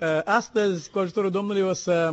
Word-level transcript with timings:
Uh, 0.00 0.20
astăzi, 0.24 0.90
cu 0.90 0.98
ajutorul 0.98 1.30
Domnului, 1.30 1.60
o 1.62 1.72
să 1.72 2.10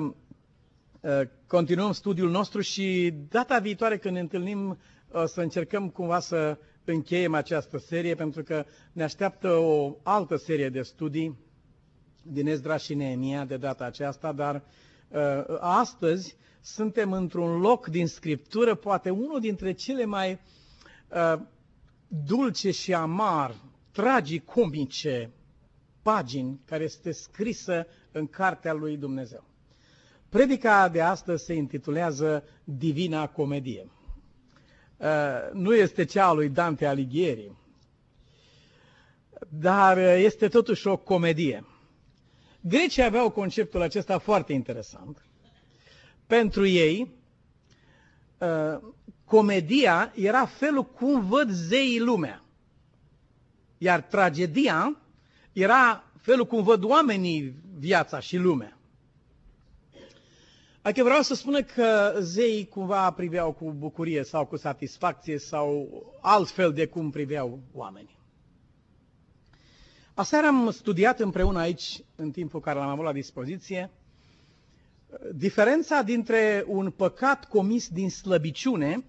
uh, 1.02 1.22
continuăm 1.48 1.92
studiul 1.92 2.30
nostru 2.30 2.62
și 2.62 3.14
data 3.30 3.60
viitoare 3.60 3.98
când 3.98 4.14
ne 4.14 4.20
întâlnim 4.20 4.78
o 5.12 5.26
să 5.26 5.42
încercăm 5.42 5.90
cumva 5.90 6.20
să 6.20 6.58
încheiem 6.86 7.34
această 7.34 7.78
serie 7.78 8.16
pentru 8.16 8.44
că 8.44 8.66
ne 8.92 9.04
așteaptă 9.04 9.50
o 9.52 9.96
altă 10.04 10.36
serie 10.36 10.70
de 10.70 10.82
studii 10.82 11.38
din 12.24 12.48
Ezdra 12.48 12.78
și 12.78 12.94
Neemia 12.94 13.46
de 13.46 13.58
data 13.58 13.86
aceasta, 13.86 14.32
dar 14.32 14.56
uh, 15.08 15.58
astăzi 15.60 16.36
suntem 16.62 17.12
într-un 17.12 17.60
loc 17.60 17.88
din 17.88 18.08
Scriptură, 18.08 18.76
poate 18.76 19.10
unul 19.10 19.40
dintre 19.40 19.72
cele 19.74 20.06
mai 20.06 20.40
dulce 22.08 22.72
și 22.72 22.94
amar, 22.94 23.56
tragicomice 23.92 25.32
pagini 26.08 26.60
care 26.66 26.84
este 26.84 27.12
scrisă 27.12 27.88
în 28.12 28.28
cartea 28.28 28.74
lui 28.74 28.98
Dumnezeu. 28.98 29.44
Predica 30.30 30.90
de 30.90 31.02
astăzi 31.02 31.46
se 31.46 31.54
intitulează 31.54 32.44
Divina 32.64 33.28
Comedie. 33.28 33.90
Uh, 34.98 35.08
nu 35.54 35.76
este 35.76 36.06
cea 36.06 36.26
a 36.28 36.32
lui 36.32 36.50
Dante 36.50 36.86
Alighieri, 36.86 37.52
dar 39.50 39.98
este 39.98 40.48
totuși 40.48 40.88
o 40.88 40.98
comedie. 40.98 41.66
Grecii 42.62 43.04
aveau 43.04 43.30
conceptul 43.30 43.82
acesta 43.82 44.18
foarte 44.18 44.54
interesant. 44.54 45.26
Pentru 46.28 46.66
ei, 46.66 47.12
uh, 48.38 48.80
comedia 49.26 50.12
era 50.16 50.46
felul 50.46 50.84
cum 50.84 51.28
văd 51.28 51.50
zeii 51.52 52.00
lumea. 52.00 52.44
Iar 53.78 54.02
tragedia 54.02 55.02
era 55.58 56.04
felul 56.22 56.46
cum 56.46 56.64
văd 56.64 56.84
oamenii 56.84 57.56
viața 57.78 58.20
și 58.20 58.38
lumea. 58.38 58.78
Adică 60.82 61.04
vreau 61.04 61.22
să 61.22 61.36
spună 61.36 61.62
că 61.64 62.18
zeii 62.20 62.68
cumva 62.68 63.12
priveau 63.12 63.52
cu 63.52 63.72
bucurie 63.72 64.24
sau 64.24 64.46
cu 64.46 64.58
satisfacție 64.58 65.38
sau 65.38 65.90
altfel 66.22 66.74
de 66.74 66.86
cum 66.86 67.10
priveau 67.10 67.60
oamenii. 67.74 68.18
Aseară 70.14 70.48
am 70.48 70.72
studiat 70.72 71.20
împreună 71.20 71.60
aici, 71.60 72.00
în 72.16 72.32
timpul 72.32 72.60
care 72.60 72.80
l-am 72.80 72.90
avut 72.90 73.04
la 73.06 73.14
dispoziție, 73.14 73.92
diferența 75.34 76.02
dintre 76.02 76.64
un 76.68 76.92
păcat 76.92 77.46
comis 77.46 77.90
din 77.90 78.10
slăbiciune 78.10 79.06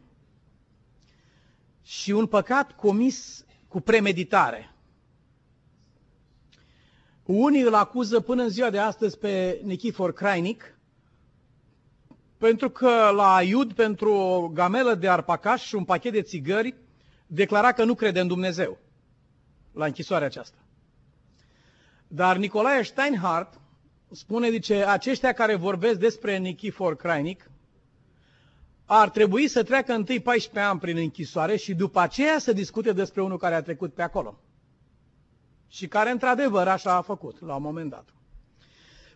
și 1.83 2.11
un 2.11 2.27
păcat 2.27 2.73
comis 2.73 3.45
cu 3.69 3.81
premeditare. 3.81 4.73
Unii 7.29 7.61
îl 7.63 7.75
acuză 7.75 8.21
până 8.21 8.43
în 8.43 8.49
ziua 8.49 8.71
de 8.71 8.79
astăzi 8.79 9.19
pe 9.19 9.61
Nichifor 9.65 10.13
Crainic, 10.13 10.79
pentru 12.39 12.71
că 12.71 13.11
la 13.15 13.43
Iud, 13.43 13.73
pentru 13.73 14.13
o 14.13 14.49
gamelă 14.49 14.95
de 14.95 15.09
arpacaș 15.09 15.63
și 15.65 15.75
un 15.75 15.85
pachet 15.85 16.13
de 16.13 16.23
țigări, 16.23 16.75
declara 17.27 17.73
că 17.73 17.85
nu 17.85 17.95
crede 17.95 18.21
în 18.21 18.27
Dumnezeu 18.27 18.79
la 19.73 19.85
închisoarea 19.85 20.27
aceasta. 20.27 20.57
Dar 22.07 22.37
Nicolae 22.37 22.83
Steinhardt 22.83 23.61
spune, 24.11 24.51
zice, 24.51 24.85
aceștia 24.85 25.33
care 25.33 25.55
vorbesc 25.55 25.99
despre 25.99 26.37
Nichifor 26.37 26.97
Crainic 26.97 27.51
ar 28.85 29.11
trebui 29.11 29.49
să 29.49 29.63
treacă 29.63 29.93
întâi 29.93 30.21
14 30.21 30.71
ani 30.71 30.81
prin 30.81 30.97
închisoare 30.97 31.57
și 31.57 31.75
după 31.75 32.01
aceea 32.01 32.39
să 32.39 32.53
discute 32.53 32.93
despre 32.93 33.23
unul 33.23 33.39
care 33.39 33.55
a 33.55 33.63
trecut 33.63 33.95
pe 33.95 34.03
acolo 34.03 34.39
și 35.69 35.89
care 35.89 36.11
într-adevăr 36.11 36.69
așa 36.69 36.95
a 36.95 37.01
făcut 37.01 37.41
la 37.47 37.55
un 37.55 37.63
moment 37.63 37.91
dat. 37.91 38.09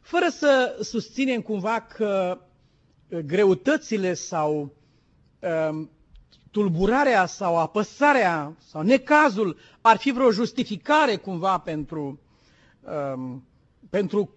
Fără 0.00 0.28
să 0.28 0.78
susținem 0.82 1.40
cumva 1.40 1.80
că 1.80 2.38
uh, 3.08 3.18
greutățile 3.18 4.14
sau 4.14 4.74
um, 5.70 5.90
tulburarea 6.50 7.26
sau 7.26 7.58
apăsarea 7.58 8.56
sau 8.70 8.82
necazul 8.82 9.56
ar 9.80 9.96
fi 9.96 10.10
vreo 10.12 10.30
justificare 10.30 11.16
cumva 11.16 11.58
pentru, 11.58 12.20
um, 13.14 13.44
pentru 13.90 14.34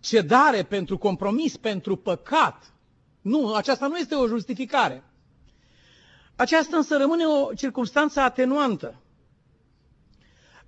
cedare, 0.00 0.62
pentru 0.62 0.98
compromis, 0.98 1.56
pentru 1.56 1.96
păcat. 1.96 2.72
Nu, 3.20 3.54
aceasta 3.54 3.86
nu 3.86 3.96
este 3.96 4.14
o 4.14 4.26
justificare. 4.26 5.04
Aceasta 6.36 6.76
însă 6.76 6.96
rămâne 6.96 7.24
o 7.24 7.52
circunstanță 7.54 8.20
atenuantă. 8.20 9.01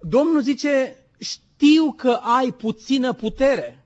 Domnul 0.09 0.41
zice, 0.41 0.97
știu 1.19 1.93
că 1.93 2.11
ai 2.11 2.53
puțină 2.53 3.13
putere. 3.13 3.85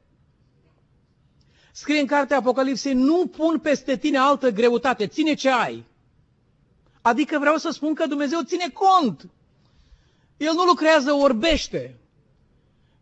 Scrie 1.73 2.01
în 2.01 2.07
cartea 2.07 2.37
Apocalipsei, 2.37 2.93
nu 2.95 3.27
pun 3.27 3.59
peste 3.59 3.97
tine 3.97 4.19
altă 4.19 4.51
greutate, 4.51 5.07
ține 5.07 5.35
ce 5.35 5.51
ai. 5.51 5.85
Adică 7.03 7.39
vreau 7.39 7.57
să 7.57 7.71
spun 7.71 7.95
că 7.95 8.07
Dumnezeu 8.07 8.41
ține 8.43 8.67
cont. 8.73 9.29
El 10.37 10.53
nu 10.55 10.63
lucrează 10.65 11.13
orbește. 11.13 11.95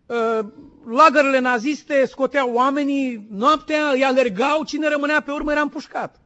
Uh, 0.07 0.47
lagările 0.87 1.39
naziste 1.39 2.07
scoteau 2.07 2.53
oamenii 2.53 3.27
noaptea, 3.31 3.89
îi 3.91 4.05
alergau, 4.05 4.65
cine 4.65 4.89
rămânea 4.89 5.21
pe 5.23 5.31
urmă 5.31 5.51
era 5.53 5.61
împușcat 5.61 6.21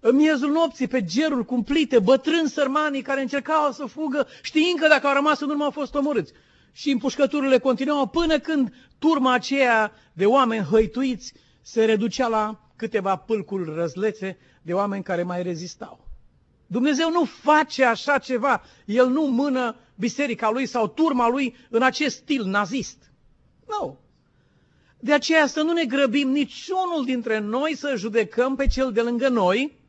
în 0.00 0.16
miezul 0.16 0.50
nopții, 0.50 0.88
pe 0.88 1.04
gerul 1.04 1.44
cumplite, 1.44 1.98
bătrâni 1.98 2.48
sărmanii 2.48 3.02
care 3.02 3.20
încercau 3.20 3.72
să 3.72 3.84
fugă, 3.84 4.26
știind 4.42 4.78
că 4.78 4.88
dacă 4.88 5.06
au 5.06 5.14
rămas 5.14 5.40
în 5.40 5.48
urmă 5.48 5.64
au 5.64 5.70
fost 5.70 5.94
omorâți. 5.94 6.32
Și 6.72 6.90
împușcăturile 6.90 7.58
continuau 7.58 8.06
până 8.06 8.38
când 8.38 8.72
turma 8.98 9.32
aceea 9.32 9.92
de 10.12 10.26
oameni 10.26 10.64
hăituiți 10.64 11.32
se 11.62 11.84
reducea 11.84 12.28
la 12.28 12.60
câteva 12.76 13.16
pâlcuri 13.16 13.74
răzlețe 13.74 14.38
de 14.62 14.72
oameni 14.72 15.02
care 15.02 15.22
mai 15.22 15.42
rezistau. 15.42 16.08
Dumnezeu 16.66 17.10
nu 17.10 17.24
face 17.24 17.84
așa 17.84 18.18
ceva. 18.18 18.62
El 18.84 19.08
nu 19.08 19.22
mână 19.22 19.76
biserica 19.94 20.50
lui 20.50 20.66
sau 20.66 20.88
turma 20.88 21.28
lui 21.28 21.56
în 21.70 21.82
acest 21.82 22.16
stil 22.16 22.44
nazist. 22.44 23.12
Nu. 23.68 23.98
De 24.98 25.12
aceea 25.12 25.46
să 25.46 25.62
nu 25.62 25.72
ne 25.72 25.84
grăbim 25.84 26.28
niciunul 26.28 27.04
dintre 27.04 27.38
noi 27.38 27.76
să 27.76 27.94
judecăm 27.96 28.56
pe 28.56 28.66
cel 28.66 28.92
de 28.92 29.00
lângă 29.00 29.28
noi, 29.28 29.79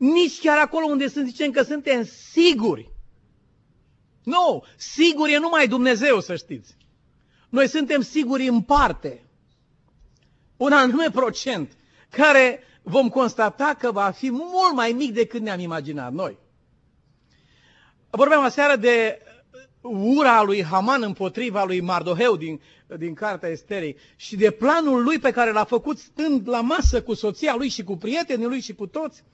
nici 0.00 0.40
chiar 0.40 0.58
acolo 0.58 0.86
unde 0.86 1.08
sunt 1.08 1.26
zicem 1.26 1.50
că 1.50 1.62
suntem 1.62 2.04
siguri. 2.04 2.90
Nu, 4.24 4.64
sigur 4.76 5.28
e 5.28 5.38
numai 5.38 5.68
Dumnezeu, 5.68 6.20
să 6.20 6.36
știți. 6.36 6.76
Noi 7.48 7.68
suntem 7.68 8.00
siguri 8.00 8.48
în 8.48 8.60
parte. 8.60 9.24
Un 10.56 10.72
anume 10.72 11.10
procent, 11.10 11.76
care 12.08 12.60
vom 12.82 13.08
constata 13.08 13.76
că 13.78 13.92
va 13.92 14.10
fi 14.10 14.30
mult 14.30 14.74
mai 14.74 14.92
mic 14.92 15.12
decât 15.12 15.40
ne-am 15.40 15.60
imaginat 15.60 16.12
noi. 16.12 16.38
Vorbeam 18.10 18.42
aseară 18.44 18.76
de 18.76 19.22
ura 19.82 20.42
lui 20.42 20.64
Haman 20.64 21.02
împotriva 21.02 21.64
lui 21.64 21.80
Mardoheu 21.80 22.36
din, 22.36 22.60
din 22.98 23.14
cartea 23.14 23.48
Esterei 23.48 23.96
și 24.16 24.36
de 24.36 24.50
planul 24.50 25.02
lui 25.02 25.18
pe 25.18 25.30
care 25.30 25.52
l-a 25.52 25.64
făcut 25.64 25.98
stând 25.98 26.48
la 26.48 26.60
masă 26.60 27.02
cu 27.02 27.14
soția 27.14 27.54
lui 27.56 27.68
și 27.68 27.84
cu 27.84 27.96
prietenii 27.96 28.46
lui 28.46 28.60
și 28.60 28.74
cu 28.74 28.86
toți 28.86 29.24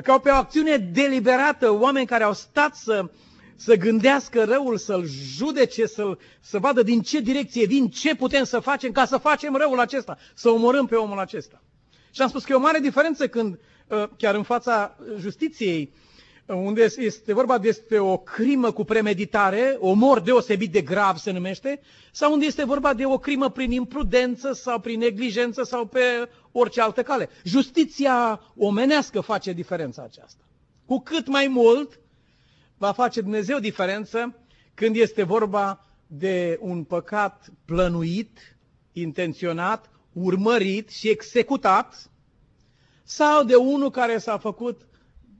ca 0.00 0.18
pe 0.18 0.30
o 0.30 0.34
acțiune 0.34 0.76
deliberată, 0.76 1.70
oameni 1.70 2.06
care 2.06 2.24
au 2.24 2.32
stat 2.32 2.74
să, 2.74 3.10
să 3.56 3.74
gândească 3.74 4.44
răul, 4.44 4.76
să-l 4.76 5.04
judece, 5.36 5.86
să 5.86 6.16
să 6.40 6.58
vadă 6.58 6.82
din 6.82 7.00
ce 7.00 7.20
direcție 7.20 7.66
vin, 7.66 7.88
ce 7.88 8.14
putem 8.14 8.44
să 8.44 8.60
facem 8.60 8.92
ca 8.92 9.04
să 9.04 9.16
facem 9.16 9.54
răul 9.56 9.80
acesta, 9.80 10.18
să 10.34 10.48
omorâm 10.50 10.86
pe 10.86 10.94
omul 10.94 11.18
acesta. 11.18 11.62
Și 12.10 12.22
am 12.22 12.28
spus 12.28 12.44
că 12.44 12.52
e 12.52 12.56
o 12.56 12.60
mare 12.60 12.78
diferență 12.78 13.28
când, 13.28 13.58
uh, 13.88 14.04
chiar 14.16 14.34
în 14.34 14.42
fața 14.42 14.96
justiției, 15.18 15.92
uh, 15.94 16.11
unde 16.54 16.86
este 16.96 17.32
vorba 17.32 17.58
despre 17.58 17.98
o 17.98 18.16
crimă 18.16 18.72
cu 18.72 18.84
premeditare, 18.84 19.76
omor 19.78 20.20
deosebit 20.20 20.72
de 20.72 20.80
grav 20.80 21.16
se 21.16 21.30
numește, 21.30 21.80
sau 22.12 22.32
unde 22.32 22.46
este 22.46 22.64
vorba 22.64 22.94
de 22.94 23.06
o 23.06 23.18
crimă 23.18 23.50
prin 23.50 23.70
imprudență 23.70 24.52
sau 24.52 24.80
prin 24.80 24.98
neglijență 24.98 25.62
sau 25.62 25.86
pe 25.86 26.00
orice 26.52 26.80
altă 26.80 27.02
cale. 27.02 27.28
Justiția 27.44 28.40
omenească 28.56 29.20
face 29.20 29.52
diferența 29.52 30.02
aceasta. 30.02 30.42
Cu 30.86 31.00
cât 31.00 31.26
mai 31.28 31.46
mult 31.46 32.00
va 32.78 32.92
face 32.92 33.20
Dumnezeu 33.20 33.58
diferență 33.58 34.36
când 34.74 34.96
este 34.96 35.22
vorba 35.22 35.86
de 36.06 36.58
un 36.60 36.84
păcat 36.84 37.48
plănuit, 37.64 38.56
intenționat, 38.92 39.90
urmărit 40.12 40.88
și 40.88 41.08
executat, 41.08 42.10
sau 43.02 43.44
de 43.44 43.54
unul 43.54 43.90
care 43.90 44.18
s-a 44.18 44.38
făcut 44.38 44.86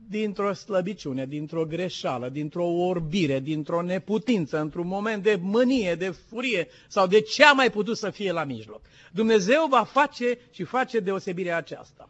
dintr-o 0.08 0.52
slăbiciune, 0.52 1.26
dintr-o 1.26 1.64
greșeală, 1.64 2.28
dintr-o 2.28 2.66
orbire, 2.66 3.40
dintr-o 3.40 3.82
neputință, 3.82 4.60
într-un 4.60 4.87
moment 4.87 5.22
de 5.22 5.38
mânie, 5.40 5.94
de 5.94 6.10
furie 6.28 6.69
sau 6.88 7.06
de 7.06 7.20
ce 7.20 7.44
a 7.44 7.52
mai 7.52 7.70
putut 7.70 7.96
să 7.96 8.10
fie 8.10 8.32
la 8.32 8.44
mijloc. 8.44 8.81
Dumnezeu 9.12 9.66
va 9.70 9.82
face 9.84 10.38
și 10.50 10.64
face 10.64 10.99
deosebirea 10.99 11.56
aceasta. 11.56 12.08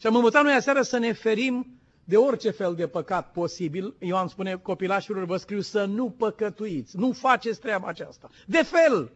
Și 0.00 0.06
am 0.06 0.14
învățat 0.16 0.42
noi 0.42 0.52
aseară 0.52 0.82
să 0.82 0.98
ne 0.98 1.12
ferim 1.12 1.80
de 2.04 2.16
orice 2.16 2.50
fel 2.50 2.74
de 2.74 2.86
păcat 2.86 3.30
posibil. 3.32 3.94
Ioan 3.98 4.28
spune 4.28 4.56
copilașilor, 4.56 5.24
vă 5.24 5.36
scriu 5.36 5.60
să 5.60 5.84
nu 5.84 6.10
păcătuiți, 6.10 6.96
nu 6.98 7.12
faceți 7.12 7.60
treaba 7.60 7.88
aceasta. 7.88 8.30
De 8.46 8.62
fel! 8.62 9.12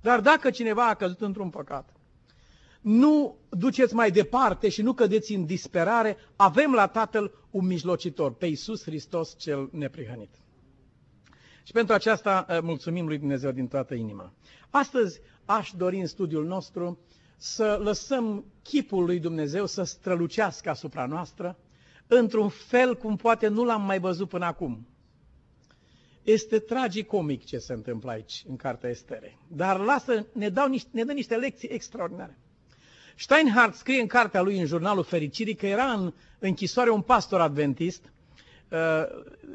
Dar 0.00 0.20
dacă 0.20 0.50
cineva 0.50 0.88
a 0.88 0.94
căzut 0.94 1.20
într-un 1.20 1.50
păcat, 1.50 1.92
nu 2.88 3.36
duceți 3.48 3.94
mai 3.94 4.10
departe 4.10 4.68
și 4.68 4.82
nu 4.82 4.92
cădeți 4.92 5.34
în 5.34 5.46
disperare, 5.46 6.16
avem 6.36 6.72
la 6.72 6.86
Tatăl 6.86 7.32
un 7.50 7.66
mijlocitor, 7.66 8.34
pe 8.34 8.46
Iisus 8.46 8.82
Hristos 8.82 9.34
cel 9.38 9.68
neprihănit. 9.72 10.34
Și 11.62 11.72
pentru 11.72 11.94
aceasta 11.94 12.46
eh, 12.48 12.58
mulțumim 12.62 13.06
lui 13.06 13.18
Dumnezeu 13.18 13.50
din 13.50 13.68
toată 13.68 13.94
inima. 13.94 14.32
Astăzi 14.70 15.20
aș 15.44 15.70
dori 15.76 16.00
în 16.00 16.06
studiul 16.06 16.46
nostru 16.46 16.98
să 17.36 17.80
lăsăm 17.82 18.44
chipul 18.62 19.04
lui 19.04 19.18
Dumnezeu 19.18 19.66
să 19.66 19.82
strălucească 19.82 20.70
asupra 20.70 21.06
noastră 21.06 21.58
într-un 22.06 22.48
fel 22.48 22.96
cum 22.96 23.16
poate 23.16 23.48
nu 23.48 23.64
l-am 23.64 23.82
mai 23.82 23.98
văzut 23.98 24.28
până 24.28 24.44
acum. 24.44 24.86
Este 26.22 26.58
tragicomic 26.58 27.44
ce 27.44 27.58
se 27.58 27.72
întâmplă 27.72 28.10
aici, 28.10 28.44
în 28.48 28.56
Cartea 28.56 28.90
Estere. 28.90 29.38
Dar 29.48 29.80
lasă, 29.80 30.26
ne, 30.32 30.48
dau 30.48 30.68
niște, 30.68 30.88
ne 30.92 31.04
dă 31.04 31.12
niște 31.12 31.36
lecții 31.36 31.68
extraordinare. 31.68 32.38
Steinhardt 33.20 33.74
scrie 33.76 34.00
în 34.00 34.06
cartea 34.06 34.40
lui, 34.42 34.58
în 34.58 34.66
jurnalul 34.66 35.04
Fericirii, 35.04 35.54
că 35.54 35.66
era 35.66 35.84
în 35.84 36.12
închisoare 36.38 36.90
un 36.90 37.00
pastor 37.00 37.40
adventist, 37.40 38.12
uh, 38.68 38.78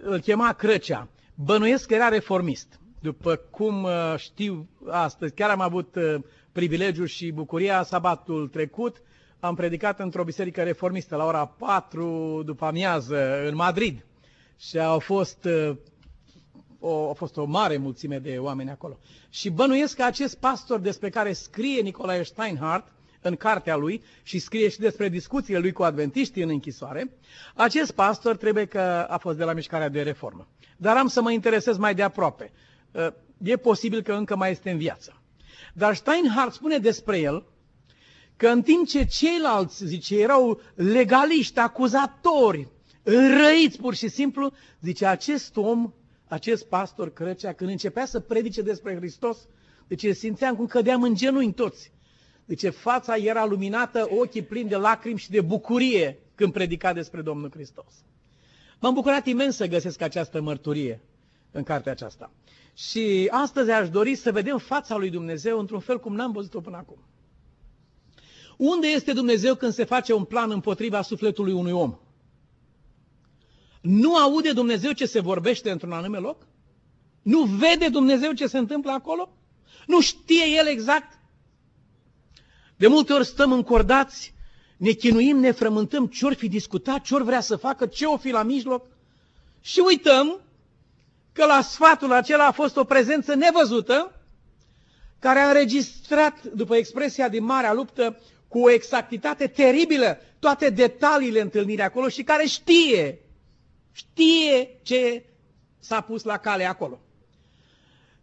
îl 0.01 0.19
chema 0.19 0.54
Crăcea. 0.54 1.07
Bănuiesc 1.36 1.88
că 1.88 1.94
era 1.94 2.07
reformist. 2.07 2.80
După 3.00 3.36
cum 3.36 3.83
uh, 3.83 4.13
știu 4.18 4.68
astăzi, 4.89 5.33
chiar 5.33 5.50
am 5.50 5.62
avut 5.62 5.95
uh, 5.95 6.15
privilegiul 6.51 7.06
și 7.06 7.31
bucuria 7.31 7.83
sabatul 7.83 8.48
trecut, 8.48 9.01
am 9.39 9.56
predicat 9.56 10.00
într-o 10.00 10.24
biserică 10.24 10.63
reformistă 10.63 11.16
la 11.16 11.25
ora 11.25 11.45
4 11.45 12.42
după 12.45 12.66
amiază 12.66 13.48
în 13.48 13.56
Madrid. 13.56 14.06
Și 14.59 14.80
au 14.80 15.00
fost 15.00 15.48
o, 16.80 17.09
a 17.09 17.13
fost 17.13 17.38
o 17.38 17.45
mare 17.45 17.77
mulțime 17.77 18.19
de 18.19 18.38
oameni 18.39 18.69
acolo. 18.69 18.98
Și 19.30 19.50
bănuiesc 19.50 19.95
că 19.95 20.04
acest 20.04 20.38
pastor 20.38 20.80
despre 20.80 21.09
care 21.09 21.33
scrie 21.33 21.81
Nicolae 21.81 22.24
Steinhardt 22.24 22.88
în 23.25 23.36
cartea 23.36 23.75
lui 23.75 24.04
și 24.24 24.40
scrie 24.40 24.70
și 24.70 24.80
despre 24.80 25.10
discuțiile 25.10 25.60
lui 25.60 25.72
cu 25.72 25.84
adventiștii 25.84 26.44
în 26.44 26.50
închisoare, 26.50 27.12
acest 27.56 27.92
pastor 27.92 28.36
trebuie 28.38 28.66
că 28.66 28.80
a 29.10 29.18
fost 29.18 29.38
de 29.38 29.44
la 29.44 29.54
mișcarea 29.54 29.90
de 29.90 30.02
reformă. 30.02 30.48
Dar 30.78 30.98
am 30.98 31.08
să 31.08 31.22
mă 31.22 31.31
interesez 31.31 31.78
mai 31.78 31.96
de 31.96 32.02
aproape. 32.04 32.52
Uh, 32.92 33.08
e 33.44 33.56
posibil 33.58 34.02
că 34.02 34.14
încă 34.14 34.36
mai 34.36 34.52
este 34.52 34.70
în 34.70 34.78
viață. 34.78 35.22
Dar 35.74 35.96
Steinhardt 35.96 36.54
spune 36.54 36.78
despre 36.78 37.20
el 37.20 37.46
că 38.38 38.48
în 38.48 38.62
timp 38.62 38.88
ce 38.88 39.06
ceilalți, 39.06 39.86
zice, 39.86 40.19
erau 40.19 40.62
legaliști, 40.76 41.60
acuzatori, 41.60 42.68
înrăiți 43.04 43.78
pur 43.78 43.94
și 43.96 44.08
simplu, 44.08 44.54
zice, 44.81 45.06
acest 45.06 45.58
om, 45.58 45.94
acest 46.28 46.66
pastor 46.66 47.14
Crăcea, 47.14 47.54
când 47.54 47.69
începea 47.69 48.06
să 48.06 48.19
predice 48.19 48.62
despre 48.62 48.96
Hristos, 48.96 49.38
deci 49.88 50.16
simțeam 50.16 50.56
cum 50.56 50.66
cădeam 50.66 51.04
în 51.04 51.16
genunchi 51.16 51.54
toți. 51.54 51.92
Deci 52.45 52.74
fața 52.74 53.16
era 53.16 53.45
luminată, 53.45 54.07
ochii 54.10 54.42
plini 54.42 54.69
de 54.69 54.75
lacrimi 54.75 55.19
și 55.19 55.30
de 55.30 55.42
bucurie 55.42 56.19
când 56.36 56.54
predica 56.54 56.94
despre 56.94 57.22
Domnul 57.22 57.51
Hristos. 57.51 57.94
M-am 58.80 58.94
bucurat 58.94 59.25
imens 59.25 59.56
să 59.56 59.68
găsesc 59.68 60.01
această 60.01 60.42
mărturie 60.42 61.01
în 61.51 61.63
cartea 61.63 61.92
aceasta. 61.92 62.31
Și 62.74 63.28
astăzi 63.31 63.72
aș 63.72 63.90
dori 63.90 64.16
să 64.16 64.31
vedem 64.31 64.57
fața 64.57 64.98
lui 64.98 65.10
Dumnezeu 65.10 65.60
într-un 65.60 65.80
fel 65.80 66.00
cum 66.00 66.16
n-am 66.16 66.31
văzut-o 66.31 66.62
până 66.62 66.78
acum. 66.78 66.98
Unde 68.57 68.88
este 68.88 69.13
Dumnezeu 69.13 69.56
când 69.56 69.74
se 69.74 69.84
face 69.84 70.13
un 70.13 70.24
plan 70.24 70.51
împotriva 70.51 71.01
sufletului 71.01 71.54
unui 71.54 71.72
om? 71.72 71.98
Nu 73.81 74.16
aude 74.16 74.51
Dumnezeu 74.51 74.92
ce 74.92 75.06
se 75.06 75.19
vorbește 75.19 75.72
într-un 75.72 75.92
anume 75.92 76.18
loc? 76.18 76.48
Nu 77.22 77.44
vede 77.44 77.90
Dumnezeu 77.90 78.31
ce 78.31 78.48
se 78.48 78.57
întâmplă 78.57 78.92
acolo? 78.92 79.30
Nu 79.88 80.01
știe 80.01 80.45
El 80.57 80.68
exact 80.68 81.19
de 82.83 82.89
multe 82.89 83.13
ori 83.13 83.25
stăm 83.25 83.51
încordați, 83.51 84.33
ne 84.77 84.91
chinuim, 84.91 85.38
ne 85.39 85.51
frământăm 85.51 86.06
ce-or 86.07 86.33
fi 86.33 86.47
discutat, 86.47 87.01
ce-or 87.01 87.24
vrea 87.24 87.39
să 87.41 87.56
facă, 87.56 87.85
ce 87.85 88.06
o 88.06 88.18
fi 88.18 88.30
la 88.30 88.44
mijloc 88.44 88.85
și 89.62 89.81
uităm 89.85 90.41
că 91.33 91.45
la 91.45 91.62
sfatul 91.62 92.12
acela 92.12 92.45
a 92.45 92.51
fost 92.51 92.77
o 92.77 92.83
prezență 92.83 93.33
nevăzută 93.35 94.21
care 95.19 95.39
a 95.39 95.47
înregistrat, 95.47 96.44
după 96.44 96.75
expresia 96.75 97.30
din 97.30 97.44
Marea 97.44 97.74
Luptă, 97.74 98.19
cu 98.47 98.59
o 98.59 98.69
exactitate 98.71 99.47
teribilă 99.47 100.18
toate 100.39 100.69
detaliile 100.69 101.41
întâlnirii 101.41 101.83
acolo 101.83 102.07
și 102.07 102.24
care 102.24 102.45
știe, 102.45 103.19
știe 103.91 104.80
ce 104.81 105.25
s-a 105.80 106.01
pus 106.01 106.24
la 106.24 106.38
cale 106.38 106.65
acolo. 106.65 107.00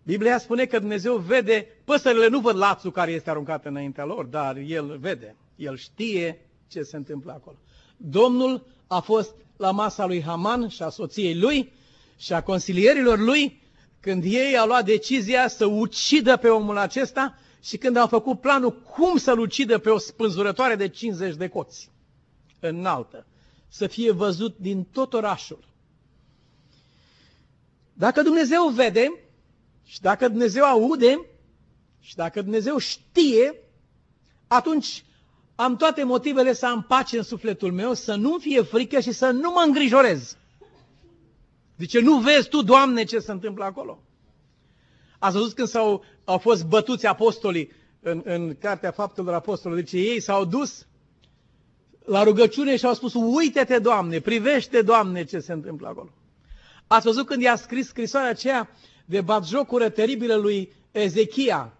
Biblia 0.02 0.38
spune 0.38 0.64
că 0.64 0.78
Dumnezeu 0.78 1.16
vede, 1.16 1.66
păsările 1.84 2.28
nu 2.28 2.40
văd 2.40 2.56
lațul 2.56 2.90
care 2.90 3.10
este 3.12 3.30
aruncat 3.30 3.64
înaintea 3.64 4.04
lor, 4.04 4.24
dar 4.24 4.56
El 4.56 4.98
vede, 4.98 5.36
El 5.56 5.76
știe 5.76 6.46
ce 6.68 6.82
se 6.82 6.96
întâmplă 6.96 7.32
acolo. 7.32 7.56
Domnul 7.96 8.66
a 8.86 9.00
fost 9.00 9.34
la 9.56 9.70
masa 9.70 10.06
lui 10.06 10.22
Haman 10.22 10.68
și 10.68 10.82
a 10.82 10.88
soției 10.88 11.38
lui 11.38 11.72
și 12.16 12.32
a 12.32 12.42
consilierilor 12.42 13.18
lui 13.18 13.62
când 14.00 14.24
ei 14.24 14.58
au 14.58 14.66
luat 14.66 14.84
decizia 14.84 15.48
să 15.48 15.66
ucidă 15.66 16.36
pe 16.36 16.48
omul 16.48 16.76
acesta 16.78 17.38
și 17.62 17.76
când 17.76 17.96
au 17.96 18.06
făcut 18.06 18.40
planul 18.40 18.82
cum 18.82 19.16
să-l 19.16 19.38
ucidă 19.38 19.78
pe 19.78 19.90
o 19.90 19.98
spânzurătoare 19.98 20.74
de 20.74 20.88
50 20.88 21.34
de 21.34 21.48
coți 21.48 21.90
înaltă, 22.60 23.26
să 23.68 23.86
fie 23.86 24.10
văzut 24.10 24.56
din 24.58 24.84
tot 24.84 25.12
orașul. 25.12 25.68
Dacă 27.92 28.22
Dumnezeu 28.22 28.68
vede, 28.68 29.12
și 29.90 30.00
dacă 30.00 30.28
Dumnezeu 30.28 30.64
aude 30.64 31.26
și 32.00 32.16
dacă 32.16 32.42
Dumnezeu 32.42 32.78
știe, 32.78 33.54
atunci 34.46 35.04
am 35.54 35.76
toate 35.76 36.04
motivele 36.04 36.52
să 36.52 36.66
am 36.66 36.82
pace 36.82 37.16
în 37.16 37.22
sufletul 37.22 37.72
meu, 37.72 37.94
să 37.94 38.14
nu 38.14 38.38
fie 38.38 38.62
frică 38.62 39.00
și 39.00 39.12
să 39.12 39.30
nu 39.30 39.50
mă 39.50 39.62
îngrijorez. 39.66 40.36
Zice, 41.78 42.00
nu 42.00 42.18
vezi 42.18 42.48
tu, 42.48 42.62
Doamne, 42.62 43.04
ce 43.04 43.18
se 43.18 43.32
întâmplă 43.32 43.64
acolo? 43.64 44.02
Ați 45.18 45.36
văzut 45.36 45.52
când 45.52 45.68
s-au, 45.68 46.04
au 46.24 46.38
fost 46.38 46.66
bătuți 46.66 47.06
apostolii 47.06 47.70
în, 48.00 48.22
în 48.24 48.56
Cartea 48.58 48.90
Faptelor 48.90 49.34
Apostolilor, 49.34 49.84
zice, 49.84 49.98
ei 49.98 50.20
s-au 50.20 50.44
dus 50.44 50.86
la 52.04 52.22
rugăciune 52.22 52.76
și 52.76 52.86
au 52.86 52.94
spus, 52.94 53.14
uite-te, 53.14 53.78
Doamne, 53.78 54.20
privește, 54.20 54.82
Doamne, 54.82 55.24
ce 55.24 55.38
se 55.38 55.52
întâmplă 55.52 55.88
acolo. 55.88 56.10
Ați 56.86 57.04
văzut 57.04 57.26
când 57.26 57.42
i-a 57.42 57.56
scris 57.56 57.86
scrisoarea 57.86 58.30
aceea 58.30 58.68
de 59.10 59.20
batjocură 59.20 59.88
teribilă 59.88 60.34
lui 60.34 60.72
Ezechia. 60.90 61.72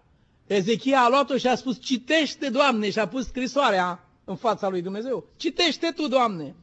Ezechia 0.47 0.99
a 0.99 1.09
luat-o 1.09 1.37
și 1.37 1.47
a 1.47 1.55
spus, 1.55 1.81
citește, 1.81 2.49
Doamne, 2.49 2.89
și 2.89 2.99
a 2.99 3.07
pus 3.07 3.27
scrisoarea 3.27 4.07
în 4.23 4.35
fața 4.35 4.69
lui 4.69 4.81
Dumnezeu. 4.81 5.27
Citește 5.37 5.91
tu, 5.95 6.07
Doamne. 6.07 6.55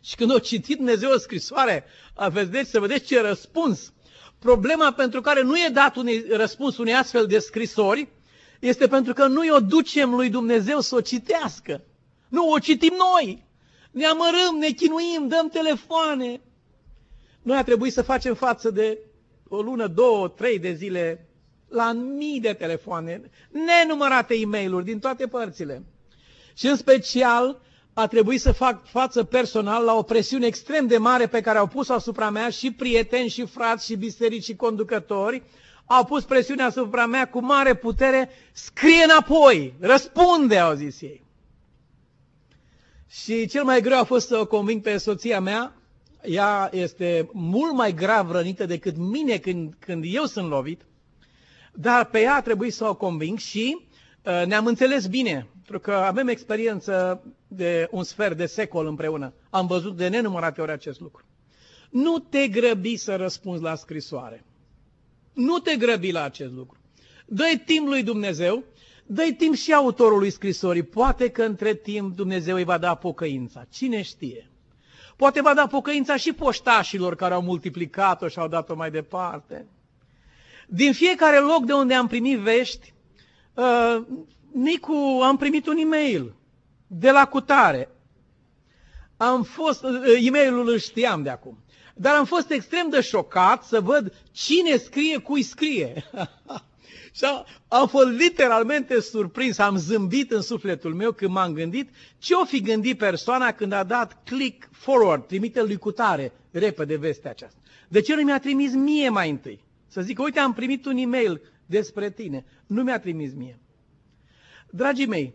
Și 0.00 0.14
când 0.14 0.32
o 0.32 0.38
citit 0.38 0.76
Dumnezeu 0.76 1.10
o 1.10 1.18
scrisoare, 1.18 1.84
vedeți, 2.32 2.70
să 2.70 2.80
vedeți 2.80 3.04
ce 3.04 3.20
răspuns. 3.20 3.92
Problema 4.38 4.92
pentru 4.92 5.20
care 5.20 5.42
nu 5.42 5.56
e 5.56 5.68
dat 5.72 5.96
un 5.96 6.08
răspuns 6.30 6.76
unei 6.76 6.94
astfel 6.94 7.26
de 7.26 7.38
scrisori 7.38 8.08
este 8.60 8.86
pentru 8.86 9.12
că 9.12 9.26
noi 9.26 9.50
o 9.50 9.60
ducem 9.60 10.14
lui 10.14 10.28
Dumnezeu 10.28 10.80
să 10.80 10.94
o 10.94 11.00
citească. 11.00 11.84
Nu, 12.28 12.48
o 12.50 12.58
citim 12.58 12.94
noi. 13.12 13.46
Ne 13.90 14.04
amărâm, 14.04 14.56
ne 14.58 14.68
chinuim, 14.68 15.28
dăm 15.28 15.48
telefoane. 15.48 16.40
Noi 17.42 17.56
a 17.56 17.64
trebuit 17.64 17.92
să 17.92 18.02
facem 18.02 18.34
față 18.34 18.70
de 18.70 18.98
o 19.54 19.62
lună, 19.62 19.86
două, 19.86 20.28
trei 20.28 20.58
de 20.58 20.72
zile 20.72 21.28
la 21.68 21.92
mii 21.92 22.40
de 22.40 22.52
telefoane, 22.52 23.30
nenumărate 23.50 24.34
e 24.34 24.44
mail 24.46 24.82
din 24.82 24.98
toate 24.98 25.26
părțile. 25.26 25.84
Și 26.54 26.66
în 26.66 26.76
special 26.76 27.60
a 27.92 28.06
trebuit 28.06 28.40
să 28.40 28.52
fac 28.52 28.86
față 28.86 29.24
personal 29.24 29.84
la 29.84 29.94
o 29.94 30.02
presiune 30.02 30.46
extrem 30.46 30.86
de 30.86 30.96
mare 30.98 31.26
pe 31.26 31.40
care 31.40 31.58
au 31.58 31.66
pus-o 31.66 31.92
asupra 31.92 32.30
mea 32.30 32.48
și 32.48 32.72
prieteni 32.72 33.28
și 33.28 33.46
frați 33.46 33.84
și 33.86 33.96
biserici 33.96 34.44
și 34.44 34.56
conducători, 34.56 35.42
au 35.84 36.04
pus 36.04 36.24
presiunea 36.24 36.66
asupra 36.66 37.06
mea 37.06 37.28
cu 37.28 37.40
mare 37.40 37.74
putere, 37.74 38.30
scrie 38.52 39.04
înapoi, 39.04 39.74
răspunde, 39.80 40.58
au 40.58 40.74
zis 40.74 41.00
ei. 41.00 41.22
Și 43.08 43.46
cel 43.46 43.64
mai 43.64 43.80
greu 43.80 43.98
a 43.98 44.04
fost 44.04 44.26
să 44.26 44.36
o 44.36 44.46
conving 44.46 44.82
pe 44.82 44.96
soția 44.96 45.40
mea 45.40 45.74
ea 46.24 46.68
este 46.72 47.28
mult 47.32 47.72
mai 47.72 47.94
grav 47.94 48.30
rănită 48.30 48.66
decât 48.66 48.96
mine 48.96 49.36
când, 49.36 49.74
când 49.78 50.04
eu 50.06 50.24
sunt 50.24 50.48
lovit, 50.48 50.80
dar 51.74 52.04
pe 52.04 52.20
ea 52.20 52.34
a 52.34 52.42
trebuit 52.42 52.72
să 52.72 52.84
o 52.84 52.94
conving 52.94 53.38
și 53.38 53.76
uh, 54.24 54.42
ne-am 54.46 54.66
înțeles 54.66 55.06
bine, 55.06 55.48
pentru 55.52 55.78
că 55.78 55.92
avem 55.92 56.28
experiență 56.28 57.24
de 57.48 57.88
un 57.90 58.02
sfert 58.02 58.36
de 58.36 58.46
secol 58.46 58.86
împreună. 58.86 59.32
Am 59.50 59.66
văzut 59.66 59.96
de 59.96 60.08
nenumărate 60.08 60.60
ori 60.60 60.70
acest 60.72 61.00
lucru. 61.00 61.24
Nu 61.90 62.18
te 62.18 62.48
grăbi 62.48 62.96
să 62.96 63.16
răspunzi 63.16 63.62
la 63.62 63.74
scrisoare. 63.74 64.44
Nu 65.32 65.58
te 65.58 65.76
grăbi 65.76 66.10
la 66.10 66.22
acest 66.22 66.52
lucru. 66.52 66.78
Dă-i 67.26 67.62
timp 67.64 67.86
lui 67.86 68.02
Dumnezeu, 68.02 68.64
dă-i 69.06 69.34
timp 69.34 69.54
și 69.54 69.72
autorului 69.72 70.30
scrisorii. 70.30 70.82
Poate 70.82 71.30
că 71.30 71.42
între 71.42 71.74
timp 71.74 72.16
Dumnezeu 72.16 72.56
îi 72.56 72.64
va 72.64 72.78
da 72.78 72.94
pocăința. 72.94 73.66
Cine 73.70 74.02
știe? 74.02 74.50
Poate 75.16 75.40
va 75.40 75.54
da 75.54 75.66
pocăința 75.66 76.16
și 76.16 76.32
poștașilor 76.32 77.16
care 77.16 77.34
au 77.34 77.42
multiplicat-o 77.42 78.28
și 78.28 78.38
au 78.38 78.48
dat-o 78.48 78.74
mai 78.74 78.90
departe. 78.90 79.66
Din 80.66 80.92
fiecare 80.92 81.38
loc 81.38 81.64
de 81.64 81.72
unde 81.72 81.94
am 81.94 82.06
primit 82.06 82.38
vești, 82.38 82.92
uh, 83.54 84.02
Nicu, 84.52 85.20
am 85.22 85.36
primit 85.36 85.66
un 85.66 85.76
e-mail 85.76 86.34
de 86.86 87.10
la 87.10 87.26
cutare. 87.26 87.88
Am 89.16 89.42
fost, 89.42 89.82
uh, 89.82 90.26
e-mailul 90.26 90.68
îl 90.68 90.78
știam 90.78 91.22
de 91.22 91.30
acum, 91.30 91.58
dar 91.94 92.14
am 92.14 92.24
fost 92.24 92.50
extrem 92.50 92.90
de 92.90 93.00
șocat 93.00 93.64
să 93.64 93.80
văd 93.80 94.12
cine 94.32 94.76
scrie, 94.76 95.18
cui 95.18 95.42
scrie. 95.42 96.04
Și 97.14 97.24
am 97.68 97.88
fost 97.88 98.08
literalmente 98.08 99.00
surprins, 99.00 99.58
am 99.58 99.76
zâmbit 99.76 100.30
în 100.30 100.40
sufletul 100.40 100.94
meu 100.94 101.12
când 101.12 101.30
m-am 101.30 101.52
gândit 101.52 101.90
ce 102.18 102.34
o 102.34 102.44
fi 102.44 102.60
gândit 102.60 102.98
persoana 102.98 103.52
când 103.52 103.72
a 103.72 103.84
dat 103.84 104.24
click 104.24 104.68
forward, 104.72 105.26
trimite 105.26 105.62
lui 105.62 105.76
cutare, 105.76 106.32
repede 106.50 106.96
vestea 106.96 107.30
aceasta. 107.30 107.58
De 107.88 108.00
ce 108.00 108.14
nu 108.14 108.22
mi-a 108.22 108.38
trimis 108.38 108.72
mie 108.72 109.08
mai 109.08 109.30
întâi? 109.30 109.64
Să 109.86 110.00
zic, 110.00 110.18
uite, 110.18 110.38
am 110.38 110.52
primit 110.52 110.86
un 110.86 110.96
e-mail 110.96 111.40
despre 111.66 112.10
tine. 112.10 112.44
Nu 112.66 112.82
mi-a 112.82 113.00
trimis 113.00 113.32
mie. 113.34 113.58
Dragii 114.70 115.06
mei, 115.06 115.34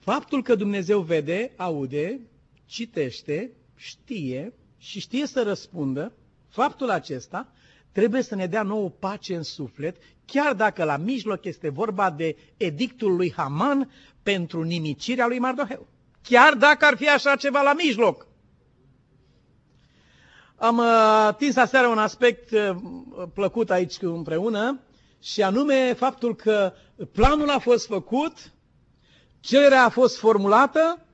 faptul 0.00 0.42
că 0.42 0.54
Dumnezeu 0.54 1.00
vede, 1.00 1.52
aude, 1.56 2.20
citește, 2.64 3.50
știe 3.74 4.52
și 4.78 5.00
știe 5.00 5.26
să 5.26 5.42
răspundă, 5.42 6.12
faptul 6.48 6.90
acesta 6.90 7.52
trebuie 7.92 8.22
să 8.22 8.34
ne 8.34 8.46
dea 8.46 8.62
nouă 8.62 8.90
pace 8.90 9.34
în 9.34 9.42
suflet, 9.42 9.96
chiar 10.26 10.54
dacă 10.54 10.84
la 10.84 10.96
mijloc 10.96 11.44
este 11.44 11.68
vorba 11.68 12.10
de 12.10 12.36
edictul 12.56 13.16
lui 13.16 13.32
Haman 13.36 13.90
pentru 14.22 14.62
nimicirea 14.62 15.26
lui 15.26 15.38
Mardoheu. 15.38 15.86
Chiar 16.22 16.54
dacă 16.54 16.84
ar 16.84 16.96
fi 16.96 17.08
așa 17.08 17.36
ceva 17.36 17.62
la 17.62 17.72
mijloc. 17.72 18.26
Am 20.56 20.78
uh, 20.78 20.84
atins 21.26 21.56
aseară 21.56 21.86
un 21.86 21.98
aspect 21.98 22.50
uh, 22.50 22.76
plăcut 23.34 23.70
aici 23.70 23.96
împreună 24.00 24.80
și 25.22 25.42
anume 25.42 25.92
faptul 25.92 26.34
că 26.36 26.72
planul 27.12 27.50
a 27.50 27.58
fost 27.58 27.86
făcut, 27.86 28.52
cererea 29.40 29.84
a 29.84 29.88
fost 29.88 30.18
formulată, 30.18 31.06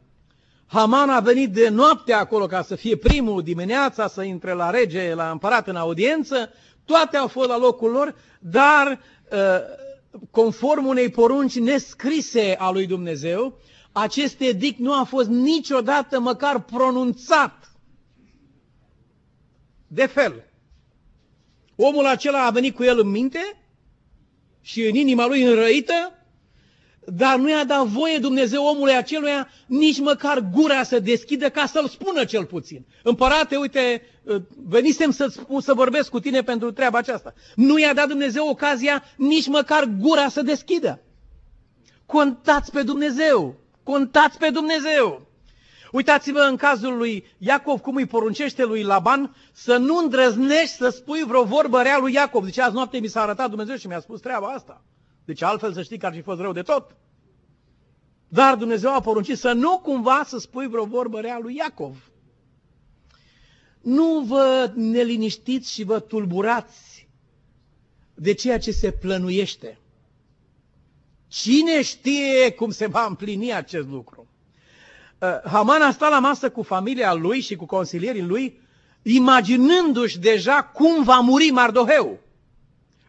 Haman 0.66 1.10
a 1.10 1.20
venit 1.20 1.52
de 1.52 1.68
noapte 1.68 2.12
acolo 2.12 2.46
ca 2.46 2.62
să 2.62 2.74
fie 2.74 2.96
primul 2.96 3.42
dimineața, 3.42 4.08
să 4.08 4.22
intre 4.22 4.52
la 4.52 4.70
rege, 4.70 5.14
la 5.14 5.30
împărat 5.30 5.68
în 5.68 5.76
audiență, 5.76 6.50
toate 6.92 7.16
au 7.16 7.28
fost 7.28 7.48
la 7.48 7.58
locul 7.58 7.90
lor, 7.90 8.14
dar 8.40 9.00
uh, 9.30 9.38
conform 10.30 10.86
unei 10.86 11.08
porunci 11.10 11.58
nescrise 11.58 12.56
a 12.58 12.70
lui 12.70 12.86
Dumnezeu, 12.86 13.58
acest 13.92 14.40
edict 14.40 14.78
nu 14.78 14.92
a 15.00 15.04
fost 15.04 15.28
niciodată 15.28 16.20
măcar 16.20 16.62
pronunțat 16.62 17.72
de 19.86 20.06
fel. 20.06 20.44
Omul 21.76 22.06
acela 22.06 22.44
a 22.44 22.50
venit 22.50 22.74
cu 22.74 22.82
el 22.82 22.98
în 22.98 23.08
minte 23.08 23.62
și 24.60 24.86
în 24.86 24.94
inima 24.94 25.26
lui 25.26 25.42
înrăită, 25.42 26.12
dar 27.04 27.36
nu 27.36 27.48
i-a 27.48 27.64
dat 27.64 27.86
voie 27.86 28.18
Dumnezeu 28.18 28.64
omului 28.64 28.94
aceluia 28.94 29.48
nici 29.66 29.98
măcar 29.98 30.38
gura 30.52 30.82
să 30.82 30.98
deschidă 30.98 31.48
ca 31.48 31.66
să-l 31.66 31.88
spună 31.88 32.24
cel 32.24 32.44
puțin. 32.44 32.86
Împărate, 33.02 33.56
uite, 33.56 34.02
venisem 34.66 35.10
să, 35.10 35.34
să 35.60 35.74
vorbesc 35.74 36.10
cu 36.10 36.20
tine 36.20 36.42
pentru 36.42 36.72
treaba 36.72 36.98
aceasta. 36.98 37.34
Nu 37.54 37.78
i-a 37.78 37.94
dat 37.94 38.08
Dumnezeu 38.08 38.48
ocazia 38.48 39.04
nici 39.16 39.46
măcar 39.46 39.84
gura 39.84 40.28
să 40.28 40.42
deschidă. 40.42 41.00
Contați 42.06 42.70
pe 42.70 42.82
Dumnezeu! 42.82 43.54
Contați 43.82 44.38
pe 44.38 44.50
Dumnezeu! 44.50 45.30
Uitați-vă 45.92 46.40
în 46.40 46.56
cazul 46.56 46.96
lui 46.96 47.24
Iacov 47.38 47.80
cum 47.80 47.94
îi 47.94 48.06
poruncește 48.06 48.64
lui 48.64 48.82
Laban 48.82 49.36
să 49.52 49.76
nu 49.76 49.96
îndrăznești 49.96 50.76
să 50.76 50.88
spui 50.88 51.24
vreo 51.26 51.44
vorbă 51.44 51.82
rea 51.82 51.98
lui 51.98 52.12
Iacov. 52.12 52.44
Deci 52.44 52.58
azi 52.58 52.74
noapte 52.74 52.98
mi 52.98 53.06
s-a 53.06 53.22
arătat 53.22 53.48
Dumnezeu 53.48 53.76
și 53.76 53.86
mi-a 53.86 54.00
spus 54.00 54.20
treaba 54.20 54.46
asta. 54.46 54.82
Deci 55.24 55.42
altfel 55.42 55.72
să 55.72 55.82
știi 55.82 55.98
că 55.98 56.06
ar 56.06 56.12
fi 56.12 56.20
fost 56.20 56.40
rău 56.40 56.52
de 56.52 56.62
tot. 56.62 56.96
Dar 58.28 58.56
Dumnezeu 58.56 58.94
a 58.94 59.00
poruncit 59.00 59.38
să 59.38 59.52
nu 59.52 59.78
cumva 59.78 60.22
să 60.26 60.38
spui 60.38 60.68
vreo 60.68 60.84
vorbă 60.84 61.20
rea 61.20 61.38
lui 61.38 61.56
Iacov. 61.56 62.10
Nu 63.80 64.20
vă 64.20 64.72
neliniștiți 64.74 65.72
și 65.72 65.84
vă 65.84 66.00
tulburați 66.00 67.08
de 68.14 68.32
ceea 68.32 68.58
ce 68.58 68.70
se 68.70 68.90
plănuiește. 68.90 69.78
Cine 71.28 71.82
știe 71.82 72.50
cum 72.50 72.70
se 72.70 72.86
va 72.86 73.04
împlini 73.04 73.54
acest 73.54 73.88
lucru? 73.88 74.26
Uh, 75.18 75.40
Haman 75.44 75.82
a 75.82 75.90
stat 75.92 76.10
la 76.10 76.18
masă 76.18 76.50
cu 76.50 76.62
familia 76.62 77.14
lui 77.14 77.40
și 77.40 77.56
cu 77.56 77.66
consilierii 77.66 78.22
lui, 78.22 78.60
imaginându-și 79.02 80.18
deja 80.18 80.62
cum 80.62 81.02
va 81.04 81.18
muri 81.20 81.50
Mardoheu. 81.50 82.18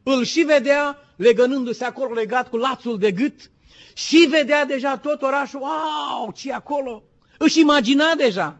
Îl 0.03 0.23
și 0.23 0.41
vedea 0.41 0.97
legănându-se 1.15 1.85
acolo 1.85 2.13
legat 2.13 2.49
cu 2.49 2.57
lațul 2.57 2.97
de 2.97 3.11
gât 3.11 3.51
și 3.93 4.27
vedea 4.29 4.65
deja 4.65 4.97
tot 4.97 5.21
orașul, 5.21 5.59
wow, 5.59 6.31
ce 6.31 6.53
acolo? 6.53 7.03
Își 7.37 7.59
imagina 7.59 8.15
deja. 8.15 8.57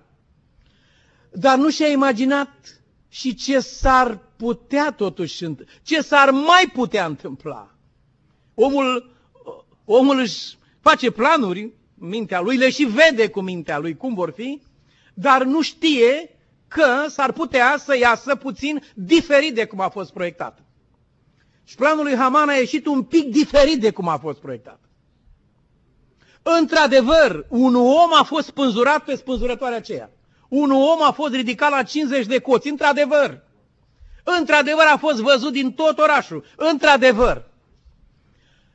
Dar 1.31 1.57
nu 1.57 1.69
și-a 1.69 1.87
imaginat 1.87 2.81
și 3.09 3.35
ce 3.35 3.59
s-ar 3.59 4.19
putea 4.35 4.91
totuși, 4.91 5.45
ce 5.83 6.01
s-ar 6.01 6.31
mai 6.31 6.69
putea 6.73 7.05
întâmpla. 7.05 7.75
Omul, 8.53 9.15
omul 9.85 10.19
își 10.19 10.57
face 10.81 11.11
planuri, 11.11 11.71
mintea 11.95 12.41
lui, 12.41 12.57
le 12.57 12.69
și 12.69 12.83
vede 12.83 13.29
cu 13.29 13.41
mintea 13.41 13.77
lui 13.77 13.97
cum 13.97 14.13
vor 14.13 14.31
fi, 14.31 14.61
dar 15.13 15.43
nu 15.43 15.61
știe 15.61 16.37
că 16.67 17.05
s-ar 17.07 17.31
putea 17.31 17.75
să 17.77 17.97
iasă 17.97 18.35
puțin 18.35 18.83
diferit 18.93 19.55
de 19.55 19.65
cum 19.65 19.79
a 19.79 19.89
fost 19.89 20.13
proiectat. 20.13 20.63
Și 21.63 21.75
planul 21.75 22.03
lui 22.03 22.15
Haman 22.15 22.49
a 22.49 22.53
ieșit 22.53 22.85
un 22.85 23.03
pic 23.03 23.31
diferit 23.31 23.79
de 23.81 23.91
cum 23.91 24.07
a 24.07 24.17
fost 24.17 24.39
proiectat. 24.39 24.79
Într-adevăr, 26.43 27.45
un 27.49 27.75
om 27.75 28.09
a 28.19 28.23
fost 28.23 28.47
spânzurat 28.47 29.03
pe 29.03 29.15
spânzurătoarea 29.15 29.77
aceea. 29.77 30.09
Un 30.49 30.71
om 30.71 31.01
a 31.03 31.11
fost 31.11 31.33
ridicat 31.33 31.69
la 31.71 31.83
50 31.83 32.25
de 32.25 32.39
coți, 32.39 32.67
într-adevăr. 32.69 33.41
Într-adevăr 34.23 34.85
a 34.93 34.97
fost 34.97 35.19
văzut 35.21 35.51
din 35.51 35.71
tot 35.73 35.97
orașul, 35.99 36.45
într-adevăr. 36.55 37.51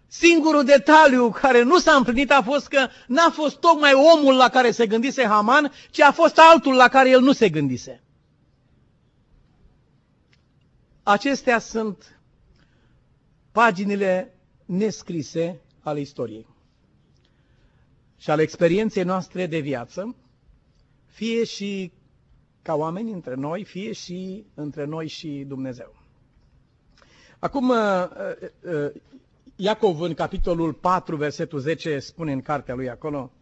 Singurul 0.06 0.64
detaliu 0.64 1.30
care 1.30 1.62
nu 1.62 1.78
s-a 1.78 1.92
împlinit 1.92 2.30
a 2.30 2.42
fost 2.42 2.68
că 2.68 2.86
n-a 3.06 3.30
fost 3.30 3.56
tocmai 3.56 3.92
omul 3.92 4.34
la 4.36 4.48
care 4.48 4.70
se 4.70 4.86
gândise 4.86 5.26
Haman, 5.26 5.72
ci 5.90 6.00
a 6.00 6.12
fost 6.12 6.38
altul 6.38 6.74
la 6.74 6.88
care 6.88 7.08
el 7.08 7.20
nu 7.20 7.32
se 7.32 7.48
gândise. 7.48 8.02
Acestea 11.02 11.58
sunt 11.58 12.17
paginile 13.52 14.34
nescrise 14.64 15.60
ale 15.80 16.00
istoriei 16.00 16.46
și 18.16 18.30
ale 18.30 18.42
experienței 18.42 19.02
noastre 19.02 19.46
de 19.46 19.58
viață, 19.58 20.16
fie 21.06 21.44
și 21.44 21.92
ca 22.62 22.74
oameni 22.74 23.12
între 23.12 23.34
noi, 23.34 23.64
fie 23.64 23.92
și 23.92 24.44
între 24.54 24.84
noi 24.84 25.06
și 25.06 25.44
Dumnezeu. 25.46 25.96
Acum, 27.38 27.68
uh, 27.68 27.76
uh, 28.62 28.90
Iacov 29.56 30.00
în 30.00 30.14
capitolul 30.14 30.72
4, 30.72 31.16
versetul 31.16 31.58
10, 31.58 31.98
spune 31.98 32.32
în 32.32 32.40
cartea 32.40 32.74
lui 32.74 32.90
acolo, 32.90 33.32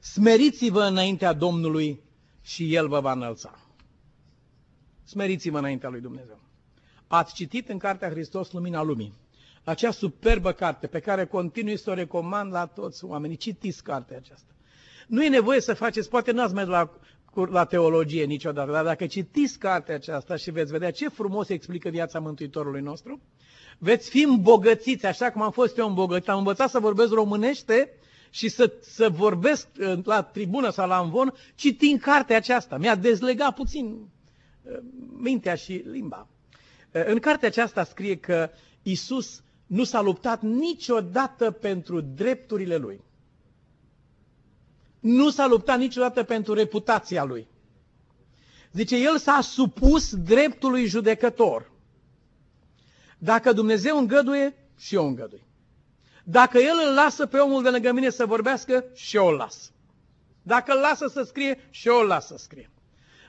Smeriți-vă 0.00 0.82
înaintea 0.82 1.32
Domnului 1.32 2.00
și 2.42 2.74
El 2.74 2.88
vă 2.88 3.00
va 3.00 3.12
înălța. 3.12 3.58
Smeriți-vă 5.04 5.58
înaintea 5.58 5.88
lui 5.88 6.00
Dumnezeu. 6.00 6.38
Ați 7.06 7.34
citit 7.34 7.68
în 7.68 7.78
cartea 7.78 8.10
Hristos 8.10 8.52
Lumina 8.52 8.82
Lumii 8.82 9.14
acea 9.64 9.90
superbă 9.90 10.52
carte 10.52 10.86
pe 10.86 10.98
care 11.00 11.24
continui 11.26 11.76
să 11.78 11.90
o 11.90 11.94
recomand 11.94 12.52
la 12.52 12.66
toți 12.66 13.04
oamenii. 13.04 13.36
Citiți 13.36 13.82
cartea 13.82 14.16
aceasta. 14.16 14.52
Nu 15.06 15.24
e 15.24 15.28
nevoie 15.28 15.60
să 15.60 15.74
faceți, 15.74 16.08
poate 16.08 16.32
n-ați 16.32 16.54
mers 16.54 16.68
la, 16.68 16.90
la 17.50 17.64
teologie 17.64 18.24
niciodată, 18.24 18.70
dar 18.72 18.84
dacă 18.84 19.06
citiți 19.06 19.58
cartea 19.58 19.94
aceasta 19.94 20.36
și 20.36 20.50
veți 20.50 20.72
vedea 20.72 20.90
ce 20.90 21.08
frumos 21.08 21.48
explică 21.48 21.88
viața 21.88 22.18
Mântuitorului 22.18 22.80
nostru, 22.80 23.20
veți 23.78 24.10
fi 24.10 24.22
îmbogățiți, 24.22 25.06
așa 25.06 25.30
cum 25.30 25.42
am 25.42 25.50
fost 25.50 25.78
eu 25.78 25.88
îmbogățit. 25.88 26.28
Am 26.28 26.38
învățat 26.38 26.70
să 26.70 26.78
vorbesc 26.78 27.12
românește 27.12 27.90
și 28.30 28.48
să, 28.48 28.72
să 28.80 29.08
vorbesc 29.08 29.68
uh, 29.80 29.98
la 30.04 30.22
tribună 30.22 30.70
sau 30.70 30.88
la 30.88 30.98
învon, 30.98 31.34
citind 31.54 32.00
cartea 32.00 32.36
aceasta. 32.36 32.76
Mi-a 32.76 32.94
dezlegat 32.94 33.54
puțin 33.54 33.96
uh, 34.62 34.78
mintea 35.16 35.54
și 35.54 35.72
limba. 35.72 36.28
Uh, 36.92 37.02
în 37.06 37.18
cartea 37.18 37.48
aceasta 37.48 37.84
scrie 37.84 38.16
că 38.16 38.50
Isus 38.82 39.42
nu 39.66 39.84
s-a 39.84 40.00
luptat 40.00 40.42
niciodată 40.42 41.50
pentru 41.50 42.00
drepturile 42.00 42.76
lui. 42.76 43.00
Nu 45.00 45.30
s-a 45.30 45.46
luptat 45.46 45.78
niciodată 45.78 46.22
pentru 46.22 46.52
reputația 46.54 47.24
lui. 47.24 47.46
Zice, 48.72 48.96
el 48.96 49.18
s-a 49.18 49.40
supus 49.40 50.14
dreptului 50.14 50.86
judecător. 50.86 51.70
Dacă 53.18 53.52
Dumnezeu 53.52 53.98
îngăduie, 53.98 54.54
și 54.76 54.94
eu 54.94 55.06
îngădui. 55.06 55.42
Dacă 56.24 56.58
El 56.58 56.74
îl 56.88 56.94
lasă 56.94 57.26
pe 57.26 57.38
omul 57.38 57.62
de 57.62 57.68
lângă 57.68 57.92
mine 57.92 58.10
să 58.10 58.26
vorbească, 58.26 58.84
și 58.94 59.16
eu 59.16 59.26
îl 59.26 59.34
las. 59.34 59.72
Dacă 60.42 60.72
îl 60.72 60.80
lasă 60.80 61.06
să 61.06 61.22
scrie, 61.22 61.68
și 61.70 61.88
eu 61.88 62.00
îl 62.00 62.06
las 62.06 62.26
să 62.26 62.36
scrie. 62.38 62.70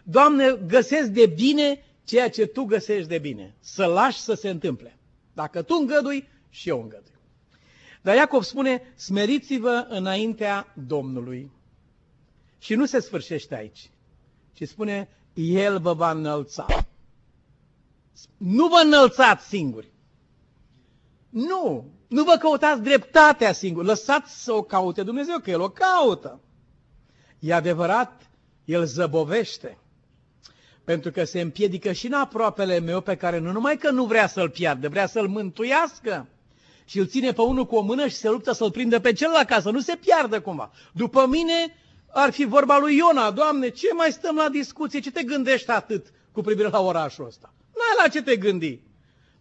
Doamne, 0.04 0.60
găsesc 0.68 1.10
de 1.10 1.26
bine 1.26 1.86
ceea 2.04 2.30
ce 2.30 2.46
Tu 2.46 2.64
găsești 2.64 3.08
de 3.10 3.18
bine. 3.18 3.56
Să 3.60 3.86
lași 3.86 4.20
să 4.20 4.34
se 4.34 4.50
întâmple. 4.50 4.98
Dacă 5.36 5.62
Tu 5.62 5.76
îngădui, 5.80 6.28
și 6.50 6.70
eu 6.70 6.82
îngădui. 6.82 7.14
Dar 8.02 8.16
Iacov 8.16 8.44
spune, 8.44 8.94
smeriți-vă 8.96 9.86
înaintea 9.90 10.74
Domnului. 10.88 11.52
Și 12.60 12.76
nu 12.76 12.86
se 12.86 13.00
sfârșește 13.00 13.56
aici, 13.56 13.90
ci 14.54 14.68
spune, 14.68 15.10
El 15.34 15.80
vă 15.80 15.94
va 15.94 16.12
înălța. 16.12 16.66
Nu 18.38 18.68
vă 18.68 18.82
înălțați 18.86 19.48
singuri. 19.48 19.92
Nu, 21.30 21.86
nu 22.08 22.24
vă 22.24 22.38
căutați 22.40 22.82
dreptatea 22.82 23.52
singuri. 23.52 23.86
Lăsați 23.86 24.44
să 24.44 24.54
o 24.54 24.64
caute 24.64 25.04
Dumnezeu, 25.04 25.40
că 25.40 25.50
El 25.50 25.62
o 25.62 25.70
caută. 25.70 26.40
E 27.40 27.54
adevărat, 27.54 28.30
El 28.66 28.86
zăbovește. 28.86 29.78
Pentru 30.86 31.12
că 31.12 31.24
se 31.24 31.42
împiedică 31.42 31.92
și 31.92 32.06
în 32.06 32.14
aproapele 32.14 32.80
meu 32.80 33.02
pe 33.02 33.16
care 33.16 33.38
nu 33.40 33.52
numai 33.52 33.78
că 33.78 33.92
nu 33.92 34.06
vrea 34.06 34.28
să-l 34.28 34.50
piardă, 34.50 34.90
vrea 34.90 35.08
să-l 35.08 35.28
mântuiască. 35.28 36.28
Și 36.86 37.00
îl 37.00 37.08
ține 37.08 37.32
pe 37.32 37.42
unul 37.42 37.66
cu 37.66 37.76
o 37.76 37.82
mână 37.82 38.08
și 38.08 38.16
se 38.16 38.30
luptă 38.30 38.52
să-l 38.52 38.72
prindă 38.72 39.00
pe 39.00 39.14
celălalt 39.14 39.48
ca 39.48 39.62
să 39.62 39.70
nu 39.70 39.80
se 39.80 39.96
piardă 39.96 40.42
cumva. 40.42 40.72
După 40.94 41.28
mine 41.28 41.78
ar 42.14 42.32
fi 42.32 42.46
vorba 42.46 42.80
lui 42.80 42.96
Iona, 42.96 43.32
Doamne, 43.32 43.70
ce 43.70 43.88
mai 43.94 44.12
stăm 44.12 44.36
la 44.36 44.50
discuție, 44.50 45.00
ce 45.00 45.12
te 45.12 45.24
gândești 45.24 45.72
atât 45.72 46.06
cu 46.32 46.42
privire 46.42 46.68
la 46.68 46.82
orașul 46.82 47.26
ăsta? 47.26 47.54
N-ai 47.76 48.04
la 48.06 48.12
ce 48.12 48.22
te 48.22 48.36
gândi. 48.36 48.80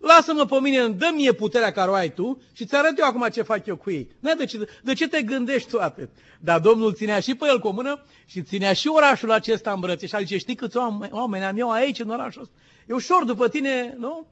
Lasă-mă 0.05 0.45
pe 0.45 0.61
mine, 0.61 0.89
dă 0.89 1.11
mie 1.15 1.33
puterea 1.33 1.73
care 1.73 1.91
o 1.91 1.95
ai 1.95 2.13
tu 2.13 2.43
și 2.53 2.67
ți 2.67 2.75
arăt 2.75 2.99
eu 2.99 3.07
acum 3.07 3.29
ce 3.29 3.43
fac 3.43 3.67
eu 3.67 3.77
cu 3.77 3.91
ei. 3.91 4.09
De 4.21 4.45
ce, 4.45 4.69
de 4.83 4.93
ce 4.93 5.09
te 5.09 5.23
gândești 5.23 5.71
tu 5.71 5.79
atât? 5.79 6.11
Dar 6.41 6.61
Domnul 6.61 6.95
ținea 6.95 7.21
și 7.21 7.35
pe 7.35 7.47
el 7.47 7.61
cu 7.61 7.69
o 7.69 7.73
mână 7.73 8.05
și 8.27 8.43
ținea 8.43 8.73
și 8.73 8.89
orașul 8.89 9.31
acesta 9.31 9.73
în 9.73 9.81
brățe. 9.81 10.07
Și 10.07 10.17
zice, 10.19 10.39
știi 10.39 10.55
câți 10.55 10.77
oameni 11.11 11.45
am 11.45 11.59
eu 11.59 11.71
aici 11.71 12.01
în 12.01 12.11
orașul 12.11 12.43
ăsta? 12.43 12.55
E 12.89 12.95
ușor 12.95 13.25
după 13.25 13.49
tine, 13.49 13.95
nu? 13.99 14.27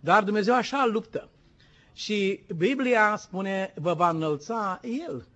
Dar 0.00 0.22
Dumnezeu 0.22 0.54
așa 0.54 0.86
luptă. 0.86 1.30
Și 1.94 2.40
Biblia 2.56 3.16
spune, 3.16 3.74
vă 3.76 3.94
va 3.94 4.08
înălța 4.08 4.80
El. 5.08 5.26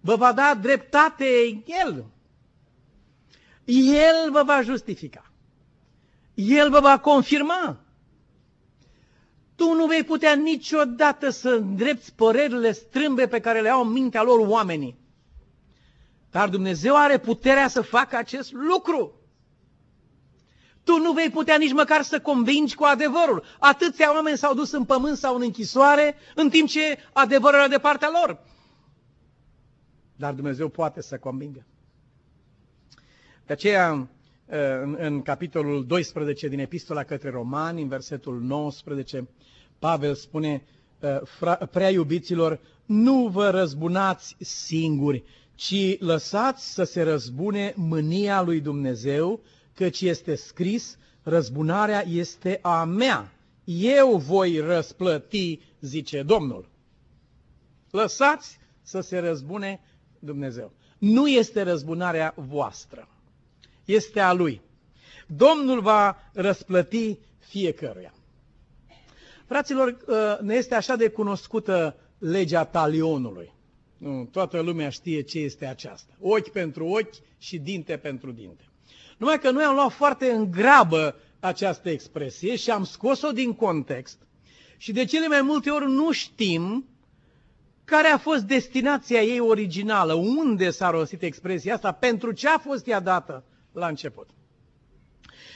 Vă 0.00 0.16
va 0.16 0.32
da 0.32 0.58
dreptate 0.62 1.24
El. 1.84 2.04
El 3.64 4.30
vă 4.30 4.42
va 4.42 4.62
justifica. 4.62 5.30
El 6.34 6.70
vă 6.70 6.80
va 6.80 6.98
confirma. 6.98 7.85
Tu 9.56 9.74
nu 9.74 9.86
vei 9.86 10.04
putea 10.04 10.34
niciodată 10.34 11.30
să 11.30 11.48
îndrepți 11.48 12.14
părerile 12.14 12.72
strâmbe 12.72 13.26
pe 13.26 13.40
care 13.40 13.60
le 13.60 13.68
au 13.68 13.84
în 13.84 13.92
mintea 13.92 14.22
lor 14.22 14.46
oamenii. 14.48 14.98
Dar 16.30 16.48
Dumnezeu 16.48 16.96
are 16.96 17.18
puterea 17.18 17.68
să 17.68 17.80
facă 17.80 18.16
acest 18.16 18.52
lucru. 18.52 19.20
Tu 20.84 20.96
nu 20.96 21.12
vei 21.12 21.30
putea 21.30 21.56
nici 21.56 21.72
măcar 21.72 22.02
să 22.02 22.20
convingi 22.20 22.74
cu 22.74 22.84
adevărul. 22.84 23.44
Atâția 23.58 24.14
oameni 24.14 24.36
s-au 24.36 24.54
dus 24.54 24.72
în 24.72 24.84
pământ 24.84 25.16
sau 25.16 25.34
în 25.34 25.42
închisoare, 25.42 26.16
în 26.34 26.48
timp 26.48 26.68
ce 26.68 26.98
adevărul 27.12 27.58
era 27.58 27.68
de 27.68 27.78
partea 27.78 28.10
lor. 28.12 28.38
Dar 30.16 30.32
Dumnezeu 30.32 30.68
poate 30.68 31.02
să 31.02 31.18
convingă. 31.18 31.66
De 33.46 33.52
aceea, 33.52 34.08
în, 34.82 34.96
în 34.98 35.22
capitolul 35.22 35.86
12 35.86 36.48
din 36.48 36.58
Epistola 36.58 37.02
către 37.04 37.30
Romani, 37.30 37.82
în 37.82 37.88
versetul 37.88 38.40
19, 38.40 39.28
Pavel 39.78 40.14
spune, 40.14 40.64
prea 41.70 41.90
iubiților, 41.90 42.60
nu 42.84 43.28
vă 43.28 43.50
răzbunați 43.50 44.36
singuri, 44.38 45.24
ci 45.54 45.98
lăsați 45.98 46.72
să 46.72 46.84
se 46.84 47.02
răzbune 47.02 47.72
mânia 47.76 48.42
lui 48.42 48.60
Dumnezeu, 48.60 49.40
căci 49.74 50.00
este 50.00 50.34
scris, 50.34 50.98
răzbunarea 51.22 52.04
este 52.06 52.58
a 52.62 52.84
mea. 52.84 53.32
Eu 53.64 54.16
voi 54.16 54.58
răsplăti, 54.58 55.60
zice 55.80 56.22
Domnul. 56.22 56.68
Lăsați 57.90 58.58
să 58.82 59.00
se 59.00 59.18
răzbune 59.18 59.80
Dumnezeu. 60.18 60.72
Nu 60.98 61.28
este 61.28 61.62
răzbunarea 61.62 62.34
voastră 62.36 63.08
este 63.86 64.20
a 64.20 64.32
Lui. 64.32 64.60
Domnul 65.26 65.80
va 65.80 66.16
răsplăti 66.32 67.18
fiecăruia. 67.38 68.14
Fraților, 69.46 69.96
uh, 70.06 70.38
ne 70.40 70.54
este 70.54 70.74
așa 70.74 70.96
de 70.96 71.08
cunoscută 71.08 71.96
legea 72.18 72.64
talionului. 72.64 73.52
Nu, 73.98 74.28
toată 74.32 74.60
lumea 74.60 74.88
știe 74.88 75.20
ce 75.20 75.38
este 75.38 75.66
aceasta. 75.66 76.12
Ochi 76.20 76.48
pentru 76.48 76.86
ochi 76.86 77.14
și 77.38 77.58
dinte 77.58 77.96
pentru 77.96 78.30
dinte. 78.32 78.64
Numai 79.16 79.38
că 79.38 79.50
noi 79.50 79.64
am 79.64 79.74
luat 79.74 79.92
foarte 79.92 80.30
în 80.30 80.50
grabă 80.50 81.16
această 81.40 81.90
expresie 81.90 82.56
și 82.56 82.70
am 82.70 82.84
scos-o 82.84 83.30
din 83.32 83.52
context 83.54 84.18
și 84.76 84.92
de 84.92 85.04
cele 85.04 85.26
mai 85.28 85.40
multe 85.42 85.70
ori 85.70 85.90
nu 85.90 86.12
știm 86.12 86.84
care 87.84 88.08
a 88.08 88.18
fost 88.18 88.42
destinația 88.42 89.22
ei 89.22 89.40
originală, 89.40 90.12
unde 90.14 90.70
s-a 90.70 90.90
rostit 90.90 91.22
expresia 91.22 91.74
asta, 91.74 91.92
pentru 91.92 92.32
ce 92.32 92.48
a 92.48 92.58
fost 92.58 92.86
ea 92.86 93.00
dată 93.00 93.44
la 93.76 93.86
început. 93.86 94.28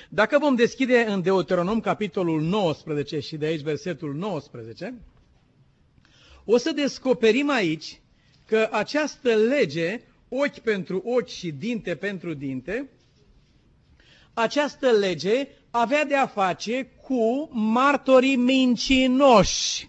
Dacă 0.09 0.39
vom 0.39 0.55
deschide 0.55 1.05
în 1.09 1.23
Deuteronom 1.23 1.81
capitolul 1.81 2.41
19 2.43 3.21
și 3.21 3.37
de 3.37 3.47
aici 3.47 3.61
versetul 3.61 4.15
19, 4.15 4.95
o 6.45 6.57
să 6.57 6.73
descoperim 6.73 7.51
aici 7.51 8.01
că 8.47 8.69
această 8.73 9.35
lege, 9.35 10.01
ochi 10.29 10.59
pentru 10.59 11.03
ochi 11.05 11.29
și 11.29 11.51
dinte 11.53 11.95
pentru 11.97 12.35
dinte, 12.35 12.89
această 14.35 14.91
lege 14.91 15.49
avea 15.71 16.05
de 16.05 16.17
a 16.17 16.27
face 16.27 16.85
cu 17.03 17.49
martorii 17.53 18.37
mincinoși. 18.37 19.89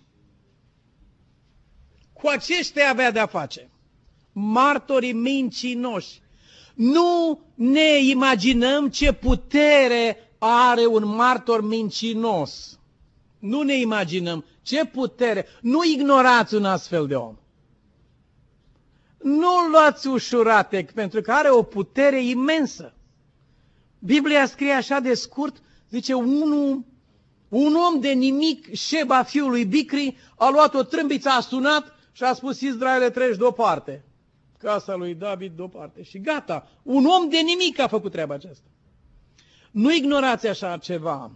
Cu 2.13 2.27
aceștia 2.27 2.89
avea 2.89 3.11
de 3.11 3.19
a 3.19 3.25
face. 3.25 3.69
Martorii 4.31 5.13
mincinoși. 5.13 6.20
Nu 6.81 7.39
ne 7.55 7.97
imaginăm 7.97 8.89
ce 8.89 9.11
putere 9.13 10.17
are 10.37 10.85
un 10.85 11.07
martor 11.07 11.63
mincinos. 11.63 12.79
Nu 13.39 13.61
ne 13.61 13.79
imaginăm 13.79 14.45
ce 14.61 14.85
putere. 14.85 15.45
Nu 15.61 15.83
ignorați 15.83 16.55
un 16.55 16.65
astfel 16.65 17.07
de 17.07 17.15
om. 17.15 17.35
Nu 19.23 19.67
luați 19.71 20.07
ușurate, 20.07 20.87
pentru 20.93 21.21
că 21.21 21.31
are 21.31 21.49
o 21.49 21.63
putere 21.63 22.23
imensă. 22.23 22.93
Biblia 23.99 24.45
scrie 24.45 24.71
așa 24.71 24.99
de 24.99 25.13
scurt, 25.13 25.61
zice, 25.89 26.13
unul, 26.13 26.83
un 27.49 27.75
om 27.75 27.99
de 27.99 28.11
nimic, 28.11 28.73
Șeba 28.73 29.23
fiului 29.23 29.65
Bicri, 29.65 30.17
a 30.37 30.49
luat 30.49 30.73
o 30.73 30.83
trâmbiță, 30.83 31.29
a 31.29 31.39
sunat 31.39 31.95
și 32.11 32.23
a 32.23 32.33
spus, 32.33 32.61
Israele, 32.61 33.09
treci 33.09 33.37
deoparte 33.37 34.05
casa 34.62 34.95
lui 34.95 35.15
David 35.15 35.52
deoparte. 35.56 36.04
Și 36.04 36.19
gata, 36.19 36.67
un 36.84 37.06
om 37.06 37.30
de 37.30 37.38
nimic 37.38 37.80
a 37.80 37.88
făcut 37.88 38.12
treaba 38.12 38.34
aceasta. 38.34 38.65
Nu 39.71 39.93
ignorați 39.93 40.47
așa 40.47 40.78
ceva. 40.78 41.32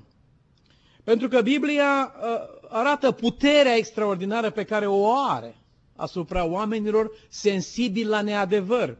Pentru 1.03 1.27
că 1.27 1.41
Biblia 1.41 2.13
uh, 2.15 2.25
arată 2.69 3.11
puterea 3.11 3.75
extraordinară 3.75 4.49
pe 4.49 4.63
care 4.63 4.85
o 4.87 5.11
are 5.29 5.55
asupra 5.95 6.45
oamenilor 6.45 7.11
sensibili 7.29 8.07
la 8.09 8.21
neadevăr. 8.21 8.97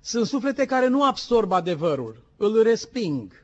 Sunt 0.00 0.26
suflete 0.26 0.64
care 0.64 0.86
nu 0.86 1.04
absorb 1.04 1.52
adevărul, 1.52 2.24
îl 2.36 2.62
resping. 2.62 3.43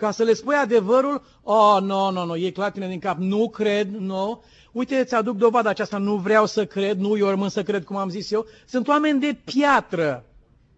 Ca 0.00 0.10
să 0.10 0.22
le 0.22 0.34
spui 0.34 0.54
adevărul, 0.54 1.22
oh, 1.42 1.78
nu, 1.80 1.86
no, 1.86 2.10
nu, 2.10 2.10
no, 2.10 2.20
nu, 2.20 2.24
no, 2.24 2.36
e 2.36 2.50
clatine 2.50 2.88
din 2.88 2.98
cap, 2.98 3.18
nu 3.18 3.48
cred, 3.48 3.88
nu, 3.88 4.42
Uite, 4.72 4.96
îți 4.96 5.14
aduc 5.14 5.36
dovada 5.36 5.68
aceasta, 5.68 5.98
nu 5.98 6.16
vreau 6.16 6.46
să 6.46 6.66
cred, 6.66 6.98
nu 6.98 7.16
eu 7.16 7.28
rămân 7.28 7.48
să 7.48 7.62
cred 7.62 7.84
cum 7.84 7.96
am 7.96 8.08
zis 8.08 8.30
eu. 8.30 8.46
Sunt 8.66 8.88
oameni 8.88 9.20
de 9.20 9.36
piatră, 9.44 10.24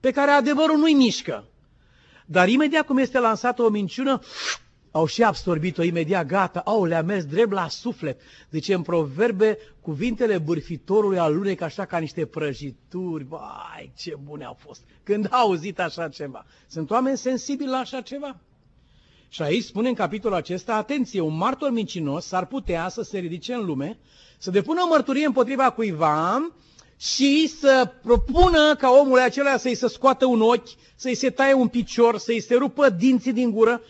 pe 0.01 0.11
care 0.11 0.31
adevărul 0.31 0.79
nu-i 0.79 0.95
mișcă. 0.95 1.45
Dar 2.27 2.49
imediat 2.49 2.87
cum 2.87 2.99
este 2.99 3.19
lansată 3.19 3.63
o 3.63 3.69
minciună, 3.69 4.21
au 4.91 5.07
și 5.07 5.23
absorbit-o 5.23 5.83
imediat, 5.83 6.27
gata, 6.27 6.61
au, 6.65 6.85
le-a 6.85 7.03
mers 7.03 7.25
drept 7.25 7.53
la 7.53 7.69
suflet. 7.69 8.21
Zice 8.51 8.75
în 8.75 8.83
proverbe, 8.83 9.59
cuvintele 9.81 10.39
bârfitorului 10.39 11.19
alunec 11.19 11.61
așa 11.61 11.85
ca 11.85 11.99
niște 11.99 12.27
prăjituri. 12.27 13.25
Vai, 13.25 13.93
ce 13.97 14.15
bune 14.23 14.45
au 14.45 14.57
fost 14.61 14.83
când 15.03 15.29
au 15.31 15.41
auzit 15.41 15.81
așa 15.81 16.09
ceva. 16.09 16.45
Sunt 16.67 16.91
oameni 16.91 17.17
sensibili 17.17 17.71
la 17.71 17.77
așa 17.77 18.01
ceva. 18.01 18.37
Și 19.33 19.43
aici 19.43 19.65
spune 19.65 19.89
în 19.89 19.95
capitolul 19.95 20.37
acesta, 20.37 20.75
atenție, 20.75 21.21
un 21.21 21.37
martor 21.37 21.71
mincinos 21.71 22.27
s-ar 22.27 22.47
putea 22.47 22.89
să 22.89 23.03
se 23.03 23.19
ridice 23.19 23.53
în 23.53 23.65
lume, 23.65 23.99
să 24.39 24.51
depună 24.51 24.81
o 24.85 24.89
mărturie 24.89 25.27
împotriva 25.27 25.71
cuiva 25.71 26.53
și 26.97 27.49
să 27.49 27.93
propună 28.03 28.77
ca 28.79 28.91
omul 28.91 29.19
acela 29.19 29.57
să-i 29.57 29.75
se 29.75 29.89
scoată 29.89 30.27
un 30.27 30.41
ochi, 30.41 30.69
să-i 30.97 31.15
se 31.15 31.31
taie 31.31 31.53
un 31.53 31.69
picior, 31.69 32.19
să-i 32.19 32.41
se 32.41 32.55
rupă 32.55 32.89
dinții 32.89 33.33
din 33.33 33.51
gură. 33.51 33.83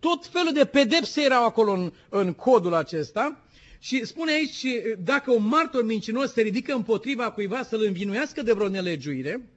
Tot 0.00 0.26
felul 0.26 0.52
de 0.52 0.64
pedepse 0.64 1.22
erau 1.22 1.44
acolo 1.44 1.72
în, 1.72 1.92
în 2.08 2.32
codul 2.32 2.74
acesta. 2.74 3.40
Și 3.78 4.04
spune 4.04 4.32
aici, 4.32 4.66
dacă 4.98 5.32
un 5.32 5.46
martor 5.46 5.84
mincinos 5.84 6.32
se 6.32 6.40
ridică 6.40 6.74
împotriva 6.74 7.30
cuiva 7.30 7.62
să-l 7.62 7.84
învinuiască 7.86 8.42
de 8.42 8.52
vreo 8.52 8.68
nelegiuire, 8.68 9.48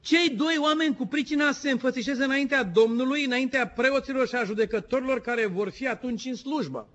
cei 0.00 0.28
doi 0.28 0.56
oameni 0.60 0.96
cu 0.96 1.06
pricina 1.06 1.52
se 1.52 1.70
înfățișeze 1.70 2.24
înaintea 2.24 2.62
Domnului, 2.62 3.24
înaintea 3.24 3.68
preoților 3.68 4.28
și 4.28 4.34
a 4.34 4.44
judecătorilor 4.44 5.20
care 5.20 5.46
vor 5.46 5.70
fi 5.70 5.86
atunci 5.88 6.24
în 6.24 6.34
slujbă. 6.34 6.88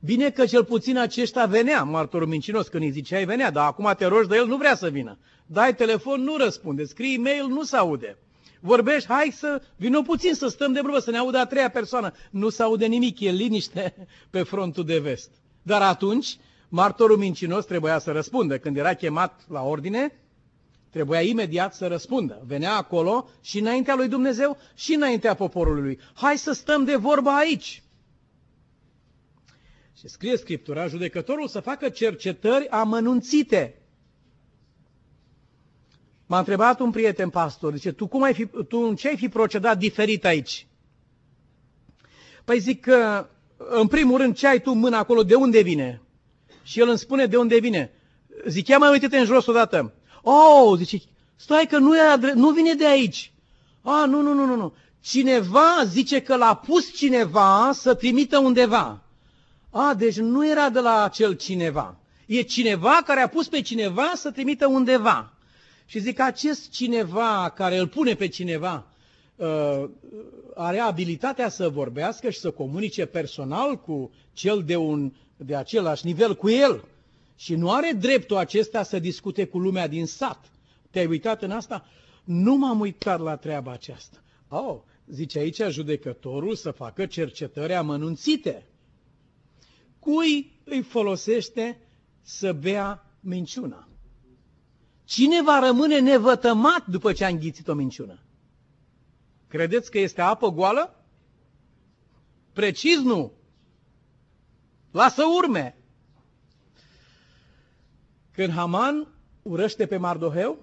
Bine 0.00 0.30
că 0.30 0.46
cel 0.46 0.64
puțin 0.64 0.98
aceștia 0.98 1.46
venea, 1.46 1.82
martorul 1.82 2.26
mincinos, 2.26 2.68
când 2.68 2.82
îi 2.82 2.90
ziceai 2.90 3.24
venea, 3.24 3.50
dar 3.50 3.66
acum 3.66 3.94
te 3.96 4.06
rogi 4.06 4.28
de 4.28 4.36
el, 4.36 4.46
nu 4.46 4.56
vrea 4.56 4.74
să 4.74 4.88
vină. 4.88 5.18
Dai 5.46 5.74
telefon, 5.74 6.20
nu 6.20 6.36
răspunde, 6.36 6.84
scrii 6.84 7.14
e-mail, 7.14 7.46
nu 7.46 7.62
se 7.62 7.76
aude. 7.76 8.18
Vorbești, 8.60 9.08
hai 9.08 9.30
să 9.32 9.62
vină 9.76 10.02
puțin 10.02 10.34
să 10.34 10.48
stăm 10.48 10.72
de 10.72 10.80
vorbă, 10.80 10.98
să 10.98 11.10
ne 11.10 11.18
audă 11.18 11.38
a 11.38 11.46
treia 11.46 11.70
persoană. 11.70 12.12
Nu 12.30 12.48
se 12.48 12.62
aude 12.62 12.86
nimic, 12.86 13.20
e 13.20 13.30
liniște 13.30 13.94
pe 14.30 14.42
frontul 14.42 14.84
de 14.84 14.98
vest. 14.98 15.30
Dar 15.62 15.82
atunci, 15.82 16.36
martorul 16.68 17.16
mincinos 17.16 17.64
trebuia 17.64 17.98
să 17.98 18.12
răspundă. 18.12 18.58
Când 18.58 18.76
era 18.76 18.94
chemat 18.94 19.44
la 19.48 19.62
ordine, 19.62 20.12
trebuia 20.96 21.20
imediat 21.20 21.74
să 21.74 21.86
răspundă. 21.86 22.42
Venea 22.46 22.76
acolo 22.76 23.28
și 23.40 23.58
înaintea 23.58 23.94
lui 23.94 24.08
Dumnezeu 24.08 24.58
și 24.74 24.94
înaintea 24.94 25.34
poporului 25.34 25.82
lui. 25.82 25.98
Hai 26.14 26.38
să 26.38 26.52
stăm 26.52 26.84
de 26.84 26.96
vorbă 26.96 27.30
aici. 27.30 27.82
Și 29.98 30.08
scrie 30.08 30.36
Scriptura, 30.36 30.86
judecătorul 30.86 31.48
să 31.48 31.60
facă 31.60 31.88
cercetări 31.88 32.68
amănunțite. 32.68 33.82
M-a 36.26 36.38
întrebat 36.38 36.80
un 36.80 36.90
prieten 36.90 37.30
pastor, 37.30 37.74
zice, 37.74 37.92
tu, 37.92 38.06
cum 38.06 38.22
ai 38.22 38.34
fi, 38.34 38.46
tu 38.68 38.94
ce 38.94 39.08
ai 39.08 39.16
fi 39.16 39.28
procedat 39.28 39.78
diferit 39.78 40.24
aici? 40.24 40.66
Păi 42.44 42.58
zic 42.58 42.80
că, 42.80 43.28
în 43.56 43.86
primul 43.86 44.18
rând, 44.18 44.36
ce 44.36 44.46
ai 44.46 44.60
tu 44.60 44.70
în 44.70 44.78
mână 44.78 44.96
acolo, 44.96 45.22
de 45.22 45.34
unde 45.34 45.60
vine? 45.60 46.02
Și 46.62 46.80
el 46.80 46.88
îmi 46.88 46.98
spune 46.98 47.26
de 47.26 47.36
unde 47.36 47.58
vine. 47.58 47.90
Zic, 48.46 48.68
ia 48.68 48.78
mai 48.78 48.90
uite-te 48.90 49.18
în 49.18 49.24
jos 49.24 49.46
odată. 49.46 49.94
Oh, 50.28 50.78
zice, 50.78 51.02
stai 51.36 51.66
că 51.66 51.78
nu, 51.78 51.96
e, 51.96 52.32
nu 52.34 52.50
vine 52.50 52.74
de 52.74 52.86
aici. 52.86 53.32
A, 53.82 54.04
nu, 54.04 54.20
nu, 54.20 54.32
nu, 54.32 54.44
nu, 54.44 54.56
nu. 54.56 54.72
Cineva 55.00 55.84
zice 55.84 56.22
că 56.22 56.36
l-a 56.36 56.54
pus 56.54 56.94
cineva 56.94 57.70
să 57.72 57.94
trimită 57.94 58.38
undeva. 58.38 59.02
A, 59.70 59.94
deci 59.94 60.16
nu 60.16 60.48
era 60.48 60.68
de 60.68 60.80
la 60.80 61.04
acel 61.04 61.32
cineva. 61.32 61.96
E 62.26 62.42
cineva 62.42 62.98
care 63.04 63.20
a 63.20 63.28
pus 63.28 63.48
pe 63.48 63.60
cineva 63.60 64.12
să 64.14 64.30
trimită 64.30 64.66
undeva. 64.66 65.32
Și 65.84 65.98
zic, 65.98 66.20
acest 66.20 66.70
cineva 66.70 67.52
care 67.56 67.76
îl 67.76 67.88
pune 67.88 68.14
pe 68.14 68.28
cineva 68.28 68.86
uh, 69.36 69.84
are 70.54 70.78
abilitatea 70.78 71.48
să 71.48 71.68
vorbească 71.68 72.30
și 72.30 72.38
să 72.38 72.50
comunice 72.50 73.06
personal 73.06 73.76
cu 73.76 74.10
cel 74.32 74.62
de, 74.66 74.76
un, 74.76 75.12
de 75.36 75.56
același 75.56 76.06
nivel 76.06 76.36
cu 76.36 76.48
el. 76.48 76.84
Și 77.36 77.54
nu 77.54 77.70
are 77.70 77.92
dreptul 77.92 78.36
acesta 78.36 78.82
să 78.82 78.98
discute 78.98 79.46
cu 79.46 79.58
lumea 79.58 79.86
din 79.86 80.06
sat. 80.06 80.50
Te-ai 80.90 81.06
uitat 81.06 81.42
în 81.42 81.50
asta? 81.50 81.86
Nu 82.24 82.54
m-am 82.54 82.80
uitat 82.80 83.20
la 83.20 83.36
treaba 83.36 83.72
aceasta. 83.72 84.22
Oh, 84.48 84.80
zice 85.06 85.38
aici 85.38 85.62
judecătorul 85.68 86.54
să 86.54 86.70
facă 86.70 87.06
cercetări 87.06 87.74
amănunțite. 87.74 88.66
Cui 89.98 90.52
îi 90.64 90.82
folosește 90.82 91.80
să 92.22 92.52
bea 92.52 93.06
minciuna? 93.20 93.88
Cine 95.04 95.42
va 95.42 95.58
rămâne 95.58 95.98
nevătămat 95.98 96.86
după 96.86 97.12
ce 97.12 97.24
a 97.24 97.28
înghițit 97.28 97.68
o 97.68 97.74
minciună? 97.74 98.18
Credeți 99.48 99.90
că 99.90 99.98
este 99.98 100.20
apă 100.20 100.50
goală? 100.50 101.04
Precis 102.52 103.00
nu. 103.00 103.32
Lasă 104.90 105.22
urme. 105.36 105.76
Când 108.36 108.52
Haman 108.52 109.08
urăște 109.42 109.86
pe 109.86 109.96
Mardoheu, 109.96 110.58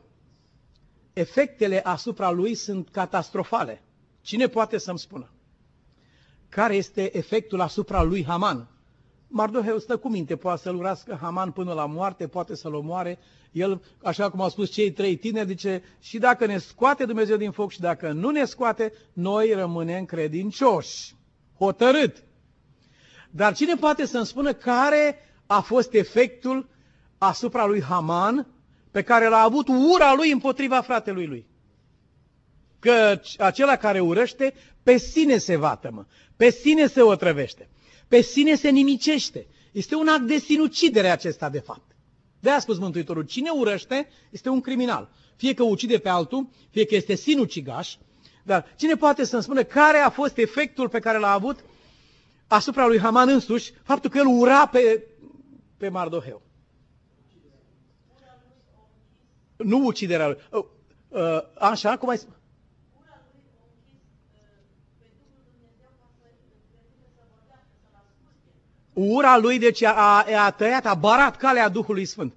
efectele 1.13 1.81
asupra 1.81 2.31
lui 2.31 2.55
sunt 2.55 2.89
catastrofale. 2.89 3.83
Cine 4.21 4.47
poate 4.47 4.77
să-mi 4.77 4.99
spună? 4.99 5.31
Care 6.49 6.75
este 6.75 7.17
efectul 7.17 7.61
asupra 7.61 8.03
lui 8.03 8.25
Haman? 8.25 8.67
Mardoheu 9.27 9.77
stă 9.77 9.97
cu 9.97 10.09
minte, 10.09 10.35
poate 10.35 10.61
să-l 10.61 10.75
urască 10.75 11.17
Haman 11.21 11.51
până 11.51 11.73
la 11.73 11.85
moarte, 11.85 12.27
poate 12.27 12.55
să-l 12.55 12.73
omoare. 12.73 13.19
El, 13.51 13.83
așa 14.03 14.29
cum 14.29 14.41
au 14.41 14.49
spus 14.49 14.71
cei 14.71 14.91
trei 14.91 15.15
tineri, 15.15 15.47
zice, 15.47 15.83
și 15.99 16.17
dacă 16.17 16.45
ne 16.45 16.57
scoate 16.57 17.05
Dumnezeu 17.05 17.37
din 17.37 17.51
foc 17.51 17.71
și 17.71 17.79
dacă 17.79 18.11
nu 18.11 18.29
ne 18.29 18.45
scoate, 18.45 18.93
noi 19.13 19.53
rămânem 19.53 20.05
credincioși. 20.05 21.15
Hotărât. 21.57 22.23
Dar 23.31 23.55
cine 23.55 23.75
poate 23.75 24.05
să-mi 24.05 24.25
spună 24.25 24.53
care 24.53 25.19
a 25.45 25.59
fost 25.59 25.93
efectul 25.93 26.71
asupra 27.27 27.65
lui 27.65 27.81
Haman 27.81 28.47
pe 28.91 29.01
care 29.01 29.27
l-a 29.27 29.41
avut 29.41 29.67
ura 29.67 30.13
lui 30.13 30.31
împotriva 30.31 30.81
fratelui 30.81 31.25
lui? 31.25 31.45
Că 32.79 33.19
acela 33.37 33.75
care 33.75 33.99
urăște, 33.99 34.53
pe 34.83 34.97
sine 34.97 35.37
se 35.37 35.55
vatămă, 35.55 36.07
pe 36.37 36.49
sine 36.49 36.87
se 36.87 37.01
otrăvește 37.01 37.67
pe 38.13 38.21
sine 38.21 38.55
se 38.55 38.69
nimicește. 38.69 39.47
Este 39.71 39.95
un 39.95 40.07
act 40.07 40.21
de 40.21 40.37
sinucidere 40.37 41.09
acesta, 41.09 41.49
de 41.49 41.59
fapt. 41.59 41.95
De 42.39 42.49
a 42.49 42.59
spus 42.59 42.77
Mântuitorul, 42.77 43.23
cine 43.23 43.49
urăște 43.49 44.09
este 44.29 44.49
un 44.49 44.61
criminal. 44.61 45.09
Fie 45.35 45.53
că 45.53 45.63
ucide 45.63 45.97
pe 45.97 46.09
altul, 46.09 46.49
fie 46.69 46.85
că 46.85 46.95
este 46.95 47.15
sinucigaș, 47.15 47.95
dar 48.43 48.73
cine 48.75 48.95
poate 48.95 49.23
să-mi 49.23 49.43
spună 49.43 49.63
care 49.63 49.97
a 49.97 50.09
fost 50.09 50.37
efectul 50.37 50.89
pe 50.89 50.99
care 50.99 51.17
l-a 51.17 51.31
avut 51.31 51.63
asupra 52.47 52.87
lui 52.87 52.99
Haman 52.99 53.29
însuși, 53.29 53.71
faptul 53.83 54.09
că 54.09 54.17
el 54.17 54.25
ura 54.27 54.67
pe, 54.67 55.03
pe 55.77 55.89
Mardoheu? 55.89 56.41
Nu 59.63 59.85
uciderea 59.85 60.27
lui. 60.27 60.37
Uh, 60.49 60.63
uh, 61.07 61.43
așa, 61.59 61.97
cum 61.97 62.09
ai 62.09 62.17
spus? 62.17 62.33
Ura 68.93 69.37
lui, 69.37 69.59
deci, 69.59 69.83
a, 69.83 70.25
a 70.45 70.51
tăiat, 70.51 70.85
a 70.85 70.93
barat 70.93 71.37
calea 71.37 71.69
Duhului 71.69 72.05
Sfânt. 72.05 72.33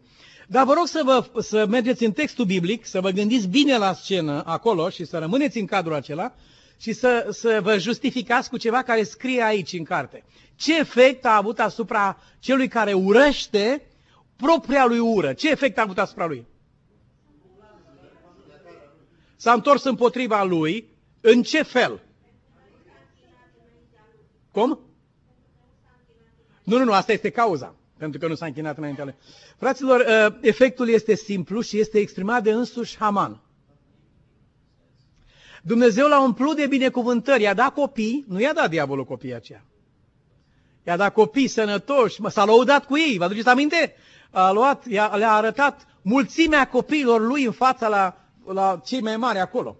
Dar 0.46 0.64
vă 0.64 0.72
rog 0.72 0.86
să, 0.86 1.02
vă, 1.04 1.40
să 1.40 1.66
mergeți 1.66 2.04
în 2.04 2.12
textul 2.12 2.44
biblic, 2.44 2.86
să 2.86 3.00
vă 3.00 3.10
gândiți 3.10 3.48
bine 3.48 3.76
la 3.76 3.92
scenă 3.92 4.42
acolo 4.46 4.88
și 4.88 5.04
să 5.04 5.18
rămâneți 5.18 5.58
în 5.58 5.66
cadrul 5.66 5.94
acela 5.94 6.34
și 6.78 6.92
să, 6.92 7.28
să 7.30 7.60
vă 7.62 7.78
justificați 7.78 8.50
cu 8.50 8.56
ceva 8.56 8.82
care 8.82 9.02
scrie 9.02 9.42
aici 9.42 9.72
în 9.72 9.84
carte. 9.84 10.24
Ce 10.56 10.78
efect 10.78 11.24
a 11.24 11.36
avut 11.36 11.60
asupra 11.60 12.18
celui 12.38 12.68
care 12.68 12.92
urăște 12.92 13.82
propria 14.36 14.86
lui 14.86 14.98
ură? 14.98 15.32
Ce 15.32 15.50
efect 15.50 15.78
a 15.78 15.82
avut 15.82 15.98
asupra 15.98 16.26
lui? 16.26 16.46
S-a 19.36 19.52
întors 19.52 19.84
împotriva 19.84 20.44
lui. 20.44 20.88
În 21.20 21.42
ce 21.42 21.62
fel? 21.62 22.02
Cum? 24.50 24.80
Nu, 26.62 26.78
nu, 26.78 26.84
nu, 26.84 26.92
asta 26.92 27.12
este 27.12 27.30
cauza, 27.30 27.74
pentru 27.98 28.18
că 28.20 28.26
nu 28.26 28.34
s-a 28.34 28.46
închinat 28.46 28.76
înaintea 28.76 29.04
lui. 29.04 29.14
Fraților, 29.56 30.00
uh, 30.00 30.38
efectul 30.40 30.88
este 30.88 31.14
simplu 31.14 31.60
și 31.60 31.78
este 31.78 31.98
exprimat 31.98 32.42
de 32.42 32.50
însuși 32.50 32.96
Haman. 32.96 33.40
Dumnezeu 35.62 36.08
l-a 36.08 36.22
umplut 36.22 36.56
de 36.56 36.66
binecuvântări, 36.66 37.42
i-a 37.42 37.54
dat 37.54 37.72
copii, 37.72 38.24
nu 38.28 38.40
i-a 38.40 38.52
dat 38.52 38.70
diavolul 38.70 39.04
copiii 39.04 39.34
aceia. 39.34 39.64
I-a 40.86 40.96
dat 40.96 41.12
copii 41.12 41.48
sănătoși, 41.48 42.20
s-a 42.28 42.44
lăudat 42.44 42.84
cu 42.84 42.98
ei, 42.98 43.18
vă 43.18 43.24
aduceți 43.24 43.48
aminte? 43.48 43.94
A 44.30 44.50
luat, 44.50 44.86
le-a 44.88 45.32
arătat 45.32 45.86
mulțimea 46.02 46.68
copiilor 46.68 47.20
lui 47.20 47.44
în 47.44 47.52
fața 47.52 47.88
la, 47.88 48.25
la 48.52 48.80
cei 48.84 49.00
mai 49.00 49.16
mari 49.16 49.38
acolo. 49.38 49.76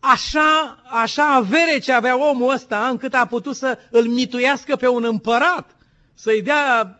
Așa, 0.00 0.78
așa 0.90 1.34
avere 1.34 1.78
ce 1.78 1.92
avea 1.92 2.30
omul 2.30 2.52
ăsta, 2.52 2.88
încât 2.88 3.14
a 3.14 3.26
putut 3.26 3.56
să 3.56 3.78
îl 3.90 4.06
mituiască 4.06 4.76
pe 4.76 4.88
un 4.88 5.04
împărat 5.04 5.76
să-i 6.14 6.42
dea 6.42 6.98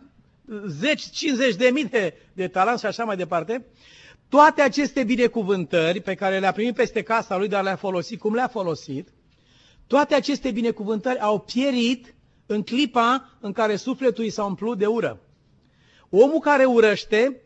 10-50 1.52 1.56
de 1.56 1.70
mii 1.72 1.84
de, 1.84 2.14
de 2.32 2.48
talanți 2.48 2.80
și 2.80 2.86
așa 2.86 3.04
mai 3.04 3.16
departe, 3.16 3.66
toate 4.28 4.62
aceste 4.62 5.04
binecuvântări 5.04 6.00
pe 6.00 6.14
care 6.14 6.38
le-a 6.38 6.52
primit 6.52 6.74
peste 6.74 7.02
casa 7.02 7.36
lui, 7.36 7.48
dar 7.48 7.62
le-a 7.62 7.76
folosit 7.76 8.18
cum 8.18 8.34
le-a 8.34 8.48
folosit, 8.48 9.08
toate 9.86 10.14
aceste 10.14 10.50
binecuvântări 10.50 11.18
au 11.18 11.38
pierit 11.38 12.14
în 12.46 12.62
clipa 12.62 13.28
în 13.40 13.52
care 13.52 13.76
sufletul 13.76 14.24
i 14.24 14.30
s-a 14.30 14.44
umplut 14.44 14.78
de 14.78 14.86
ură. 14.86 15.20
Omul 16.10 16.40
care 16.40 16.64
urăște 16.64 17.42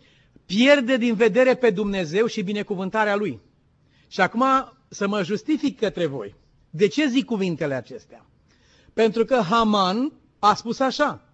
pierde 0.47 0.97
din 0.97 1.15
vedere 1.15 1.55
pe 1.55 1.71
Dumnezeu 1.71 2.27
și 2.27 2.43
binecuvântarea 2.43 3.17
lui. 3.17 3.41
Și 4.09 4.21
acum 4.21 4.45
să 4.89 5.09
mă 5.09 5.23
justific 5.23 5.79
către 5.79 6.07
voi. 6.07 6.35
De 6.71 6.87
ce 6.87 7.07
zic 7.07 7.25
cuvintele 7.25 7.75
acestea? 7.75 8.27
Pentru 8.93 9.25
că 9.25 9.41
Haman 9.49 10.13
a 10.39 10.55
spus 10.55 10.79
așa, 10.79 11.33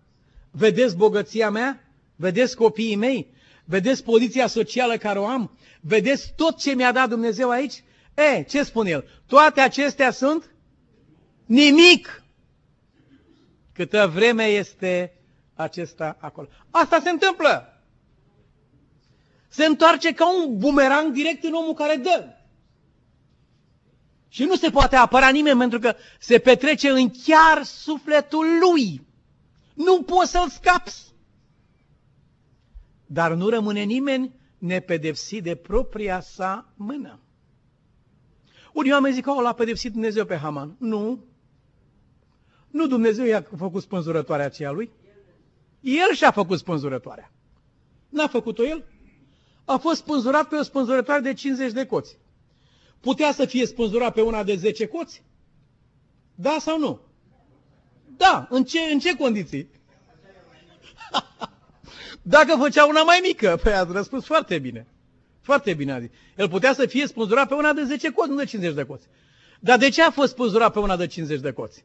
Vedeți 0.50 0.96
bogăția 0.96 1.50
mea? 1.50 1.84
Vedeți 2.16 2.56
copiii 2.56 2.96
mei? 2.96 3.34
Vedeți 3.64 4.04
poziția 4.04 4.46
socială 4.46 4.96
care 4.96 5.18
o 5.18 5.26
am? 5.26 5.58
Vedeți 5.80 6.32
tot 6.36 6.58
ce 6.58 6.74
mi-a 6.74 6.92
dat 6.92 7.08
Dumnezeu 7.08 7.50
aici? 7.50 7.82
E, 8.14 8.42
ce 8.42 8.62
spune 8.62 8.90
el? 8.90 9.04
Toate 9.26 9.60
acestea 9.60 10.10
sunt 10.10 10.50
nimic 11.46 12.22
câtă 13.72 14.10
vreme 14.14 14.44
este 14.44 15.12
acesta 15.54 16.16
acolo. 16.20 16.48
Asta 16.70 17.00
se 17.02 17.10
întâmplă. 17.10 17.77
Se 19.48 19.64
întoarce 19.64 20.12
ca 20.12 20.44
un 20.44 20.58
bumerang 20.58 21.12
direct 21.12 21.44
în 21.44 21.52
omul 21.52 21.74
care 21.74 21.96
dă. 21.96 22.26
Și 24.28 24.44
nu 24.44 24.56
se 24.56 24.70
poate 24.70 24.96
apăra 24.96 25.28
nimeni 25.28 25.58
pentru 25.58 25.78
că 25.78 25.94
se 26.18 26.38
petrece 26.38 26.88
în 26.88 27.10
chiar 27.10 27.62
sufletul 27.62 28.46
lui. 28.60 29.06
Nu 29.74 30.02
poți 30.02 30.30
să-l 30.30 30.48
scapi. 30.48 30.92
Dar 33.06 33.32
nu 33.32 33.48
rămâne 33.48 33.82
nimeni 33.82 34.34
nepedepsit 34.58 35.42
de 35.42 35.54
propria 35.54 36.20
sa 36.20 36.72
mână. 36.76 37.20
Unii 38.72 38.92
oameni 38.92 39.14
zic 39.14 39.24
că 39.24 39.40
l-a 39.40 39.52
pedepsit 39.52 39.92
Dumnezeu 39.92 40.24
pe 40.24 40.36
Haman. 40.36 40.76
Nu. 40.78 41.24
Nu 42.70 42.86
Dumnezeu 42.86 43.24
i-a 43.24 43.46
făcut 43.56 43.82
spânzurătoarea 43.82 44.44
aceea 44.44 44.70
lui. 44.70 44.90
El 45.80 46.14
și-a 46.14 46.30
făcut 46.30 46.58
spânzurătoarea. 46.58 47.32
N-a 48.08 48.26
făcut-o 48.26 48.66
el. 48.66 48.84
A 49.68 49.76
fost 49.76 49.98
spânzurat 49.98 50.48
pe 50.48 50.56
o 50.56 50.62
spânzurătoare 50.62 51.20
de 51.20 51.34
50 51.34 51.72
de 51.72 51.86
coți. 51.86 52.18
Putea 53.00 53.32
să 53.32 53.44
fie 53.44 53.66
spânzurat 53.66 54.12
pe 54.12 54.20
una 54.20 54.42
de 54.42 54.54
10 54.56 54.86
coți? 54.86 55.22
Da 56.34 56.56
sau 56.60 56.78
nu? 56.78 57.00
Da. 58.16 58.46
În 58.50 58.64
ce, 58.64 58.78
în 58.92 58.98
ce 58.98 59.16
condiții? 59.16 59.68
Dacă 62.22 62.56
făcea 62.56 62.86
una 62.86 63.02
mai 63.02 63.20
mică, 63.22 63.58
păi 63.62 63.72
ați 63.72 63.92
răspuns 63.92 64.24
foarte 64.24 64.58
bine. 64.58 64.86
Foarte 65.40 65.74
bine 65.74 65.92
a 65.92 66.00
zis. 66.00 66.10
El 66.36 66.48
putea 66.48 66.72
să 66.72 66.86
fie 66.86 67.06
spânzurat 67.06 67.48
pe 67.48 67.54
una 67.54 67.72
de 67.72 67.84
10 67.84 68.10
coți, 68.10 68.30
nu 68.30 68.36
de 68.36 68.44
50 68.44 68.74
de 68.74 68.84
coți. 68.84 69.06
Dar 69.60 69.78
de 69.78 69.88
ce 69.88 70.02
a 70.02 70.10
fost 70.10 70.32
spânzurat 70.32 70.72
pe 70.72 70.78
una 70.78 70.96
de 70.96 71.06
50 71.06 71.40
de 71.40 71.52
coți? 71.52 71.84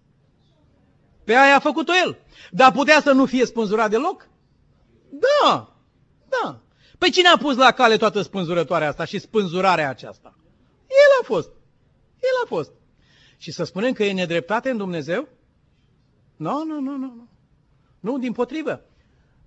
Pe 1.24 1.36
aia 1.36 1.56
a 1.56 1.60
făcut-o 1.60 1.92
el. 2.06 2.18
Dar 2.52 2.72
putea 2.72 3.02
să 3.02 3.12
nu 3.12 3.26
fie 3.26 3.46
spânzurat 3.46 3.90
deloc? 3.90 4.28
Da, 5.10 5.28
da. 5.44 5.73
Pe 7.04 7.10
cine 7.10 7.28
a 7.28 7.38
pus 7.38 7.56
la 7.56 7.72
cale 7.72 7.98
toată 7.98 8.22
spânzurătoarea 8.22 8.88
asta 8.88 9.06
și 9.06 9.20
spânzurarea 9.20 9.90
aceasta? 9.90 10.38
El 10.90 11.22
a 11.22 11.24
fost. 11.24 11.50
El 12.16 12.44
a 12.44 12.48
fost. 12.48 12.72
Și 13.38 13.52
să 13.52 13.64
spunem 13.64 13.94
că 13.94 14.04
e 14.04 14.14
nedreptate 14.14 14.70
în 14.70 14.78
Dumnezeu? 14.78 15.28
Nu, 16.36 16.64
nu, 16.64 16.80
nu, 16.80 16.98
nu. 16.98 17.28
Nu, 18.00 18.18
din 18.18 18.32
potrivă. 18.32 18.86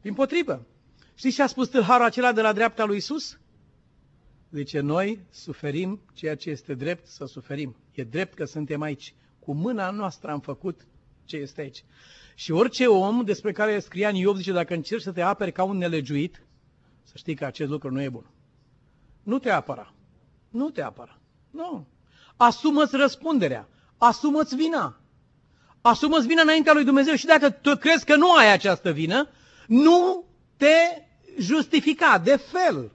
Din 0.02 0.14
potrivă. 0.14 0.66
Știți 1.14 1.34
ce 1.34 1.42
a 1.42 1.46
spus 1.46 1.68
tâlharul 1.68 2.04
acela 2.04 2.32
de 2.32 2.40
la 2.40 2.52
dreapta 2.52 2.84
lui 2.84 2.96
Isus? 2.96 3.38
Zice, 4.50 4.80
noi 4.80 5.20
suferim 5.30 6.00
ceea 6.14 6.34
ce 6.34 6.50
este 6.50 6.74
drept 6.74 7.06
să 7.06 7.24
suferim. 7.24 7.76
E 7.92 8.02
drept 8.02 8.34
că 8.34 8.44
suntem 8.44 8.80
aici. 8.80 9.14
Cu 9.38 9.54
mâna 9.54 9.90
noastră 9.90 10.30
am 10.30 10.40
făcut 10.40 10.86
ce 11.24 11.36
este 11.36 11.60
aici. 11.60 11.84
Și 12.34 12.52
orice 12.52 12.86
om 12.86 13.24
despre 13.24 13.52
care 13.52 13.78
scria 13.78 14.08
în 14.08 14.14
Iov, 14.14 14.36
zice, 14.36 14.52
dacă 14.52 14.74
încerci 14.74 15.02
să 15.02 15.12
te 15.12 15.20
aperi 15.20 15.52
ca 15.52 15.62
un 15.62 15.76
nelegiuit, 15.76 16.45
să 17.06 17.12
știi 17.16 17.34
că 17.34 17.44
acest 17.44 17.70
lucru 17.70 17.90
nu 17.90 18.02
e 18.02 18.08
bun. 18.08 18.30
Nu 19.22 19.38
te 19.38 19.50
apăra. 19.50 19.92
Nu 20.48 20.70
te 20.70 20.82
apăra. 20.82 21.18
Nu. 21.50 21.86
Asumă-ți 22.36 22.96
răspunderea. 22.96 23.68
Asumă-ți 23.98 24.56
vina. 24.56 25.00
Asumă-ți 25.80 26.26
vina 26.26 26.42
înaintea 26.42 26.72
lui 26.72 26.84
Dumnezeu 26.84 27.14
și 27.14 27.26
dacă 27.26 27.50
tu 27.50 27.76
crezi 27.76 28.04
că 28.04 28.16
nu 28.16 28.32
ai 28.32 28.52
această 28.52 28.90
vină, 28.90 29.28
nu 29.66 30.24
te 30.56 30.74
justifica 31.38 32.18
de 32.18 32.36
fel. 32.36 32.92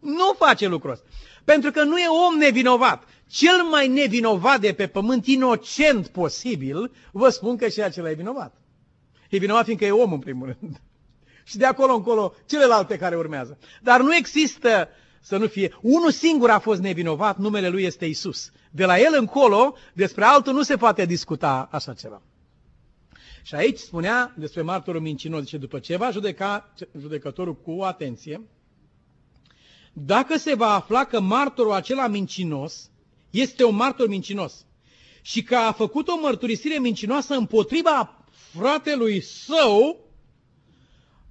Nu 0.00 0.32
face 0.38 0.66
lucrul 0.66 0.92
ăsta. 0.92 1.06
Pentru 1.44 1.70
că 1.70 1.82
nu 1.82 1.98
e 1.98 2.06
om 2.28 2.38
nevinovat. 2.38 3.04
Cel 3.26 3.62
mai 3.70 3.88
nevinovat 3.88 4.60
de 4.60 4.72
pe 4.72 4.86
pământ, 4.86 5.26
inocent 5.26 6.08
posibil, 6.08 6.92
vă 7.12 7.28
spun 7.28 7.56
că 7.56 7.68
și 7.68 7.82
acela 7.82 8.10
e 8.10 8.14
vinovat. 8.14 8.60
E 9.30 9.38
vinovat 9.38 9.64
fiindcă 9.64 9.84
e 9.84 9.90
om 9.90 10.12
în 10.12 10.18
primul 10.18 10.56
rând. 10.60 10.80
Și 11.46 11.56
de 11.56 11.64
acolo 11.64 11.94
încolo 11.94 12.34
celelalte 12.46 12.96
care 12.96 13.16
urmează. 13.16 13.58
Dar 13.82 14.00
nu 14.00 14.14
există 14.14 14.88
să 15.20 15.36
nu 15.36 15.46
fie. 15.46 15.76
Unul 15.80 16.10
singur 16.10 16.50
a 16.50 16.58
fost 16.58 16.80
nevinovat, 16.80 17.38
numele 17.38 17.68
lui 17.68 17.82
este 17.82 18.04
Isus. 18.04 18.50
De 18.70 18.84
la 18.84 18.98
el 18.98 19.16
încolo, 19.18 19.76
despre 19.92 20.24
altul 20.24 20.52
nu 20.52 20.62
se 20.62 20.76
poate 20.76 21.04
discuta 21.04 21.68
așa 21.72 21.92
ceva. 21.92 22.22
Și 23.42 23.54
aici 23.54 23.78
spunea 23.78 24.34
despre 24.36 24.62
martorul 24.62 25.00
mincinos, 25.00 25.42
zice, 25.42 25.56
după 25.56 25.78
ce 25.78 25.96
va 25.96 26.10
judeca 26.10 26.72
judecătorul 27.00 27.54
cu 27.54 27.82
atenție, 27.82 28.40
dacă 29.92 30.38
se 30.38 30.54
va 30.54 30.74
afla 30.74 31.04
că 31.04 31.20
martorul 31.20 31.72
acela 31.72 32.06
mincinos 32.06 32.90
este 33.30 33.64
un 33.64 33.74
martor 33.74 34.08
mincinos 34.08 34.64
și 35.22 35.42
că 35.42 35.56
a 35.56 35.72
făcut 35.72 36.08
o 36.08 36.18
mărturisire 36.20 36.78
mincinoasă 36.78 37.34
împotriva 37.34 38.24
fratelui 38.30 39.20
său, 39.20 40.05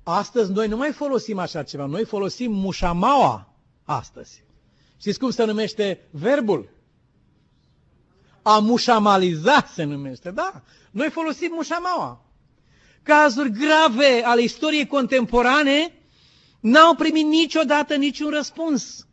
astăzi 0.08 0.52
noi 0.52 0.68
nu 0.68 0.78
mai 0.78 0.91
folosim 0.91 1.38
așa 1.39 1.63
ceva, 1.63 1.86
noi 1.86 2.06
folosim 2.06 2.52
mușamaua 2.52 3.54
astăzi. 3.84 4.44
Știți 5.00 5.20
cum 5.20 5.30
se 5.30 5.44
numește 5.44 6.08
verbul? 6.12 6.70
A 8.41 8.60
mușamaliza 8.60 9.65
se 9.74 9.84
numește, 9.84 10.32
da. 10.32 10.62
Noi 10.91 11.10
folosim 11.10 11.52
mușamaua. 11.54 12.26
Cazuri 13.04 13.52
grave 13.52 14.22
ale 14.24 14.41
istoriei 14.41 14.88
contemporane 14.88 15.94
n-au 16.60 16.96
primit 16.96 17.26
niciodată 17.26 17.96
niciun 17.96 18.30
răspuns. 18.30 19.08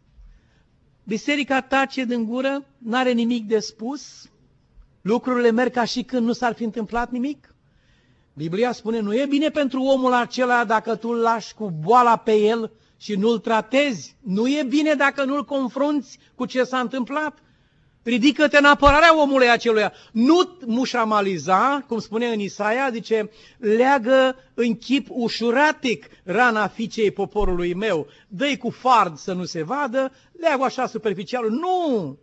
Biserica 1.05 1.61
tace 1.61 2.05
din 2.05 2.24
gură, 2.24 2.64
n-are 2.78 3.12
nimic 3.12 3.46
de 3.46 3.59
spus, 3.59 4.31
lucrurile 5.00 5.50
merg 5.50 5.72
ca 5.72 5.85
și 5.85 6.02
când 6.02 6.26
nu 6.26 6.33
s-ar 6.33 6.55
fi 6.55 6.64
întâmplat 6.64 7.11
nimic. 7.11 7.51
Biblia 8.35 8.73
spune, 8.73 9.01
nu 9.01 9.14
e 9.14 9.27
bine 9.27 9.49
pentru 9.49 9.83
omul 9.83 10.12
acela 10.12 10.64
dacă 10.64 10.97
tu 10.97 11.09
îl 11.09 11.16
lași 11.16 11.55
cu 11.55 11.71
boala 11.85 12.16
pe 12.16 12.33
el 12.33 12.73
și 12.97 13.14
nu-l 13.14 13.38
tratezi. 13.38 14.16
Nu 14.21 14.49
e 14.49 14.64
bine 14.68 14.95
dacă 14.95 15.25
nu-l 15.25 15.45
confrunți 15.45 16.18
cu 16.35 16.47
ce 16.47 16.64
s-a 16.64 16.79
întâmplat. 16.79 17.38
Ridică-te 18.03 18.59
în 18.59 18.64
apărarea 18.64 19.21
omului 19.21 19.51
aceluia. 19.51 19.92
Nu 20.12 20.59
mușamaliza, 20.66 21.85
cum 21.88 21.99
spune 21.99 22.27
în 22.27 22.38
Isaia, 22.38 22.90
zice, 22.90 23.31
leagă 23.59 24.37
în 24.55 24.77
chip 24.77 25.07
ușuratic 25.11 26.07
rana 26.25 26.68
fiicei 26.68 27.11
poporului 27.11 27.75
meu. 27.75 28.07
dă 28.29 28.57
cu 28.59 28.71
fard 28.71 29.16
să 29.16 29.33
nu 29.33 29.45
se 29.45 29.62
vadă, 29.62 30.12
leagă 30.40 30.64
așa 30.64 30.87
superficial. 30.87 31.51
Nu! 31.51 32.18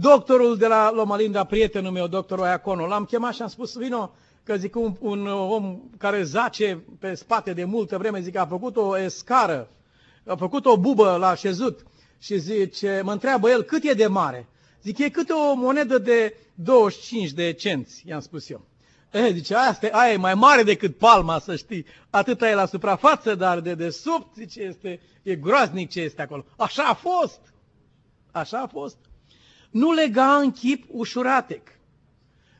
Doctorul 0.00 0.56
de 0.56 0.66
la 0.66 0.90
Loma 0.92 1.16
Linda, 1.16 1.44
prietenul 1.44 1.92
meu, 1.92 2.06
doctorul 2.06 2.44
Iacono, 2.44 2.86
l-am 2.86 3.04
chemat 3.04 3.34
și 3.34 3.42
am 3.42 3.48
spus, 3.48 3.76
vino, 3.76 4.14
că 4.48 4.56
zic 4.56 4.76
un, 4.76 4.96
un 5.00 5.26
om 5.26 5.80
care 5.98 6.22
zace 6.22 6.84
pe 6.98 7.14
spate 7.14 7.52
de 7.52 7.64
multă 7.64 7.98
vreme, 7.98 8.20
zic, 8.20 8.36
a 8.36 8.46
făcut 8.46 8.76
o 8.76 8.98
escară, 8.98 9.70
a 10.26 10.36
făcut 10.36 10.66
o 10.66 10.78
bubă 10.78 11.16
la 11.16 11.34
șezut 11.34 11.86
și 12.18 12.38
zice, 12.38 13.00
mă 13.04 13.12
întreabă 13.12 13.50
el, 13.50 13.62
cât 13.62 13.84
e 13.84 13.92
de 13.92 14.06
mare? 14.06 14.48
Zic, 14.82 14.98
e 14.98 15.08
câte 15.08 15.32
o 15.32 15.54
monedă 15.54 15.98
de 15.98 16.36
25 16.54 17.30
de 17.30 17.52
cenți, 17.52 18.02
i-am 18.06 18.20
spus 18.20 18.50
eu. 18.50 18.66
E, 19.12 19.32
zice, 19.32 19.54
asta, 19.54 19.88
aia 19.92 20.12
e 20.12 20.16
mai 20.16 20.34
mare 20.34 20.62
decât 20.62 20.96
palma, 20.96 21.38
să 21.38 21.56
știi. 21.56 21.86
Atâta 22.10 22.48
e 22.48 22.54
la 22.54 22.66
suprafață, 22.66 23.34
dar 23.34 23.60
de 23.60 23.74
desubt, 23.74 24.34
zice, 24.34 24.60
este, 24.62 25.00
e 25.22 25.34
groaznic 25.34 25.90
ce 25.90 26.00
este 26.00 26.22
acolo. 26.22 26.44
Așa 26.56 26.82
a 26.82 26.94
fost. 26.94 27.40
Așa 28.32 28.58
a 28.58 28.66
fost. 28.66 28.96
Nu 29.70 29.92
lega 29.92 30.36
în 30.36 30.50
chip 30.50 30.84
ușuratec. 30.88 31.68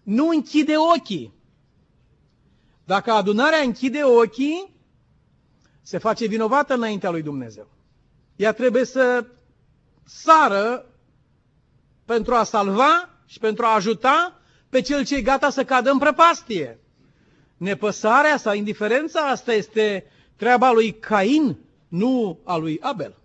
Nu 0.03 0.29
închide 0.29 0.75
ochii. 0.97 1.37
Dacă 2.89 3.11
adunarea 3.13 3.59
închide 3.61 4.03
ochii, 4.03 4.75
se 5.83 5.99
face 5.99 6.27
vinovată 6.27 6.75
înaintea 6.75 7.11
lui 7.11 7.23
Dumnezeu. 7.23 7.69
Ea 8.37 8.53
trebuie 8.53 8.85
să 8.85 9.27
sară 10.05 10.87
pentru 12.05 12.35
a 12.35 12.45
salva 12.45 13.11
și 13.27 13.39
pentru 13.39 13.65
a 13.65 13.75
ajuta 13.75 14.41
pe 14.69 14.81
cel 14.81 15.05
ce 15.05 15.15
e 15.17 15.21
gata 15.23 15.51
să 15.51 15.65
cadă 15.65 15.91
în 15.91 15.99
prăpastie. 15.99 16.79
Nepăsarea 17.57 18.37
sau 18.37 18.55
indiferența 18.55 19.21
asta 19.21 19.53
este 19.53 20.05
treaba 20.37 20.73
lui 20.73 20.93
Cain, 20.99 21.59
nu 21.89 22.39
a 22.45 22.57
lui 22.57 22.79
Abel. 22.81 23.17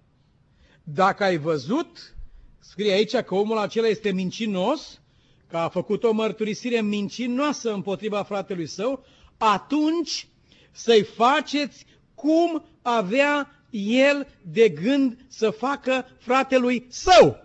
Dacă 0.84 1.24
ai 1.24 1.38
văzut, 1.38 2.16
scrie 2.60 2.92
aici 2.92 3.16
că 3.16 3.36
omul 3.36 3.58
acela 3.58 3.88
este 3.88 4.12
mincinos, 4.12 5.02
că 5.50 5.58
a 5.58 5.70
făcut 5.70 6.04
o 6.04 6.12
mărturisire 6.12 6.82
mincinoasă 6.82 7.74
împotriva 7.74 8.24
fratelui 8.24 8.68
său, 8.68 9.06
atunci 9.38 10.28
să-i 10.72 11.04
faceți 11.04 11.86
cum 12.16 12.66
avea 12.82 13.50
el 13.70 14.28
de 14.42 14.70
gând 14.70 15.18
să 15.28 15.50
facă 15.50 16.06
fratelui 16.18 16.86
său. 16.90 17.38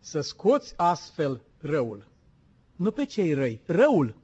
Să 0.00 0.20
scoți 0.20 0.74
astfel 0.76 1.40
răul. 1.58 2.08
Nu 2.76 2.90
pe 2.90 3.04
cei 3.04 3.34
răi, 3.34 3.60
răul. 3.66 4.16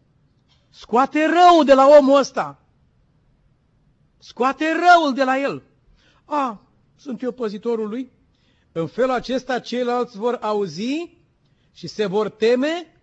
Scoate 0.70 1.25
răul 1.25 1.64
de 1.64 1.75
la 1.75 1.87
omul 1.99 2.18
ăsta. 2.18 2.62
Scoate 4.18 4.64
răul 4.64 5.14
de 5.14 5.25
la 5.25 5.38
el. 5.38 5.62
A, 6.25 6.61
sunt 6.96 7.23
eu 7.23 7.33
păzitorul 7.33 7.88
lui? 7.88 8.12
În 8.73 8.87
felul 8.87 9.11
acesta 9.11 9.59
ceilalți 9.59 10.16
vor 10.16 10.38
auzi 10.40 11.16
și 11.73 11.87
se 11.87 12.07
vor 12.07 12.29
teme 12.29 13.00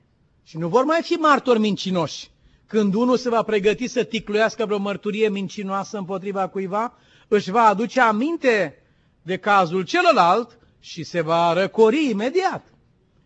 și 0.47 0.57
nu 0.57 0.67
vor 0.67 0.83
mai 0.83 1.01
fi 1.01 1.13
martori 1.13 1.59
mincinoși. 1.59 2.31
Când 2.67 2.93
unul 2.93 3.17
se 3.17 3.29
va 3.29 3.43
pregăti 3.43 3.87
să 3.87 4.03
ticluiască 4.03 4.65
vreo 4.65 4.77
mărturie 4.77 5.29
mincinoasă 5.29 5.97
împotriva 5.97 6.47
cuiva, 6.47 6.93
își 7.27 7.51
va 7.51 7.61
aduce 7.61 8.01
aminte 8.01 8.83
de 9.21 9.37
cazul 9.37 9.83
celălalt 9.83 10.57
și 10.79 11.03
se 11.03 11.21
va 11.21 11.53
răcori 11.53 12.09
imediat. 12.09 12.73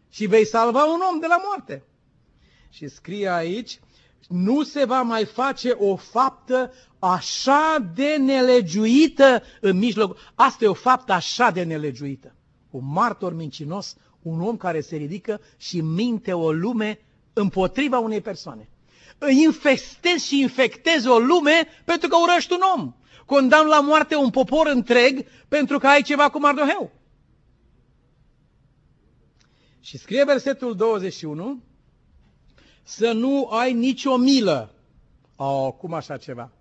Și 0.10 0.26
vei 0.26 0.46
salva 0.46 0.84
un 0.84 1.00
om 1.12 1.20
de 1.20 1.26
la 1.28 1.42
moarte. 1.46 1.84
Și 2.70 2.88
scrie 2.88 3.30
aici, 3.30 3.80
nu 4.28 4.64
se 4.64 4.86
va 4.86 5.02
mai 5.02 5.26
face 5.26 5.70
o 5.70 5.96
faptă 5.96 6.74
așa 7.00 7.92
de 7.96 8.16
nelegiuită 8.16 9.44
în 9.60 9.78
mijloc. 9.78 10.18
Asta 10.36 10.64
e 10.64 10.68
o 10.68 10.74
faptă 10.74 11.12
așa 11.12 11.50
de 11.50 11.64
nelegiuită. 11.64 12.36
Un 12.70 12.92
martor 12.92 13.34
mincinos, 13.34 13.96
un 14.22 14.42
om 14.42 14.58
care 14.58 14.82
se 14.82 14.96
ridică 14.96 15.42
și 15.58 15.82
minte 15.82 16.34
o 16.34 16.52
lume 16.52 17.00
împotriva 17.34 18.00
unei 18.00 18.22
persoane. 18.22 18.70
Îi 19.18 19.44
infestezi 19.44 20.28
și 20.28 20.40
infectezi 20.40 21.08
o 21.08 21.18
lume 21.20 21.68
pentru 21.86 22.08
că 22.08 22.16
urăști 22.18 22.54
un 22.54 22.60
om. 22.76 22.94
Condamn 23.26 23.70
la 23.70 23.82
moarte 23.82 24.16
un 24.16 24.30
popor 24.30 24.68
întreg 24.68 25.26
pentru 25.48 25.78
că 25.80 25.88
ai 25.88 26.02
ceva 26.02 26.30
cu 26.30 26.40
Mardoheu. 26.40 26.92
Și 29.80 29.98
scrie 29.98 30.24
versetul 30.26 30.76
21, 30.76 31.64
să 32.84 33.12
nu 33.12 33.48
ai 33.48 33.74
nicio 33.74 34.18
milă. 34.18 34.74
Oh, 35.36 35.74
cum 35.78 35.94
așa 35.94 36.18
ceva? 36.18 36.52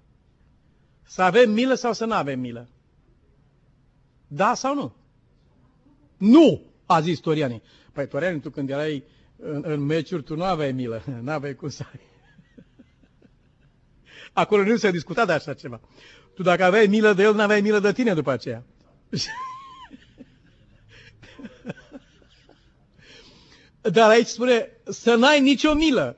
Să 1.03 1.23
avem 1.23 1.51
milă 1.51 1.75
sau 1.75 1.93
să 1.93 2.05
nu 2.05 2.15
avem 2.15 2.41
milă? 2.41 2.69
Da 4.27 4.55
sau 4.55 4.75
nu? 4.75 4.93
Nu, 6.17 6.63
a 6.87 7.01
zis 7.01 7.19
Toriani. 7.19 7.63
Păi 7.93 8.09
Toriani, 8.09 8.41
tu 8.41 8.51
când 8.51 8.71
erai 8.71 9.05
în, 9.41 9.63
în 9.67 9.81
meciuri, 9.81 10.23
tu 10.23 10.37
nu 10.37 10.45
aveai 10.45 10.73
milă, 10.73 11.03
nu 11.23 11.31
aveai 11.31 11.55
cum 11.55 11.69
să 11.69 11.85
ai. 11.93 12.01
Acolo 14.43 14.63
nu 14.63 14.77
se 14.77 14.91
discuta 14.91 15.25
de 15.25 15.33
așa 15.33 15.55
ceva. 15.55 15.81
Tu 16.35 16.43
dacă 16.43 16.65
aveai 16.65 16.87
milă 16.87 17.13
de 17.13 17.23
el, 17.23 17.35
nu 17.35 17.41
aveai 17.41 17.61
milă 17.61 17.79
de 17.79 17.93
tine 17.93 18.15
după 18.15 18.31
aceea. 18.31 18.65
Dar 23.93 24.11
aici 24.11 24.27
spune 24.27 24.69
să 24.85 25.15
n-ai 25.15 25.41
nicio 25.41 25.75
milă. 25.75 26.17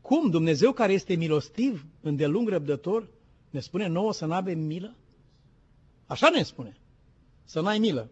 Cum? 0.00 0.30
Dumnezeu 0.30 0.72
care 0.72 0.92
este 0.92 1.14
milostiv, 1.14 1.86
îndelung 2.00 2.48
răbdător, 2.48 3.08
ne 3.50 3.60
spune 3.60 3.86
nouă 3.86 4.12
să 4.12 4.26
nu 4.26 4.32
avem 4.32 4.58
milă? 4.58 4.94
Așa 6.06 6.28
ne 6.28 6.42
spune. 6.42 6.76
Să 7.44 7.60
n-ai 7.60 7.78
milă. 7.78 8.10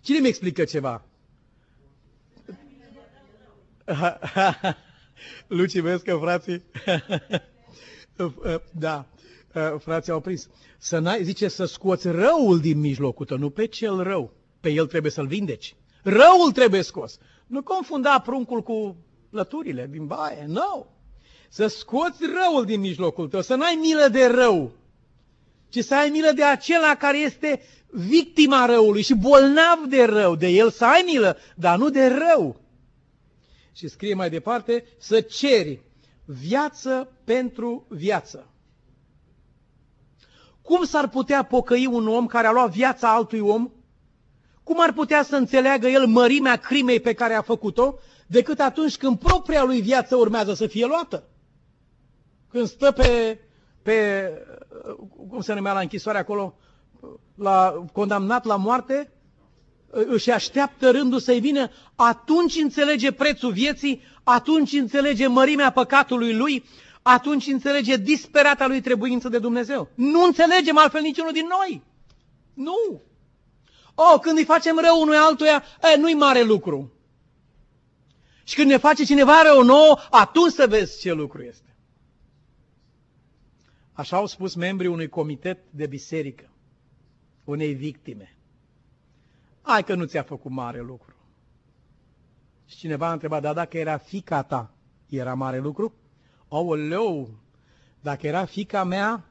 Cine 0.00 0.18
mi 0.18 0.28
explică 0.28 0.64
ceva? 0.64 1.04
Luci, 5.46 5.78
vezi 5.78 6.04
că 6.04 6.18
frații... 6.20 6.62
da, 8.70 9.06
frații 9.78 10.12
au 10.12 10.20
prins. 10.20 10.48
Să 10.78 10.98
n-ai, 10.98 11.24
zice, 11.24 11.48
să 11.48 11.64
scoți 11.64 12.08
răul 12.08 12.60
din 12.60 12.80
mijlocul 12.80 13.26
tău, 13.26 13.38
nu 13.38 13.50
pe 13.50 13.66
cel 13.66 14.02
rău. 14.02 14.32
Pe 14.60 14.70
el 14.70 14.86
trebuie 14.86 15.10
să-l 15.10 15.26
vindeci. 15.26 15.76
Răul 16.02 16.52
trebuie 16.52 16.82
scos. 16.82 17.18
Nu 17.46 17.62
confunda 17.62 18.22
pruncul 18.24 18.62
cu 18.62 18.96
lăturile 19.30 19.88
din 19.90 20.06
baie. 20.06 20.44
Nu. 20.46 20.52
No. 20.52 20.86
Să 21.48 21.66
scoți 21.66 22.22
răul 22.22 22.64
din 22.64 22.80
mijlocul 22.80 23.28
tău, 23.28 23.40
să 23.40 23.54
n-ai 23.54 23.78
milă 23.80 24.08
de 24.08 24.26
rău, 24.26 24.72
ci 25.68 25.84
să 25.84 25.94
ai 25.94 26.08
milă 26.08 26.30
de 26.34 26.44
acela 26.44 26.94
care 26.94 27.18
este 27.18 27.60
victima 27.90 28.66
răului 28.66 29.02
și 29.02 29.14
bolnav 29.14 29.78
de 29.88 30.04
rău. 30.04 30.36
De 30.36 30.46
el 30.46 30.70
să 30.70 30.84
ai 30.84 31.02
milă, 31.06 31.36
dar 31.54 31.78
nu 31.78 31.88
de 31.88 32.06
rău. 32.06 32.60
Și 33.76 33.88
scrie 33.88 34.14
mai 34.14 34.30
departe, 34.30 34.84
să 34.98 35.20
ceri 35.20 35.82
viață 36.24 37.12
pentru 37.24 37.86
viață. 37.88 38.46
Cum 40.62 40.84
s-ar 40.84 41.08
putea 41.08 41.42
pocăi 41.42 41.86
un 41.86 42.08
om 42.08 42.26
care 42.26 42.46
a 42.46 42.52
luat 42.52 42.70
viața 42.70 43.14
altui 43.14 43.40
om 43.40 43.70
cum 44.62 44.80
ar 44.80 44.92
putea 44.92 45.22
să 45.22 45.36
înțeleagă 45.36 45.86
el 45.86 46.06
mărimea 46.06 46.56
crimei 46.56 47.00
pe 47.00 47.12
care 47.12 47.34
a 47.34 47.42
făcut-o, 47.42 47.98
decât 48.26 48.60
atunci 48.60 48.96
când 48.96 49.18
propria 49.18 49.64
lui 49.64 49.80
viață 49.80 50.16
urmează 50.16 50.54
să 50.54 50.66
fie 50.66 50.86
luată? 50.86 51.24
Când 52.50 52.66
stă 52.66 52.90
pe, 52.90 53.40
pe 53.82 54.30
cum 55.28 55.40
se 55.40 55.54
numea 55.54 55.72
la 55.72 55.80
închisoare 55.80 56.18
acolo, 56.18 56.54
la, 57.34 57.84
condamnat 57.92 58.44
la 58.44 58.56
moarte, 58.56 59.12
își 60.04 60.30
așteaptă 60.30 60.90
rândul 60.90 61.18
să-i 61.18 61.40
vină, 61.40 61.70
atunci 61.94 62.54
înțelege 62.54 63.12
prețul 63.12 63.52
vieții, 63.52 64.02
atunci 64.24 64.72
înțelege 64.72 65.26
mărimea 65.26 65.70
păcatului 65.72 66.34
lui, 66.34 66.64
atunci 67.02 67.46
înțelege 67.46 67.96
disperata 67.96 68.66
lui 68.66 68.80
trebuință 68.80 69.28
de 69.28 69.38
Dumnezeu. 69.38 69.88
Nu 69.94 70.22
înțelegem 70.22 70.78
altfel 70.78 71.00
niciunul 71.00 71.32
din 71.32 71.46
noi. 71.48 71.82
Nu. 72.54 73.02
Oh, 73.94 74.20
când 74.20 74.38
îi 74.38 74.44
facem 74.44 74.78
rău 74.78 75.00
unui 75.00 75.16
altuia, 75.16 75.64
e, 75.94 75.96
nu-i 75.96 76.14
mare 76.14 76.42
lucru. 76.42 76.92
Și 78.44 78.54
când 78.54 78.70
ne 78.70 78.76
face 78.76 79.04
cineva 79.04 79.42
rău 79.42 79.62
nouă, 79.62 79.98
atunci 80.10 80.52
să 80.52 80.66
vezi 80.68 81.00
ce 81.00 81.12
lucru 81.12 81.42
este. 81.42 81.76
Așa 83.92 84.16
au 84.16 84.26
spus 84.26 84.54
membrii 84.54 84.88
unui 84.88 85.08
comitet 85.08 85.58
de 85.70 85.86
biserică, 85.86 86.50
unei 87.44 87.72
victime. 87.74 88.35
Hai 89.66 89.84
că 89.84 89.94
nu 89.94 90.04
ți-a 90.04 90.22
făcut 90.22 90.50
mare 90.50 90.80
lucru. 90.80 91.14
Și 92.66 92.76
cineva 92.76 93.08
a 93.08 93.12
întrebat, 93.12 93.42
da, 93.42 93.52
dacă 93.52 93.78
era 93.78 93.96
fica 93.96 94.42
ta, 94.42 94.74
era 95.08 95.34
mare 95.34 95.58
lucru? 95.58 95.94
leu, 96.88 97.28
dacă 98.00 98.26
era 98.26 98.44
fica 98.44 98.84
mea, 98.84 99.24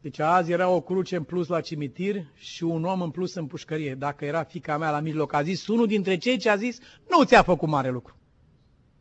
deci 0.00 0.18
azi 0.18 0.50
era 0.50 0.68
o 0.68 0.80
cruce 0.80 1.16
în 1.16 1.22
plus 1.22 1.48
la 1.48 1.60
cimitir 1.60 2.26
și 2.34 2.64
un 2.64 2.84
om 2.84 3.02
în 3.02 3.10
plus 3.10 3.34
în 3.34 3.46
pușcărie. 3.46 3.94
Dacă 3.94 4.24
era 4.24 4.42
fica 4.42 4.78
mea 4.78 4.90
la 4.90 5.00
mijloc, 5.00 5.32
a 5.32 5.42
zis 5.42 5.66
unul 5.66 5.86
dintre 5.86 6.16
cei 6.16 6.38
ce 6.38 6.50
a 6.50 6.56
zis, 6.56 6.78
nu 7.08 7.24
ți-a 7.24 7.42
făcut 7.42 7.68
mare 7.68 7.90
lucru. 7.90 8.16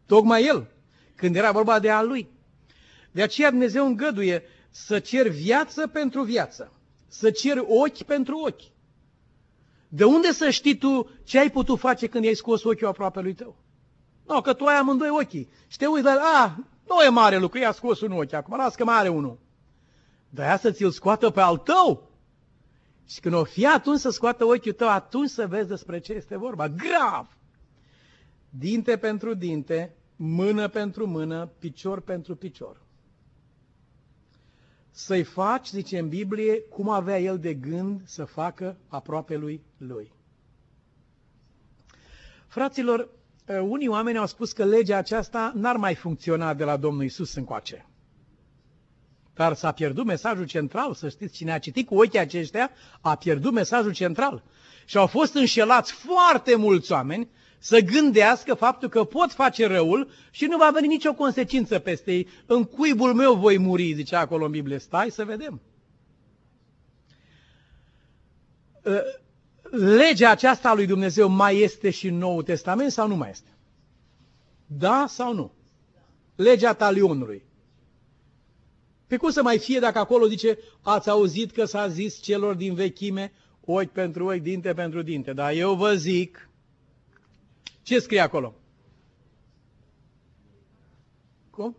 Tocmai 0.05 0.45
el, 0.45 0.71
când 1.15 1.35
era 1.35 1.51
vorba 1.51 1.79
de 1.79 1.89
a 1.89 2.01
lui. 2.01 2.29
De 3.11 3.21
aceea 3.21 3.49
Dumnezeu 3.49 3.85
îngăduie 3.85 4.43
să 4.69 4.99
cer 4.99 5.27
viață 5.27 5.87
pentru 5.87 6.23
viață, 6.23 6.71
să 7.07 7.31
cer 7.31 7.57
ochi 7.67 8.03
pentru 8.03 8.37
ochi. 8.37 8.75
De 9.87 10.03
unde 10.03 10.31
să 10.31 10.49
știi 10.49 10.77
tu 10.77 11.09
ce 11.23 11.39
ai 11.39 11.51
putut 11.51 11.79
face 11.79 12.07
când 12.07 12.23
i-ai 12.23 12.33
scos 12.33 12.63
ochiul 12.63 12.87
aproape 12.87 13.21
lui 13.21 13.33
tău? 13.33 13.55
No, 14.27 14.41
că 14.41 14.53
tu 14.53 14.65
ai 14.65 14.75
amândoi 14.75 15.09
ochii. 15.09 15.49
Și 15.67 15.77
te 15.77 15.85
uiți 15.85 16.05
la, 16.05 16.11
a, 16.11 16.55
nu 16.87 17.01
e 17.05 17.09
mare 17.09 17.37
lucru, 17.37 17.57
i-a 17.57 17.71
scos 17.71 18.01
un 18.01 18.11
ochi 18.11 18.33
acum, 18.33 18.57
las 18.57 18.75
că 18.75 18.83
mai 18.83 18.97
are 18.97 19.09
unul. 19.09 19.39
Dar 20.29 20.45
ea 20.45 20.57
să 20.57 20.71
ți-l 20.71 20.91
scoată 20.91 21.29
pe 21.29 21.41
al 21.41 21.57
tău. 21.57 22.09
Și 23.07 23.19
când 23.19 23.33
o 23.33 23.43
fi 23.43 23.65
atunci 23.65 23.99
să 23.99 24.09
scoată 24.09 24.45
ochiul 24.45 24.73
tău, 24.73 24.89
atunci 24.89 25.29
să 25.29 25.47
vezi 25.47 25.67
despre 25.67 25.99
ce 25.99 26.13
este 26.13 26.37
vorba. 26.37 26.67
Grav! 26.67 27.37
Dinte 28.49 28.97
pentru 28.97 29.33
dinte, 29.33 29.95
mână 30.15 30.67
pentru 30.67 31.07
mână, 31.07 31.49
picior 31.59 32.01
pentru 32.01 32.35
picior. 32.35 32.81
Să-i 34.97 35.23
faci, 35.23 35.67
zice 35.67 35.97
în 35.97 36.09
Biblie, 36.09 36.61
cum 36.61 36.89
avea 36.89 37.19
el 37.19 37.39
de 37.39 37.53
gând 37.53 38.01
să 38.05 38.25
facă 38.25 38.77
aproape 38.87 39.35
lui 39.35 39.61
lui. 39.77 40.11
Fraților, 42.47 43.09
unii 43.61 43.87
oameni 43.87 44.17
au 44.17 44.25
spus 44.25 44.51
că 44.51 44.65
legea 44.65 44.97
aceasta 44.97 45.51
n-ar 45.55 45.75
mai 45.75 45.95
funcționa 45.95 46.53
de 46.53 46.63
la 46.63 46.77
Domnul 46.77 47.03
Isus 47.03 47.35
încoace. 47.35 47.85
Dar 49.33 49.53
s-a 49.53 49.71
pierdut 49.71 50.05
mesajul 50.05 50.45
central, 50.45 50.93
să 50.93 51.09
știți, 51.09 51.33
cine 51.33 51.51
a 51.51 51.59
citit 51.59 51.87
cu 51.87 51.95
ochii 51.95 52.19
aceștia, 52.19 52.69
a 53.01 53.15
pierdut 53.15 53.53
mesajul 53.53 53.93
central. 53.93 54.43
Și 54.85 54.97
au 54.97 55.07
fost 55.07 55.33
înșelați 55.33 55.91
foarte 55.91 56.55
mulți 56.55 56.91
oameni 56.91 57.29
să 57.59 57.79
gândească 57.79 58.53
faptul 58.53 58.89
că 58.89 59.03
pot 59.03 59.31
face 59.31 59.67
răul 59.67 60.09
și 60.31 60.45
nu 60.45 60.57
va 60.57 60.69
veni 60.73 60.87
nicio 60.87 61.13
consecință 61.13 61.79
peste 61.79 62.11
ei. 62.11 62.27
În 62.45 62.63
cuibul 62.63 63.13
meu 63.13 63.33
voi 63.33 63.57
muri, 63.57 63.93
zicea 63.93 64.19
acolo 64.19 64.45
în 64.45 64.51
Biblie. 64.51 64.77
Stai 64.77 65.09
să 65.09 65.25
vedem. 65.25 65.61
Ă, 68.85 69.01
legea 69.71 70.29
aceasta 70.29 70.69
a 70.69 70.73
lui 70.73 70.85
Dumnezeu 70.85 71.29
mai 71.29 71.57
este 71.57 71.89
și 71.89 72.07
în 72.07 72.17
Noul 72.17 72.43
Testament 72.43 72.91
sau 72.91 73.07
nu 73.07 73.15
mai 73.15 73.29
este? 73.29 73.49
Da 74.65 75.05
sau 75.07 75.33
nu? 75.33 75.51
Legea 76.35 76.73
talionului. 76.73 77.43
Pe 79.07 79.17
cum 79.17 79.29
să 79.29 79.41
mai 79.41 79.57
fie 79.57 79.79
dacă 79.79 79.99
acolo 79.99 80.27
zice, 80.27 80.57
ați 80.81 81.09
auzit 81.09 81.51
că 81.51 81.65
s-a 81.65 81.87
zis 81.87 82.21
celor 82.21 82.55
din 82.55 82.73
vechime, 82.73 83.31
ochi 83.65 83.91
pentru 83.91 84.25
ochi, 84.25 84.41
dinte 84.41 84.73
pentru 84.73 85.01
dinte. 85.01 85.33
Dar 85.33 85.51
eu 85.51 85.75
vă 85.75 85.93
zic, 85.93 86.46
ce 87.87 87.99
scrie 87.99 88.19
acolo? 88.19 88.53
Cum? 91.49 91.75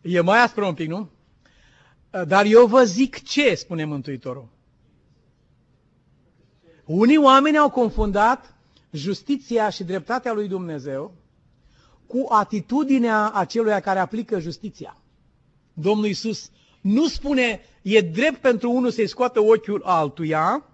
E 0.00 0.20
mai 0.20 0.42
aspră 0.42 0.64
un 0.64 0.74
pic, 0.74 0.88
nu? 0.88 1.08
Dar 2.26 2.44
eu 2.44 2.66
vă 2.66 2.84
zic 2.84 3.22
ce, 3.22 3.54
spune 3.54 3.84
Mântuitorul. 3.84 4.48
Unii 6.84 7.16
oameni 7.16 7.58
au 7.58 7.70
confundat 7.70 8.54
justiția 8.90 9.70
și 9.70 9.84
dreptatea 9.84 10.32
lui 10.32 10.48
Dumnezeu 10.48 11.14
cu 12.06 12.26
atitudinea 12.28 13.30
acelui 13.30 13.80
care 13.80 13.98
aplică 13.98 14.38
justiția. 14.38 14.96
Domnul 15.72 16.06
Iisus 16.06 16.50
nu 16.80 17.06
spune, 17.06 17.60
e 17.82 18.00
drept 18.00 18.40
pentru 18.40 18.70
unul 18.70 18.90
să-i 18.90 19.06
scoată 19.08 19.40
ochiul 19.40 19.82
altuia, 19.84 20.68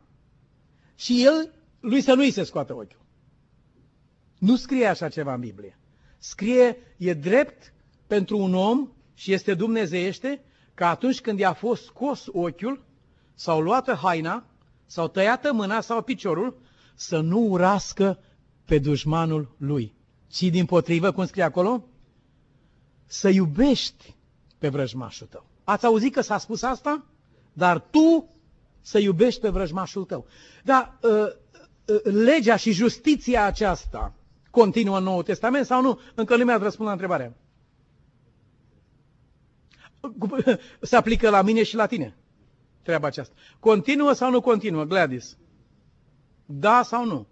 și 1.00 1.24
el 1.24 1.52
lui 1.80 2.00
să 2.00 2.14
nu-i 2.14 2.30
se 2.30 2.42
scoată 2.42 2.72
ochiul. 2.72 3.04
Nu 4.38 4.56
scrie 4.56 4.86
așa 4.86 5.08
ceva 5.08 5.34
în 5.34 5.40
Biblie. 5.40 5.78
Scrie, 6.18 6.76
e 6.96 7.14
drept 7.14 7.72
pentru 8.06 8.38
un 8.38 8.54
om 8.54 8.88
și 9.14 9.32
este 9.32 9.54
dumnezeiește 9.54 10.44
că 10.74 10.84
atunci 10.84 11.20
când 11.20 11.38
i-a 11.38 11.52
fost 11.52 11.84
scos 11.84 12.26
ochiul, 12.26 12.84
sau 13.34 13.60
luată 13.60 13.94
haina, 13.94 14.44
sau 14.86 15.08
tăiată 15.08 15.52
mâna 15.52 15.80
sau 15.80 16.02
piciorul, 16.02 16.60
să 16.94 17.20
nu 17.20 17.38
urască 17.38 18.18
pe 18.64 18.78
dușmanul 18.78 19.54
lui, 19.56 19.94
ci 20.28 20.42
din 20.42 20.64
potrivă, 20.64 21.12
cum 21.12 21.26
scrie 21.26 21.42
acolo, 21.42 21.84
să 23.06 23.28
iubești 23.28 24.16
pe 24.58 24.68
vrăjmașul 24.68 25.26
tău. 25.26 25.46
Ați 25.64 25.84
auzit 25.84 26.12
că 26.12 26.20
s-a 26.20 26.38
spus 26.38 26.62
asta? 26.62 27.04
Dar 27.52 27.80
tu 27.80 28.28
să 28.80 28.98
iubești 28.98 29.40
pe 29.40 29.48
vrăjmașul 29.48 30.04
tău. 30.04 30.26
Dar 30.64 30.98
uh, 31.02 31.10
uh, 31.10 32.00
legea 32.02 32.56
și 32.56 32.72
justiția 32.72 33.44
aceasta 33.44 34.14
continuă 34.50 34.98
în 34.98 35.04
Noul 35.04 35.22
Testament 35.22 35.66
sau 35.66 35.82
nu? 35.82 36.00
Încă 36.14 36.36
nu 36.36 36.44
mi-a 36.44 36.56
răspuns 36.56 36.86
la 36.86 36.92
întrebare. 36.92 37.36
Se 40.80 40.96
aplică 40.96 41.30
la 41.30 41.42
mine 41.42 41.62
și 41.62 41.74
la 41.74 41.86
tine 41.86 42.14
treaba 42.82 43.06
aceasta. 43.06 43.34
Continuă 43.60 44.12
sau 44.12 44.30
nu 44.30 44.40
continuă, 44.40 44.84
Gladys? 44.84 45.36
Da 46.46 46.82
sau 46.82 47.04
nu? 47.04 47.26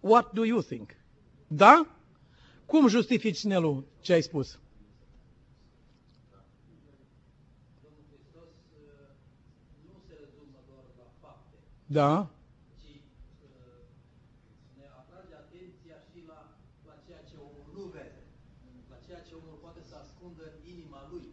What 0.00 0.32
do 0.32 0.44
you 0.44 0.60
think? 0.60 0.90
Da? 1.46 1.86
Cum 2.66 2.88
justifici, 2.88 3.44
Nelu, 3.44 3.84
ce 4.00 4.12
ai 4.12 4.22
spus? 4.22 4.58
Da? 11.94 12.26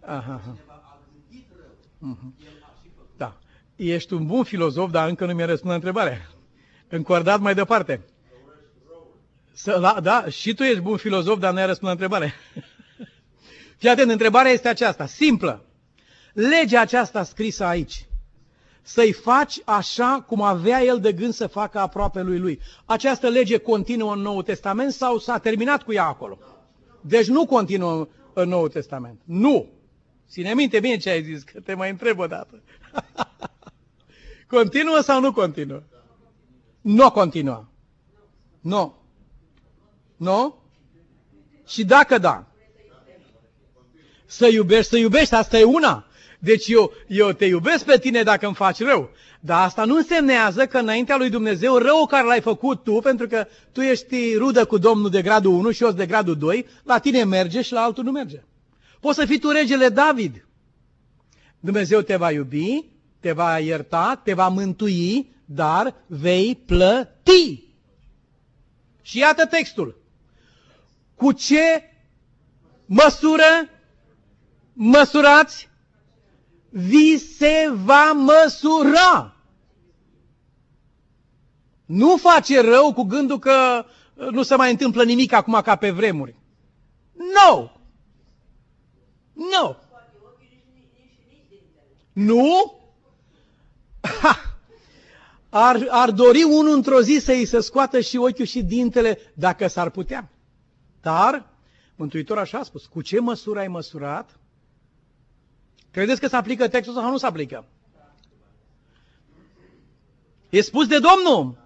Aha, 0.06 0.34
aha. 0.34 0.58
Da. 3.18 3.38
Ești 3.76 4.14
un 4.14 4.26
bun 4.26 4.44
filozof, 4.44 4.92
dar 4.92 5.10
încă 5.10 5.26
nu 5.26 5.34
mi-a 5.34 5.46
răspuns 5.46 5.70
la 5.70 5.76
întrebare. 5.76 6.28
Încordat 6.88 7.40
mai 7.40 7.54
departe. 7.54 8.02
Să, 9.54 9.80
da, 9.80 10.00
da, 10.02 10.30
și 10.30 10.54
tu 10.54 10.64
ești 10.64 10.80
bun 10.80 10.98
filozof, 10.98 11.40
dar 11.40 11.54
nu 11.54 11.60
ai 11.60 11.66
răspuns 11.66 11.86
la 11.86 11.92
întrebare. 11.92 12.34
Fii 13.80 13.90
atent, 13.90 14.12
întrebarea 14.12 14.52
este 14.52 14.68
aceasta, 14.68 15.06
simplă. 15.06 15.66
Legea 16.34 16.82
aceasta 16.82 17.24
scrisă 17.24 17.64
aici, 17.64 18.06
să-i 18.82 19.12
faci 19.12 19.62
așa 19.66 20.24
cum 20.28 20.42
avea 20.42 20.84
el 20.84 21.00
de 21.00 21.14
gând 21.14 21.34
să 21.34 21.48
facă 21.48 21.80
aproape 21.80 22.22
lui 22.22 22.40
lui. 22.40 22.60
Această 22.86 23.28
lege 23.28 23.58
continuă 23.58 24.14
în 24.14 24.20
Noul 24.20 24.44
Testament 24.44 24.92
sau 24.92 25.18
s-a 25.18 25.38
terminat 25.38 25.84
cu 25.84 25.94
ea 25.94 26.06
acolo? 26.06 26.38
Deci 27.02 27.28
nu 27.28 27.46
continuă 27.46 28.08
în 28.34 28.50
Noul 28.50 28.70
Testament. 28.70 29.20
Nu. 29.24 29.68
Ține 30.30 30.54
minte 30.54 30.80
bine 30.80 30.98
ce 30.98 31.10
ai 31.10 31.24
zis, 31.24 31.44
că 31.44 31.60
te 31.60 31.74
mai 31.74 31.90
întreb 31.90 32.20
o 32.20 32.28
dată. 32.28 32.62
continuă 34.56 35.00
sau 35.00 35.22
nu 35.22 35.34
continuă? 35.34 35.82
Nu 36.82 37.12
continuă. 37.12 37.66
Nu. 38.60 38.96
Nu? 40.18 40.56
Și 41.68 41.86
dacă 41.86 42.18
da, 42.18 42.46
să 44.26 44.48
iubești, 44.48 44.90
să 44.90 44.98
iubești, 44.98 45.34
asta 45.34 45.60
e 45.60 45.64
una. 45.64 46.06
Deci 46.44 46.68
eu, 46.68 46.92
eu 47.08 47.32
te 47.32 47.46
iubesc 47.46 47.86
pe 47.86 48.00
tine 48.00 48.24
dacă 48.24 48.46
îmi 48.46 48.56
faci 48.56 48.80
rău. 48.80 49.10
Dar 49.40 49.66
asta 49.66 49.86
nu 49.86 49.96
însemnează 49.96 50.66
că 50.66 50.78
înaintea 50.78 51.18
lui 51.18 51.30
Dumnezeu 51.30 51.78
rău 51.78 52.06
care 52.06 52.26
l-ai 52.26 52.42
făcut 52.42 52.84
tu, 52.84 52.94
pentru 52.94 53.28
că 53.28 53.48
tu 53.72 53.82
ești 53.82 54.36
rudă 54.36 54.66
cu 54.66 54.78
Domnul 54.78 55.10
de 55.10 55.22
gradul 55.22 55.54
1 55.54 55.72
și 55.72 55.84
eu 55.84 55.92
de 55.92 56.06
gradul 56.06 56.38
2, 56.38 56.66
la 56.84 56.98
tine 56.98 57.24
merge 57.24 57.62
și 57.62 57.74
la 57.74 57.82
altul 57.82 58.04
nu 58.04 58.12
merge. 58.12 58.44
Poți 59.00 59.18
să 59.18 59.26
fii 59.26 59.40
tu 59.40 59.50
regele 59.50 59.90
David. 59.90 60.46
Dumnezeu 61.60 62.02
te 62.02 62.16
va 62.16 62.32
iubi, 62.32 62.86
te 63.20 63.32
va 63.32 63.60
ierta, 63.60 64.22
te 64.24 64.34
va 64.34 64.48
mântui, 64.48 65.36
dar 65.46 65.96
vei 66.08 66.56
plăti. 66.66 67.64
Și 69.02 69.18
iată 69.18 69.46
textul. 69.46 70.02
Cu 71.16 71.32
ce 71.32 71.90
măsură 72.86 73.70
măsurați, 74.74 75.70
vi 76.72 77.18
se 77.18 77.72
va 77.84 78.12
măsura. 78.12 79.36
Nu 81.86 82.18
face 82.18 82.62
rău 82.62 82.94
cu 82.94 83.04
gândul 83.04 83.40
că 83.40 83.86
nu 84.32 84.44
se 84.44 84.56
mai 84.56 84.72
întâmplă 84.72 85.04
nimic 85.04 85.34
acum 85.34 85.62
ca 85.64 85.76
pe 85.76 85.92
vremuri. 85.92 86.36
No! 87.14 87.70
Nu! 89.34 89.78
Nu? 92.14 92.80
Ha! 94.22 94.40
Ar, 95.50 95.88
ar 95.90 96.12
dori 96.12 96.44
unul 96.44 96.74
într-o 96.74 97.02
zi 97.02 97.20
să-i 97.24 97.46
se 97.46 97.60
scoată 97.60 98.00
și 98.00 98.18
ochiul 98.18 98.46
și 98.46 98.64
dintele, 98.64 99.20
dacă 99.34 99.68
s-ar 99.68 99.90
putea. 99.90 100.30
Dar, 101.02 101.52
Mântuitor 101.96 102.38
așa 102.38 102.58
a 102.58 102.64
spus, 102.64 102.86
cu 102.86 103.02
ce 103.02 103.20
măsură 103.20 103.60
ai 103.60 103.68
măsurat? 103.68 104.40
Credeți 105.92 106.20
că 106.20 106.28
se 106.28 106.36
aplică 106.36 106.68
textul 106.68 106.94
sau 106.94 107.10
nu 107.10 107.18
se 107.18 107.26
aplică? 107.26 107.66
E 110.50 110.62
spus 110.62 110.88
de 110.88 111.00
Domnul. 111.00 111.58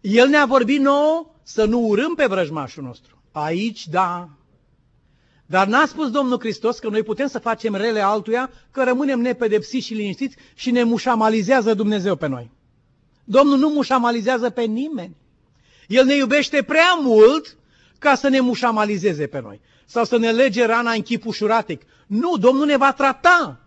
El 0.00 0.28
ne-a 0.28 0.46
vorbit 0.46 0.80
nou 0.80 1.34
să 1.42 1.64
nu 1.64 1.80
urâm 1.80 2.14
pe 2.14 2.26
vrăjmașul 2.26 2.82
nostru. 2.82 3.22
Aici, 3.32 3.88
da, 3.88 4.28
dar 5.46 5.66
n-a 5.66 5.86
spus 5.86 6.10
Domnul 6.10 6.38
Hristos 6.38 6.78
că 6.78 6.88
noi 6.88 7.02
putem 7.02 7.26
să 7.26 7.38
facem 7.38 7.74
rele 7.74 8.00
altuia, 8.00 8.50
că 8.70 8.84
rămânem 8.84 9.20
nepedepsiți 9.20 9.86
și 9.86 9.94
liniștiți 9.94 10.36
și 10.54 10.70
ne 10.70 10.82
mușamalizează 10.82 11.74
Dumnezeu 11.74 12.16
pe 12.16 12.26
noi. 12.26 12.50
Domnul 13.24 13.58
nu 13.58 13.68
mușamalizează 13.68 14.50
pe 14.50 14.62
nimeni. 14.62 15.16
El 15.86 16.04
ne 16.04 16.14
iubește 16.14 16.62
prea 16.62 16.98
mult 17.02 17.56
ca 17.98 18.14
să 18.14 18.28
ne 18.28 18.40
mușamalizeze 18.40 19.26
pe 19.26 19.40
noi. 19.40 19.60
Sau 19.90 20.04
să 20.04 20.18
ne 20.18 20.32
lege 20.32 20.64
rana 20.64 20.92
în 20.92 21.02
chip 21.02 21.26
ușuratic. 21.26 21.82
Nu, 22.06 22.36
Domnul 22.36 22.66
ne 22.66 22.76
va 22.76 22.92
trata. 22.92 23.60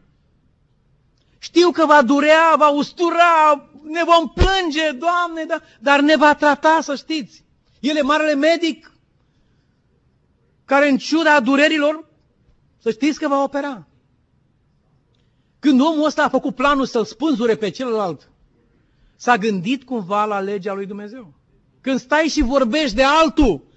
Știu 1.38 1.72
că 1.72 1.86
va 1.86 2.02
durea, 2.02 2.56
va 2.58 2.70
ustura, 2.70 3.70
ne 3.84 4.04
vom 4.04 4.30
plânge, 4.30 4.92
Doamne, 4.92 5.46
da, 5.48 5.62
dar 5.80 6.00
ne 6.00 6.16
va 6.16 6.36
trata, 6.36 6.80
să 6.82 6.96
știți. 6.96 7.44
El 7.80 7.96
e 7.96 8.02
marele 8.02 8.36
medic 8.36 8.92
care 10.66 10.90
în 10.90 10.98
ciuda 10.98 11.40
durerilor, 11.40 12.06
să 12.82 12.92
știți 12.92 13.20
că 13.20 13.28
va 13.28 13.44
opera. 13.44 13.88
Când 15.60 15.82
omul 15.82 16.06
ăsta 16.06 16.24
a 16.24 16.30
făcut 16.30 16.56
planul 16.56 16.86
să-l 16.86 17.06
spânzure 17.06 17.56
pe 17.56 17.70
celălalt, 17.70 18.30
s-a 19.16 19.38
gândit 19.38 19.84
cumva 19.84 20.26
la 20.26 20.40
legea 20.40 20.74
lui 20.74 20.86
Dumnezeu. 20.86 21.34
Când 21.82 22.00
stai 22.00 22.24
și 22.28 22.42
vorbești 22.42 22.96
de 22.96 23.04
altul, 23.04 23.72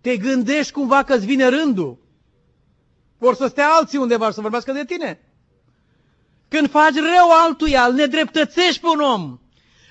te 0.00 0.16
gândești 0.16 0.72
cumva 0.72 1.02
că 1.02 1.14
îți 1.14 1.26
vine 1.26 1.48
rândul. 1.48 1.98
Vor 3.18 3.34
să 3.34 3.46
stea 3.46 3.68
alții 3.68 3.98
undeva 3.98 4.30
să 4.30 4.40
vorbească 4.40 4.72
de 4.72 4.84
tine. 4.84 5.20
Când 6.48 6.70
faci 6.70 6.94
rău 6.94 7.30
altuia, 7.44 7.84
îl 7.84 7.92
nedreptățești 7.92 8.80
pe 8.80 8.86
un 8.86 9.00
om. 9.00 9.38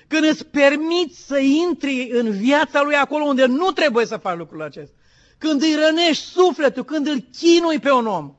Când 0.08 0.24
îți 0.24 0.46
permiți 0.46 1.26
să 1.26 1.38
intri 1.38 2.10
în 2.12 2.30
viața 2.30 2.82
lui 2.82 2.94
acolo 2.94 3.24
unde 3.24 3.46
nu 3.46 3.70
trebuie 3.70 4.06
să 4.06 4.16
faci 4.16 4.36
lucrul 4.36 4.62
acesta 4.62 4.94
când 5.40 5.62
îi 5.62 5.74
rănești 5.74 6.24
sufletul, 6.24 6.84
când 6.84 7.06
îl 7.06 7.24
chinui 7.38 7.78
pe 7.78 7.90
un 7.90 8.06
om. 8.06 8.34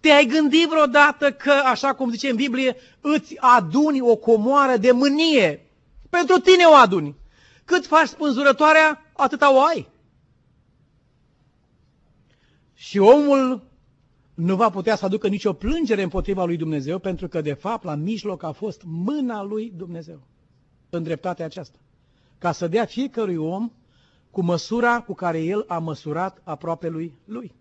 Te-ai 0.00 0.26
gândit 0.26 0.68
vreodată 0.68 1.32
că, 1.32 1.50
așa 1.50 1.94
cum 1.94 2.10
zice 2.10 2.28
în 2.28 2.36
Biblie, 2.36 2.76
îți 3.00 3.36
aduni 3.38 4.00
o 4.00 4.16
comoară 4.16 4.76
de 4.76 4.92
mânie? 4.92 5.70
Pentru 6.10 6.38
tine 6.38 6.64
o 6.64 6.74
aduni. 6.74 7.16
Cât 7.64 7.86
faci 7.86 8.06
spânzurătoarea, 8.06 9.12
atâta 9.16 9.54
o 9.54 9.60
ai. 9.60 9.88
Și 12.82 12.98
omul 12.98 13.62
nu 14.34 14.56
va 14.56 14.70
putea 14.70 14.96
să 14.96 15.04
aducă 15.04 15.28
nicio 15.28 15.52
plângere 15.52 16.02
împotriva 16.02 16.44
lui 16.44 16.56
Dumnezeu, 16.56 16.98
pentru 16.98 17.28
că, 17.28 17.40
de 17.40 17.52
fapt, 17.52 17.84
la 17.84 17.94
mijloc 17.94 18.42
a 18.42 18.52
fost 18.52 18.82
mâna 18.84 19.42
lui 19.42 19.72
Dumnezeu 19.76 20.20
în 20.90 21.02
dreptatea 21.02 21.44
aceasta. 21.44 21.78
Ca 22.38 22.52
să 22.52 22.66
dea 22.66 22.84
fiecărui 22.84 23.36
om 23.36 23.70
cu 24.30 24.42
măsura 24.42 25.00
cu 25.00 25.14
care 25.14 25.42
el 25.42 25.64
a 25.66 25.78
măsurat 25.78 26.40
aproape 26.44 26.88
lui 26.88 27.14
lui. 27.24 27.54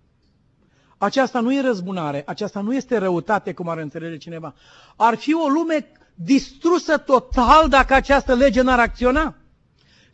Aceasta 0.98 1.40
nu 1.40 1.54
e 1.54 1.62
răzbunare, 1.62 2.24
aceasta 2.26 2.62
nu 2.62 2.76
este 2.76 2.98
răutate, 2.98 3.54
cum 3.54 3.68
ar 3.68 3.78
înțelege 3.78 4.18
cineva. 4.18 4.54
Ar 4.96 5.16
fi 5.16 5.34
o 5.34 5.48
lume 5.48 5.92
distrusă 6.16 6.98
total 6.98 7.70
dacă 7.70 7.94
această 7.94 8.34
lege 8.34 8.62
n-ar 8.62 8.80
acționa. 8.80 9.36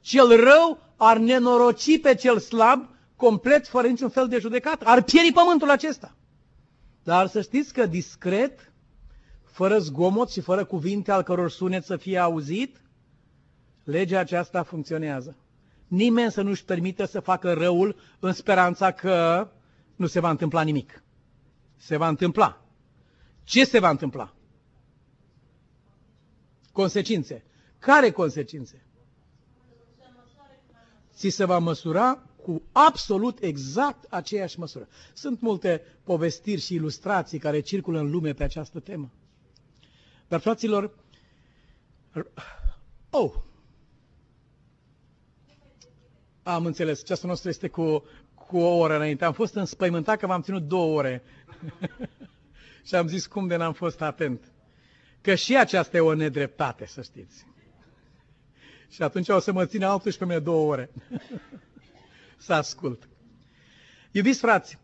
Cel 0.02 0.28
rău 0.44 0.80
ar 0.98 1.18
nenoroci 1.18 2.02
pe 2.02 2.16
cel 2.16 2.40
slab 2.40 2.96
complet, 3.18 3.68
fără 3.68 3.88
niciun 3.88 4.10
fel 4.10 4.28
de 4.28 4.40
judecat. 4.40 4.82
Ar 4.82 5.02
pieri 5.02 5.32
pământul 5.34 5.70
acesta. 5.70 6.16
Dar 7.04 7.28
să 7.28 7.42
știți 7.42 7.74
că 7.74 7.86
discret, 7.86 8.72
fără 9.44 9.80
zgomot 9.80 10.32
și 10.32 10.42
fără 10.42 10.66
cuvinte 10.66 11.12
al 11.12 11.24
căror 11.24 11.50
sunet 11.50 11.84
să 11.84 11.98
fie 11.98 12.18
auzit, 12.18 12.82
Legea 13.88 14.20
aceasta 14.20 14.64
funcționează. 14.64 15.36
Nimeni 15.88 16.32
să 16.32 16.42
nu-și 16.42 16.66
permită 16.66 17.06
să 17.06 17.20
facă 17.20 17.54
răul 17.54 17.96
în 18.20 18.34
speranța 18.34 18.92
că 18.92 19.48
nu 19.96 20.08
se 20.08 20.20
va 20.20 20.30
întâmpla 20.30 20.62
nimic. 20.62 21.04
Se 21.76 21.98
va 21.98 22.08
întâmpla. 22.08 22.66
Ce 23.44 23.64
se 23.66 23.80
va 23.80 23.90
întâmpla? 23.90 24.34
Consecințe. 26.72 27.44
Care 27.80 28.12
consecințe? 28.12 28.86
Ți 31.14 31.30
se 31.30 31.46
va 31.46 31.58
măsura 31.58 32.27
cu 32.48 32.62
absolut 32.72 33.42
exact 33.42 34.06
aceeași 34.10 34.60
măsură. 34.60 34.88
Sunt 35.14 35.42
multe 35.42 35.82
povestiri 36.04 36.62
și 36.62 36.74
ilustrații 36.74 37.40
care 37.40 37.60
circulă 37.60 38.00
în 38.00 38.12
lume 38.12 38.34
pe 38.34 38.44
această 38.44 38.80
temă. 38.80 39.12
Dar, 40.28 40.40
fraților, 40.40 40.92
oh, 43.10 43.32
am 46.44 46.66
înțeles, 46.66 47.06
ceasul 47.06 47.30
nostru 47.30 47.50
este 47.50 47.68
cu, 47.68 48.04
cu 48.36 48.58
o 48.58 48.78
oră 48.78 48.96
înainte. 48.96 49.26
Am 49.26 49.34
fost 49.34 49.56
înspăimântat 49.56 50.18
că 50.18 50.28
v-am 50.28 50.42
ținut 50.42 50.64
două 50.68 50.98
ore. 50.98 51.24
și 52.88 52.96
am 52.96 53.08
zis 53.08 53.26
cum 53.28 53.48
de 53.48 53.56
n-am 53.56 53.74
fost 53.74 54.02
atent. 54.02 54.52
Că 55.22 55.36
și 55.36 55.58
aceasta 55.58 55.98
e 55.98 56.00
o 56.00 56.14
nedreptate, 56.14 56.86
să 56.86 57.02
știți. 57.02 57.46
și 58.90 59.02
atunci 59.04 59.30
o 59.30 59.40
să 59.40 59.52
mă 59.52 59.66
țină 59.66 59.86
altul 59.88 60.12
și 60.12 60.18
pe 60.18 60.26
mine 60.26 60.40
două 60.40 60.72
ore. 60.72 60.90
să 62.38 62.54
ascult. 62.54 63.10
Iubiți 64.12 64.40
frați, 64.40 64.78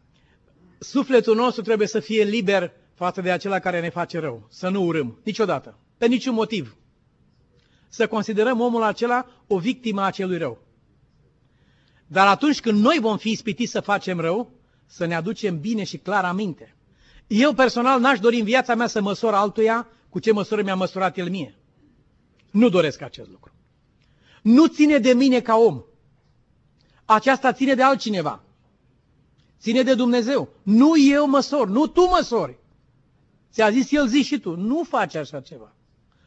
sufletul 0.80 1.36
nostru 1.36 1.62
trebuie 1.62 1.88
să 1.88 2.00
fie 2.00 2.24
liber 2.24 2.72
față 2.94 3.22
de 3.22 3.32
acela 3.32 3.60
care 3.60 3.80
ne 3.80 3.90
face 3.90 4.20
rău. 4.20 4.48
Să 4.50 4.70
nu 4.70 4.84
urâm, 4.86 5.20
niciodată, 5.24 5.78
pe 5.98 6.08
niciun 6.08 6.34
motiv. 6.34 6.76
Să 7.90 8.08
considerăm 8.08 8.60
omul 8.60 8.84
acela 8.84 9.28
o 9.48 9.60
victimă 9.60 10.02
a 10.02 10.06
acelui 10.06 10.38
rău. 10.38 10.62
Dar 12.08 12.28
atunci 12.28 12.60
când 12.60 12.80
noi 12.80 12.98
vom 13.02 13.18
fi 13.18 13.30
ispitiți 13.30 13.72
să 13.72 13.80
facem 13.80 14.20
rău, 14.20 14.52
să 14.86 15.06
ne 15.06 15.16
aducem 15.16 15.60
bine 15.60 15.84
și 15.84 15.98
clar 15.98 16.26
aminte. 16.26 16.76
Eu 17.28 17.54
personal 17.54 18.00
n-aș 18.00 18.20
dori 18.20 18.38
în 18.38 18.46
viața 18.46 18.76
mea 18.76 18.88
să 18.88 19.02
măsor 19.02 19.34
altuia 19.34 19.88
cu 20.10 20.20
ce 20.20 20.32
măsură 20.32 20.62
mi-a 20.62 20.76
măsurat 20.76 21.18
el 21.18 21.30
mie. 21.30 21.56
Nu 22.52 22.70
doresc 22.70 23.02
acest 23.02 23.30
lucru. 23.30 23.54
Nu 24.42 24.68
ține 24.68 24.98
de 24.98 25.14
mine 25.14 25.40
ca 25.40 25.56
om. 25.56 25.84
Aceasta 27.06 27.54
ține 27.54 27.74
de 27.74 27.84
altcineva. 27.84 28.44
Ține 29.60 29.82
de 29.82 29.94
Dumnezeu. 29.94 30.50
Nu 30.64 30.98
eu 30.98 31.28
măsor, 31.28 31.68
nu 31.68 31.88
tu 31.88 32.02
măsori. 32.02 32.58
Ți-a 33.52 33.70
zis 33.70 33.92
el, 33.92 34.08
zi 34.08 34.22
și 34.22 34.40
tu, 34.40 34.56
nu 34.56 34.84
faci 34.84 35.16
așa 35.16 35.40
ceva. 35.40 35.74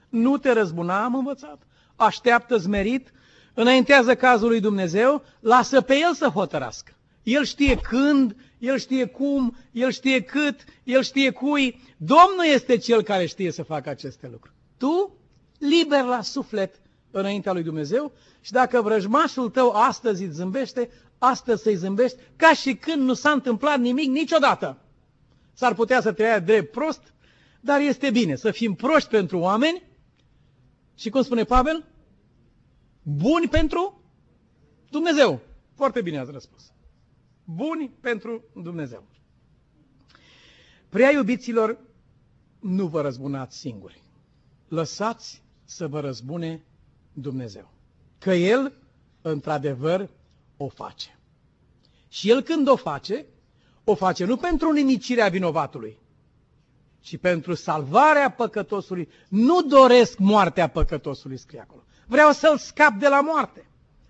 Nu 0.09 0.39
te 0.39 0.53
răzbuna, 0.53 1.05
am 1.05 1.15
învățat. 1.15 1.63
Așteaptă 1.97 2.57
zmerit, 2.57 3.13
înaintează 3.55 4.15
cazul 4.15 4.49
lui 4.49 4.61
Dumnezeu, 4.61 5.25
lasă 5.41 5.81
pe 5.81 5.95
el 5.97 6.15
să 6.15 6.27
hotărască. 6.27 6.93
El 7.23 7.45
știe 7.45 7.77
când, 7.77 8.37
el 8.59 8.79
știe 8.79 9.07
cum, 9.07 9.57
el 9.73 9.91
știe 9.91 10.23
cât, 10.23 10.65
el 10.85 11.03
știe 11.03 11.31
cui. 11.31 11.81
Domnul 11.97 12.45
este 12.53 12.77
cel 12.77 13.03
care 13.03 13.27
știe 13.27 13.51
să 13.51 13.63
facă 13.63 13.89
aceste 13.89 14.29
lucruri. 14.33 14.55
Tu, 14.77 15.17
liber 15.59 16.05
la 16.05 16.23
suflet 16.23 16.81
înaintea 17.19 17.53
lui 17.53 17.63
Dumnezeu 17.63 18.13
și 18.41 18.53
dacă 18.53 18.81
vrăjmașul 18.81 19.51
tău 19.51 19.71
astăzi 19.71 20.25
îți 20.25 20.35
zâmbește, 20.35 20.91
astăzi 21.19 21.63
să-i 21.63 21.75
zâmbești 21.75 22.19
ca 22.37 22.53
și 22.53 22.75
când 22.75 23.03
nu 23.03 23.15
s-a 23.15 23.31
întâmplat 23.31 23.79
nimic 23.79 24.09
niciodată. 24.09 24.79
S-ar 25.53 25.75
putea 25.75 26.01
să 26.01 26.13
te 26.13 26.23
ia 26.23 26.39
drept 26.41 26.71
prost, 26.71 27.15
dar 27.61 27.81
este 27.81 28.11
bine 28.11 28.35
să 28.35 28.51
fim 28.51 28.75
proști 28.75 29.09
pentru 29.09 29.39
oameni 29.39 29.83
și, 30.95 31.11
cum 31.11 31.23
spune 31.23 31.45
Pavel, 31.45 31.85
buni 33.03 33.49
pentru 33.49 34.01
Dumnezeu. 34.91 35.41
Foarte 35.75 36.03
bine 36.03 36.19
ați 36.19 36.31
răspuns. 36.31 36.73
Buni 37.45 37.91
pentru 38.01 38.45
Dumnezeu. 38.63 39.07
Prea 40.89 41.11
iubiților, 41.11 41.79
nu 42.61 42.87
vă 42.87 43.01
răzbunați 43.01 43.59
singuri. 43.59 44.03
Lăsați 44.69 45.43
să 45.65 45.87
vă 45.87 46.01
răzbune 46.01 46.65
Dumnezeu. 47.19 47.71
Că 48.19 48.33
El, 48.33 48.73
într-adevăr, 49.23 50.09
o 50.57 50.69
face. 50.69 51.19
Și 52.09 52.31
El 52.31 52.43
când 52.43 52.69
o 52.69 52.77
face, 52.77 53.27
o 53.85 53.95
face 53.95 54.25
nu 54.25 54.37
pentru 54.37 54.73
nimicirea 54.73 55.29
vinovatului, 55.29 55.99
ci 57.01 57.17
pentru 57.17 57.55
salvarea 57.55 58.31
păcătosului. 58.31 59.09
Nu 59.29 59.63
doresc 59.63 60.19
moartea 60.19 60.69
păcătosului, 60.69 61.37
scrie 61.37 61.61
acolo. 61.61 61.85
Vreau 62.07 62.33
să-l 62.33 62.59
scap 62.59 62.93
de 62.93 63.09
la 63.09 63.21
moarte. 63.21 63.67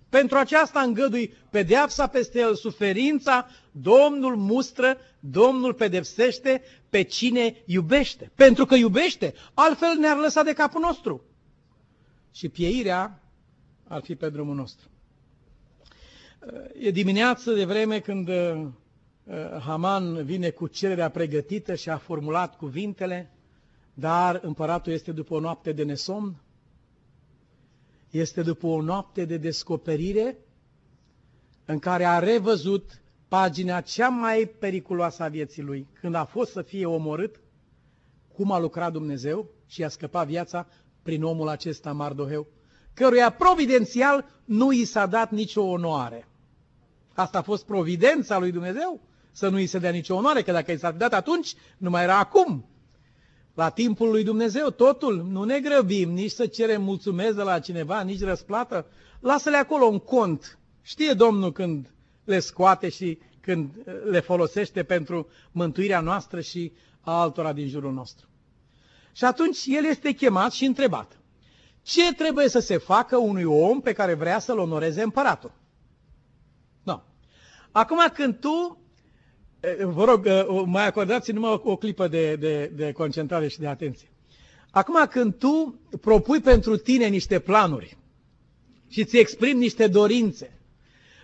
Pentru 0.09 0.39
aceasta 0.39 0.81
îngădui 0.81 1.35
pedeapsa 1.51 2.07
peste 2.07 2.39
el, 2.39 2.55
suferința, 2.55 3.49
Domnul 3.71 4.37
mustră, 4.37 4.97
Domnul 5.21 5.75
pedepsește 5.75 6.63
pe 6.89 7.03
cine 7.03 7.63
iubește. 7.67 8.31
Pentru 8.35 8.65
că 8.67 8.75
iubește, 8.75 9.35
altfel 9.55 9.97
ne-ar 9.99 10.17
lăsa 10.17 10.43
de 10.43 10.53
capul 10.53 10.81
nostru. 10.81 11.25
Și 12.37 12.49
pieirea 12.49 13.23
ar 13.89 14.03
fi 14.03 14.15
pe 14.15 14.31
drumul 14.31 14.55
nostru. 14.55 14.89
E 16.79 16.91
dimineață 16.91 17.53
de 17.53 17.65
vreme 17.65 18.01
când 18.01 18.29
uh, 18.29 18.67
Haman 19.61 20.25
vine 20.25 20.51
cu 20.51 20.67
cererea 20.67 21.11
pregătită 21.11 21.75
și 21.75 21.89
a 21.89 21.97
formulat 21.97 22.57
cuvintele, 22.57 23.31
dar 23.95 24.41
împăratul 24.43 24.93
este 24.93 25.13
după 25.13 25.35
o 25.35 25.41
noapte 25.41 25.73
de 25.73 25.83
nesomn, 25.83 26.37
este 28.11 28.43
după 28.43 28.67
o 28.67 28.81
noapte 28.81 29.25
de 29.25 29.37
descoperire 29.37 30.37
în 31.65 31.79
care 31.79 32.05
a 32.05 32.19
revăzut 32.19 33.03
pagina 33.29 33.81
cea 33.81 34.09
mai 34.09 34.51
periculoasă 34.59 35.23
a 35.23 35.29
vieții 35.29 35.63
lui, 35.63 35.87
când 36.01 36.15
a 36.15 36.25
fost 36.25 36.53
să 36.53 36.63
fie 36.63 36.87
omorât, 36.87 37.41
cum 38.35 38.53
a 38.53 38.59
lucrat 38.59 38.93
Dumnezeu 38.93 39.51
și 39.67 39.85
a 39.85 39.89
scăpat 39.89 40.27
viața 40.27 40.67
prin 41.07 41.23
omul 41.23 41.49
acesta 41.49 41.93
Mardoheu, 41.93 42.47
căruia 42.95 43.31
providențial 43.31 44.25
nu 44.45 44.73
i 44.73 44.85
s-a 44.85 45.07
dat 45.07 45.31
nicio 45.31 45.63
onoare. 45.63 46.29
Asta 47.15 47.39
a 47.39 47.43
fost 47.43 47.65
providența 47.65 48.39
lui 48.39 48.51
Dumnezeu, 48.51 49.01
să 49.33 49.49
nu 49.49 49.59
i 49.59 49.67
se 49.67 49.79
dea 49.79 49.91
nicio 49.91 50.15
onoare, 50.15 50.43
că 50.43 50.53
dacă 50.53 50.73
i 50.73 50.79
s-a 50.79 50.91
dat 50.91 51.13
atunci, 51.13 51.55
nu 51.79 51.91
mai 51.91 52.03
era 52.03 52.19
acum. 52.19 52.65
La 53.55 53.69
timpul 53.69 54.11
lui 54.11 54.25
Dumnezeu, 54.25 54.71
totul, 54.71 55.27
nu 55.31 55.45
ne 55.45 55.61
grăbim 55.61 56.11
nici 56.11 56.31
să 56.31 56.47
cerem 56.47 56.83
mulțumesc 56.83 57.37
de 57.37 57.43
la 57.43 57.59
cineva, 57.59 58.01
nici 58.03 58.21
răsplată. 58.21 58.87
Lasă-le 59.21 59.57
acolo 59.57 59.87
în 59.87 59.99
cont. 59.99 60.59
Știe 60.83 61.13
Domnul 61.13 61.53
când 61.53 61.95
le 62.25 62.39
scoate 62.39 62.89
și 62.89 63.19
când 63.41 63.71
uh, 63.77 63.95
le 64.05 64.21
folosește 64.21 64.83
pentru 64.83 65.29
mântuirea 65.53 66.01
noastră 66.01 66.41
și 66.41 66.73
a 67.01 67.21
altora 67.21 67.53
din 67.53 67.69
jurul 67.69 67.93
nostru. 67.93 68.27
Și 69.17 69.25
atunci 69.25 69.65
el 69.67 69.85
este 69.85 70.13
chemat 70.13 70.53
și 70.53 70.65
întrebat. 70.65 71.19
Ce 71.83 72.15
trebuie 72.15 72.49
să 72.49 72.59
se 72.59 72.77
facă 72.77 73.17
unui 73.17 73.45
om 73.45 73.81
pe 73.81 73.93
care 73.93 74.15
vrea 74.15 74.39
să-l 74.39 74.59
onoreze 74.59 75.03
împăratul? 75.03 75.53
No. 76.83 77.01
Acum 77.73 77.99
când 78.15 78.39
tu 78.39 78.81
Vă 79.85 80.05
rog, 80.05 80.27
mai 80.67 80.87
acordați 80.87 81.33
numai 81.33 81.51
o, 81.51 81.71
o 81.71 81.77
clipă 81.77 82.09
de, 82.09 82.37
de, 82.37 82.67
de 82.75 82.93
concentrare 82.93 83.49
și 83.49 83.59
de 83.59 83.67
atenție. 83.67 84.09
Acum 84.71 85.07
când 85.11 85.35
tu 85.39 85.81
propui 86.01 86.41
pentru 86.41 86.77
tine 86.77 87.07
niște 87.07 87.39
planuri 87.39 87.97
și 88.89 89.01
îți 89.01 89.17
exprimi 89.19 89.59
niște 89.59 89.87
dorințe, 89.87 90.59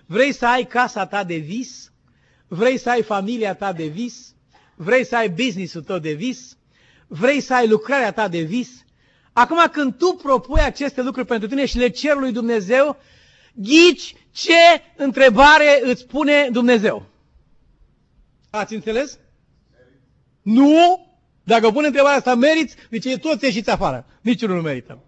vrei 0.07 0.33
să 0.33 0.47
ai 0.47 0.67
casa 0.67 1.07
ta 1.07 1.25
de 1.25 1.37
vis, 1.37 1.93
vrei 2.49 2.79
să 2.79 2.91
ai 2.91 3.03
familia 3.03 3.55
ta 3.55 3.73
de 3.73 3.87
vis, 3.87 4.35
vrei 4.77 5.05
să 5.05 5.17
ai 5.17 5.31
business-ul 5.31 5.83
tău 5.83 5.99
de 5.99 6.13
vis, 6.13 6.57
vrei 7.13 7.41
să 7.41 7.55
ai 7.55 7.69
lucrarea 7.69 8.13
ta 8.13 8.29
de 8.29 8.41
vis, 8.41 8.85
acum 9.33 9.59
când 9.73 9.95
tu 9.95 10.19
propui 10.23 10.61
aceste 10.61 11.03
lucruri 11.03 11.27
pentru 11.27 11.49
tine 11.49 11.67
și 11.67 11.79
le 11.79 11.89
cer 11.89 12.17
lui 12.17 12.33
Dumnezeu, 12.33 12.97
ghici 13.55 14.15
ce 14.31 14.83
întrebare 14.97 15.81
îți 15.83 16.07
pune 16.07 16.49
Dumnezeu. 16.53 17.07
Ați 18.51 18.75
înțeles? 18.75 19.19
Nu? 20.43 21.07
Dacă 21.45 21.71
pune 21.71 21.87
întrebarea 21.87 22.17
asta, 22.17 22.35
meriți, 22.35 22.75
deci 22.91 23.17
toți 23.19 23.45
ieșiți 23.45 23.71
afară. 23.71 24.07
Niciunul 24.21 24.57
nu 24.57 24.63
merită. 24.63 24.99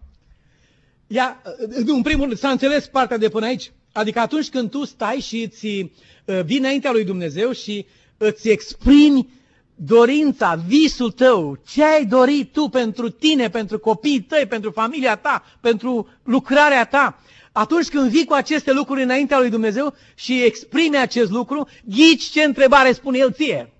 Ia, 1.06 1.42
în 1.84 2.02
primul 2.02 2.26
rând, 2.26 2.38
s-a 2.38 2.50
înțeles 2.50 2.86
partea 2.86 3.16
de 3.16 3.28
până 3.28 3.46
aici. 3.46 3.72
Adică 3.92 4.20
atunci 4.20 4.48
când 4.48 4.70
tu 4.70 4.84
stai 4.84 5.16
și 5.16 5.42
îți 5.42 5.66
uh, 5.66 6.40
vii 6.44 6.58
înaintea 6.58 6.92
lui 6.92 7.04
Dumnezeu 7.04 7.52
și 7.52 7.86
îți 8.16 8.48
exprimi 8.48 9.28
dorința, 9.74 10.54
visul 10.66 11.10
tău, 11.10 11.58
ce 11.66 11.84
ai 11.84 12.04
dorit 12.04 12.52
tu 12.52 12.68
pentru 12.68 13.10
tine, 13.10 13.48
pentru 13.50 13.78
copiii 13.78 14.20
tăi, 14.22 14.46
pentru 14.46 14.70
familia 14.70 15.16
ta, 15.16 15.44
pentru 15.60 16.08
lucrarea 16.22 16.84
ta, 16.86 17.18
atunci 17.52 17.88
când 17.88 18.10
vii 18.10 18.24
cu 18.24 18.32
aceste 18.32 18.72
lucruri 18.72 19.02
înaintea 19.02 19.38
lui 19.38 19.50
Dumnezeu 19.50 19.94
și 20.14 20.42
exprime 20.42 20.96
acest 20.96 21.30
lucru, 21.30 21.68
ghici 21.84 22.22
ce 22.22 22.42
întrebare 22.42 22.92
spune 22.92 23.18
El 23.18 23.32
ție. 23.32 23.72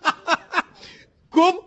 Cum? 1.28 1.60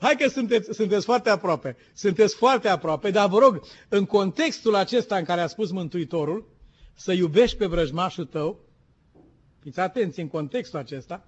hai 0.00 0.16
că 0.16 0.28
sunteți, 0.28 0.74
sunteți 0.74 1.04
foarte 1.04 1.30
aproape, 1.30 1.76
sunteți 1.94 2.36
foarte 2.36 2.68
aproape, 2.68 3.10
dar 3.10 3.28
vă 3.28 3.38
rog, 3.38 3.60
în 3.88 4.04
contextul 4.04 4.74
acesta 4.74 5.16
în 5.16 5.24
care 5.24 5.40
a 5.40 5.46
spus 5.46 5.70
Mântuitorul, 5.70 6.48
să 6.94 7.12
iubești 7.12 7.56
pe 7.56 7.66
vrăjmașul 7.66 8.24
tău, 8.24 8.58
fiți 9.60 9.80
atenți 9.80 10.20
în 10.20 10.28
contextul 10.28 10.78
acesta, 10.78 11.24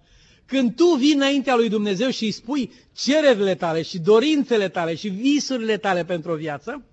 când 0.47 0.75
tu 0.75 0.85
vii 0.85 1.13
înaintea 1.13 1.57
lui 1.57 1.69
Dumnezeu 1.69 2.11
și 2.11 2.25
îi 2.25 2.31
spui 2.31 2.73
cererile 2.93 3.55
tale 3.55 3.83
și 3.83 3.99
dorințele 3.99 4.69
tale 4.69 4.95
și 4.95 5.09
visurile 5.09 5.77
tale 5.77 6.05
pentru 6.05 6.33
o 6.33 6.37
viață, 6.37 6.85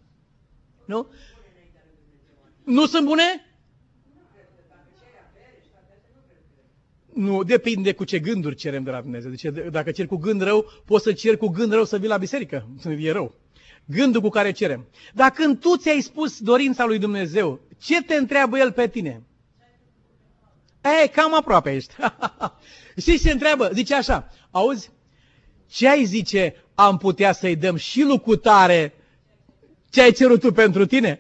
nu? 0.85 1.07
Nu 2.63 2.85
sunt 2.85 3.05
bune? 3.05 3.23
Nu, 7.13 7.43
depinde 7.43 7.93
cu 7.93 8.03
ce 8.03 8.19
gânduri 8.19 8.55
cerem 8.55 8.83
de 8.83 8.91
la 8.91 9.01
Dumnezeu. 9.01 9.29
Deci 9.29 9.69
dacă 9.71 9.91
cer 9.91 10.05
cu 10.05 10.15
gând 10.15 10.41
rău, 10.41 10.65
poți 10.85 11.03
să 11.03 11.13
cer 11.13 11.37
cu 11.37 11.47
gând 11.47 11.71
rău 11.71 11.85
să 11.85 11.97
vii 11.97 12.07
la 12.07 12.17
biserică. 12.17 12.69
E 12.97 13.11
rău. 13.11 13.35
Gândul 13.85 14.21
cu 14.21 14.29
care 14.29 14.51
cerem. 14.51 14.87
Dar 15.13 15.29
când 15.29 15.59
tu 15.59 15.77
ți-ai 15.77 16.01
spus 16.01 16.39
dorința 16.39 16.85
lui 16.85 16.99
Dumnezeu, 16.99 17.59
ce 17.77 18.03
te 18.03 18.15
întreabă 18.15 18.57
El 18.57 18.71
pe 18.71 18.87
tine? 18.87 19.23
E, 20.81 21.07
cam 21.07 21.33
aproape 21.35 21.75
ești. 21.75 21.93
Și 23.03 23.19
ce 23.19 23.31
întreabă? 23.31 23.69
Zice 23.73 23.95
așa, 23.95 24.29
auzi, 24.51 24.89
ce 25.67 25.87
ai 25.89 26.05
zice 26.05 26.55
am 26.75 26.97
putea 26.97 27.31
să-i 27.31 27.55
dăm 27.55 27.75
și 27.75 28.01
lucutare 28.01 28.93
ce 29.89 30.01
ai 30.01 30.11
cerut 30.11 30.39
tu 30.39 30.51
pentru 30.51 30.85
tine? 30.85 31.19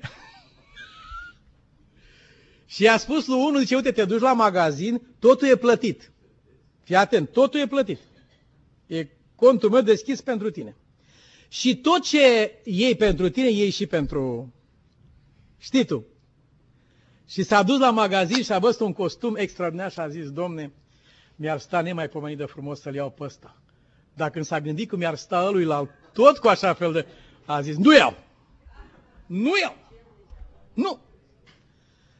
și 2.73 2.83
i-a 2.83 2.97
spus 2.97 3.27
lui 3.27 3.37
unul, 3.37 3.59
zice, 3.59 3.75
uite, 3.75 3.91
te 3.91 4.05
duci 4.05 4.21
la 4.21 4.33
magazin, 4.33 5.01
totul 5.19 5.47
e 5.47 5.55
plătit. 5.55 6.11
Fii 6.83 6.95
atent, 6.95 7.31
totul 7.31 7.59
e 7.59 7.67
plătit. 7.67 7.99
E 8.87 9.07
contul 9.35 9.69
meu 9.69 9.81
deschis 9.81 10.21
pentru 10.21 10.49
tine. 10.51 10.75
Și 11.47 11.77
tot 11.77 12.01
ce 12.03 12.51
iei 12.63 12.95
pentru 12.95 13.29
tine, 13.29 13.49
iei 13.49 13.69
și 13.69 13.85
pentru... 13.85 14.53
Știi 15.57 15.85
tu. 15.85 16.05
Și 17.29 17.43
s-a 17.43 17.63
dus 17.63 17.79
la 17.79 17.91
magazin 17.91 18.43
și 18.43 18.51
a 18.51 18.59
văzut 18.59 18.79
un 18.79 18.93
costum 18.93 19.35
extraordinar 19.35 19.91
și 19.91 19.99
a 19.99 20.07
zis, 20.07 20.31
domne, 20.31 20.71
mi-ar 21.35 21.59
sta 21.59 21.81
nemaipomenit 21.81 22.37
de 22.37 22.45
frumos 22.45 22.81
să-l 22.81 22.95
iau 22.95 23.09
pe 23.09 23.23
ăsta. 23.23 23.55
Dar 24.13 24.29
când 24.29 24.45
s-a 24.45 24.61
gândit 24.61 24.89
cum 24.89 25.01
i-ar 25.01 25.15
sta 25.15 25.43
ălui 25.45 25.63
la 25.63 25.87
tot 26.13 26.37
cu 26.37 26.47
așa 26.47 26.73
fel 26.73 26.91
de... 26.91 27.05
A 27.45 27.61
zis, 27.61 27.77
nu 27.77 27.95
iau! 27.95 28.17
Nu 29.25 29.51
iau! 29.61 29.75
Nu! 30.73 30.99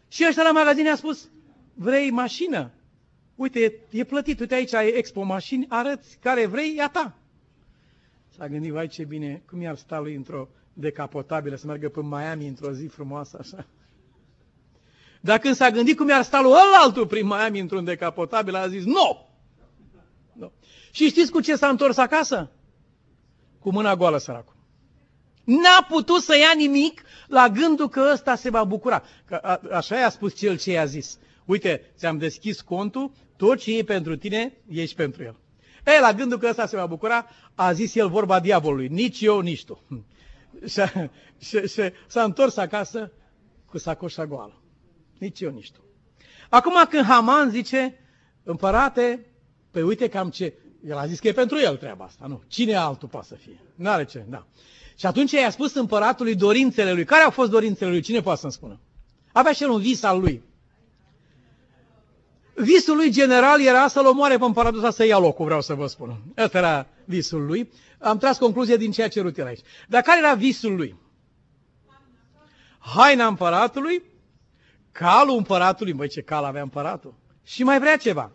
Și 0.08 0.26
ăștia 0.28 0.44
la 0.44 0.52
magazin 0.52 0.88
a 0.88 0.96
spus, 0.96 1.30
vrei 1.74 2.10
mașină? 2.10 2.72
Uite, 3.36 3.60
e, 3.60 3.80
e 3.90 4.04
plătit, 4.04 4.40
uite 4.40 4.54
aici 4.54 4.74
ai 4.74 4.88
expo 4.88 5.22
mașini, 5.22 5.66
arăți 5.70 6.18
care 6.22 6.46
vrei, 6.46 6.76
e 6.78 6.84
a 6.84 6.90
ta. 6.90 7.18
S-a 8.38 8.48
gândit, 8.48 8.72
vai 8.72 8.88
ce 8.88 9.04
bine, 9.04 9.42
cum 9.46 9.62
i-ar 9.62 9.76
sta 9.76 10.00
lui 10.00 10.16
într-o 10.16 10.48
decapotabilă 10.74 11.56
să 11.56 11.66
meargă 11.66 11.90
până 11.90 12.08
Miami 12.08 12.48
într-o 12.48 12.72
zi 12.72 12.88
frumoasă 12.88 13.38
așa. 13.40 13.66
Dar 15.22 15.38
când 15.38 15.56
s-a 15.56 15.70
gândit 15.70 15.98
cum 15.98 16.08
i-ar 16.08 16.24
sta 16.24 16.42
lui 16.42 16.54
altul 16.84 17.08
prin 17.08 17.26
Miami 17.26 17.60
într-un 17.60 17.84
decapotabil, 17.84 18.56
a 18.56 18.68
zis, 18.68 18.84
nu! 18.84 19.28
No. 20.34 20.52
Și 20.92 21.08
știți 21.08 21.32
cu 21.32 21.40
ce 21.40 21.56
s-a 21.56 21.68
întors 21.68 21.98
acasă? 21.98 22.52
Cu 23.60 23.72
mâna 23.72 23.96
goală 23.96 24.18
săracul. 24.18 24.56
N-a 25.44 25.86
putut 25.88 26.22
să 26.22 26.38
ia 26.38 26.54
nimic 26.56 27.02
la 27.28 27.50
gândul 27.50 27.90
că 27.90 28.10
ăsta 28.14 28.36
se 28.36 28.50
va 28.50 28.64
bucura. 28.64 29.04
Că 29.26 29.36
a, 29.36 29.62
așa 29.72 30.00
i-a 30.00 30.10
spus 30.10 30.36
cel 30.36 30.58
ce 30.58 30.72
i-a 30.72 30.86
zis. 30.86 31.18
Uite, 31.46 31.92
ți-am 31.98 32.18
deschis 32.18 32.62
contul, 32.62 33.12
tot 33.38 33.58
ce 33.58 33.78
e 33.78 33.84
pentru 33.84 34.16
tine, 34.16 34.54
ești 34.68 34.96
pentru 34.96 35.24
el. 35.24 35.36
E, 35.86 36.00
la 36.00 36.14
gândul 36.14 36.38
că 36.38 36.48
ăsta 36.50 36.66
se 36.66 36.76
va 36.76 36.86
bucura, 36.86 37.26
a 37.56 37.74
zis 37.74 37.96
el 37.96 38.10
vorba 38.10 38.40
diavolului. 38.40 38.88
Nici 38.88 39.22
eu, 39.22 39.40
nici 39.40 39.66
tu. 39.66 39.84
Și, 40.68 40.82
și, 41.38 41.68
și 41.68 41.92
s-a 42.08 42.24
întors 42.24 42.58
acasă 42.58 43.12
cu 43.66 43.78
sacoșa 43.78 44.26
goală. 44.26 44.62
Nici 45.20 45.40
eu, 45.40 45.52
nici 45.52 45.72
tu. 45.72 45.80
Acum 46.50 46.74
când 46.90 47.06
Haman 47.06 47.50
zice, 47.50 48.00
împărate, 48.44 49.26
păi 49.72 49.82
uite 49.82 50.08
cam 50.08 50.30
ce... 50.30 50.54
El 50.86 50.98
a 50.98 51.06
zis 51.06 51.20
că 51.20 51.28
e 51.28 51.32
pentru 51.32 51.58
el 51.58 51.78
treaba 51.78 52.06
asta, 52.06 52.26
nu. 52.28 52.42
Cine 52.48 52.76
altul 52.76 53.08
poate 53.08 53.28
să 53.28 53.36
fie? 53.36 53.60
N-are 53.76 54.06
ce, 54.06 54.26
da. 54.30 54.46
Și 54.96 55.06
atunci 55.06 55.32
i-a 55.32 55.50
spus 55.50 55.74
împăratului 55.74 56.36
dorințele 56.36 56.94
lui. 56.94 57.04
Care 57.04 57.24
au 57.24 57.30
fost 57.30 57.50
dorințele 57.50 57.90
lui? 57.90 58.02
Cine 58.02 58.22
poate 58.22 58.40
să-mi 58.40 58.52
spună? 58.52 58.80
Avea 59.32 59.52
și 59.52 59.64
el 59.64 59.70
un 59.70 59.80
vis 59.80 60.04
al 60.04 60.20
lui. 60.20 60.44
Visul 62.56 62.96
lui 62.96 63.12
general 63.12 63.62
era 63.62 63.88
să-l 63.88 64.06
omoare 64.06 64.38
pe 64.38 64.44
împăratul 64.44 64.78
ăsta 64.78 64.92
să 64.92 65.06
ia 65.06 65.18
locul, 65.18 65.46
vreau 65.46 65.62
să 65.62 65.74
vă 65.74 65.88
spun. 65.88 66.22
Ăsta 66.38 66.58
era 66.58 66.88
visul 67.06 67.46
lui. 67.46 67.72
Am 68.00 68.18
tras 68.18 68.38
concluzie 68.38 68.78
din 68.78 68.92
ceea 68.92 69.08
ce 69.08 69.14
cerut 69.14 69.38
el 69.38 69.46
aici. 69.46 69.62
Dar 69.88 70.02
care 70.02 70.20
era 70.20 70.34
visul 70.34 70.76
lui? 70.76 70.96
Haina 72.80 73.28
împăratului, 73.28 74.04
calul 74.92 75.38
împăratului, 75.38 75.94
băi 75.94 76.08
ce 76.08 76.22
cal 76.22 76.44
avea 76.44 76.62
împăratul, 76.62 77.14
și 77.44 77.64
mai 77.64 77.80
vrea 77.80 77.98
ceva. 77.98 78.32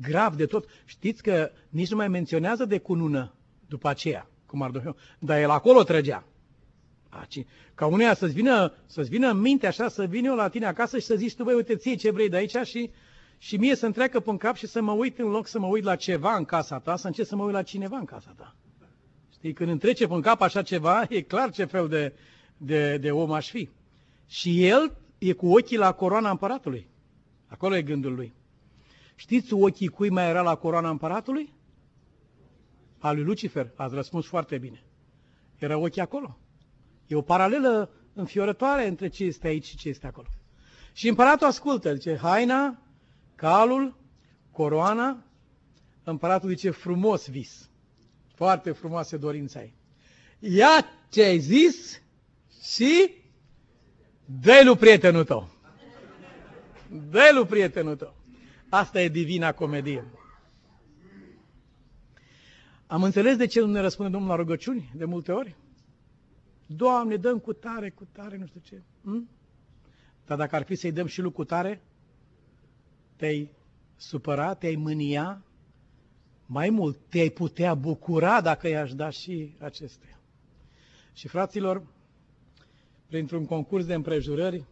Grav 0.00 0.34
de 0.34 0.46
tot. 0.46 0.68
Știți 0.84 1.22
că 1.22 1.50
nici 1.68 1.90
nu 1.90 1.96
mai 1.96 2.08
menționează 2.08 2.64
de 2.64 2.78
cunună 2.78 3.34
după 3.66 3.88
aceea, 3.88 4.28
cum 4.46 4.62
ar 4.62 4.70
Mardoheu, 4.70 4.96
dar 5.18 5.38
el 5.38 5.50
acolo 5.50 5.82
trăgea. 5.82 6.24
Ca 7.74 7.86
uneia 7.86 8.14
să-ți 8.14 8.34
vină, 8.34 8.74
să-ți 8.86 9.08
vină 9.08 9.30
în 9.30 9.40
minte 9.40 9.66
așa, 9.66 9.88
să 9.88 10.04
vin 10.04 10.24
eu 10.24 10.34
la 10.34 10.48
tine 10.48 10.66
acasă 10.66 10.98
și 10.98 11.06
să 11.06 11.14
zici 11.14 11.34
tu, 11.34 11.44
băi, 11.44 11.54
uite, 11.54 11.76
ție 11.76 11.94
ce 11.94 12.10
vrei 12.10 12.28
de 12.28 12.36
aici 12.36 12.56
și, 12.56 12.90
și 13.38 13.56
mie 13.56 13.74
să-mi 13.74 13.92
treacă 13.92 14.20
pe 14.20 14.36
cap 14.36 14.56
și 14.56 14.66
să 14.66 14.82
mă 14.82 14.92
uit 14.92 15.18
în 15.18 15.28
loc 15.28 15.46
să 15.46 15.58
mă 15.58 15.66
uit 15.66 15.84
la 15.84 15.96
ceva 15.96 16.36
în 16.36 16.44
casa 16.44 16.78
ta, 16.78 16.96
să 16.96 17.06
încerc 17.06 17.28
să 17.28 17.36
mă 17.36 17.44
uit 17.44 17.52
la 17.52 17.62
cineva 17.62 17.96
în 17.96 18.04
casa 18.04 18.34
ta. 18.36 18.56
Știi, 19.38 19.52
când 19.52 19.70
îmi 19.70 19.78
trece 19.78 20.06
pe 20.06 20.20
cap 20.20 20.40
așa 20.40 20.62
ceva, 20.62 21.06
e 21.08 21.20
clar 21.20 21.50
ce 21.50 21.64
fel 21.64 21.88
de, 21.88 22.14
de, 22.56 22.96
de 22.96 23.10
om 23.10 23.32
aș 23.32 23.50
fi. 23.50 23.68
Și 24.26 24.66
el 24.66 24.96
e 25.18 25.32
cu 25.32 25.52
ochii 25.52 25.76
la 25.76 25.92
coroana 25.92 26.30
împăratului. 26.30 26.88
Acolo 27.46 27.76
e 27.76 27.82
gândul 27.82 28.14
lui. 28.14 28.34
Știți 29.14 29.52
ochii 29.52 29.88
cui 29.88 30.10
mai 30.10 30.28
era 30.28 30.42
la 30.42 30.54
coroana 30.54 30.90
împăratului? 30.90 31.52
Al 32.98 33.14
lui 33.14 33.24
Lucifer. 33.24 33.70
Ați 33.74 33.94
răspuns 33.94 34.26
foarte 34.26 34.58
bine. 34.58 34.82
Era 35.58 35.78
ochii 35.78 36.00
acolo. 36.00 36.38
E 37.06 37.14
o 37.14 37.22
paralelă 37.22 37.90
înfiorătoare 38.14 38.86
între 38.86 39.08
ce 39.08 39.24
este 39.24 39.46
aici 39.46 39.64
și 39.64 39.76
ce 39.76 39.88
este 39.88 40.06
acolo. 40.06 40.28
Și 40.92 41.08
împăratul 41.08 41.46
ascultă, 41.46 41.94
zice, 41.94 42.16
haina, 42.16 42.82
calul, 43.34 43.96
coroana, 44.50 45.22
împăratul 46.04 46.48
zice, 46.48 46.70
frumos 46.70 47.28
vis. 47.28 47.67
Foarte 48.38 48.72
frumoase 48.72 49.16
dorințe 49.16 49.58
ai. 49.58 49.74
Ia 50.38 50.84
ce 51.08 51.22
ai 51.22 51.38
zis 51.38 52.02
și 52.62 53.14
dă 54.24 54.60
lui 54.64 54.76
prietenul 54.76 55.24
tău. 55.24 55.48
dă 57.10 57.30
lui 57.34 57.46
prietenul 57.46 57.96
tău. 57.96 58.14
Asta 58.68 59.00
e 59.00 59.08
divina 59.08 59.52
comedie. 59.52 60.04
Am 62.86 63.02
înțeles 63.02 63.36
de 63.36 63.46
ce 63.46 63.60
nu 63.60 63.66
ne 63.66 63.80
răspunde 63.80 64.10
Domnul 64.10 64.30
la 64.30 64.36
rugăciuni 64.36 64.90
de 64.94 65.04
multe 65.04 65.32
ori? 65.32 65.56
Doamne, 66.66 67.16
dăm 67.16 67.38
cu 67.38 67.52
tare, 67.52 67.90
cu 67.90 68.08
tare, 68.12 68.36
nu 68.36 68.46
știu 68.46 68.60
ce. 68.60 68.82
Hm? 69.02 69.28
Dar 70.26 70.38
dacă 70.38 70.56
ar 70.56 70.62
fi 70.62 70.74
să-i 70.74 70.92
dăm 70.92 71.06
și 71.06 71.20
lui 71.20 71.32
cu 71.32 71.44
tare, 71.44 71.82
te-ai 73.16 73.50
supăra, 73.96 74.54
te-ai 74.54 74.74
mânia, 74.74 75.42
mai 76.50 76.70
mult, 76.70 76.98
te-ai 77.08 77.28
putea 77.28 77.74
bucura 77.74 78.40
dacă 78.40 78.68
i-aș 78.68 78.94
da 78.94 79.10
și 79.10 79.54
acestea. 79.58 80.20
Și 81.12 81.28
fraților, 81.28 81.82
printr-un 83.06 83.46
concurs 83.46 83.84
de 83.86 83.94
împrejurări, 83.94 84.64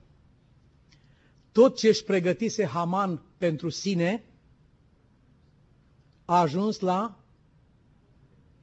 tot 1.53 1.77
ce 1.77 1.89
își 1.89 2.05
pregătise 2.05 2.65
Haman 2.67 3.23
pentru 3.39 3.69
sine 3.69 4.25
a 6.25 6.41
ajuns 6.41 6.81
la 6.81 7.19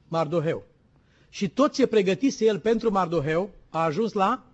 Mardoheu. 0.08 0.64
Și 1.28 1.48
tot 1.48 1.72
ce 1.72 1.86
pregătise 1.86 2.44
el 2.44 2.60
pentru 2.60 2.90
Mardoheu 2.90 3.50
a 3.68 3.84
ajuns 3.84 4.12
la 4.12 4.44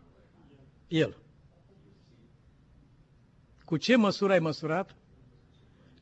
el. 0.89 1.17
Cu 3.65 3.77
ce 3.77 3.97
măsură 3.97 4.33
ai 4.33 4.39
măsurat? 4.39 4.95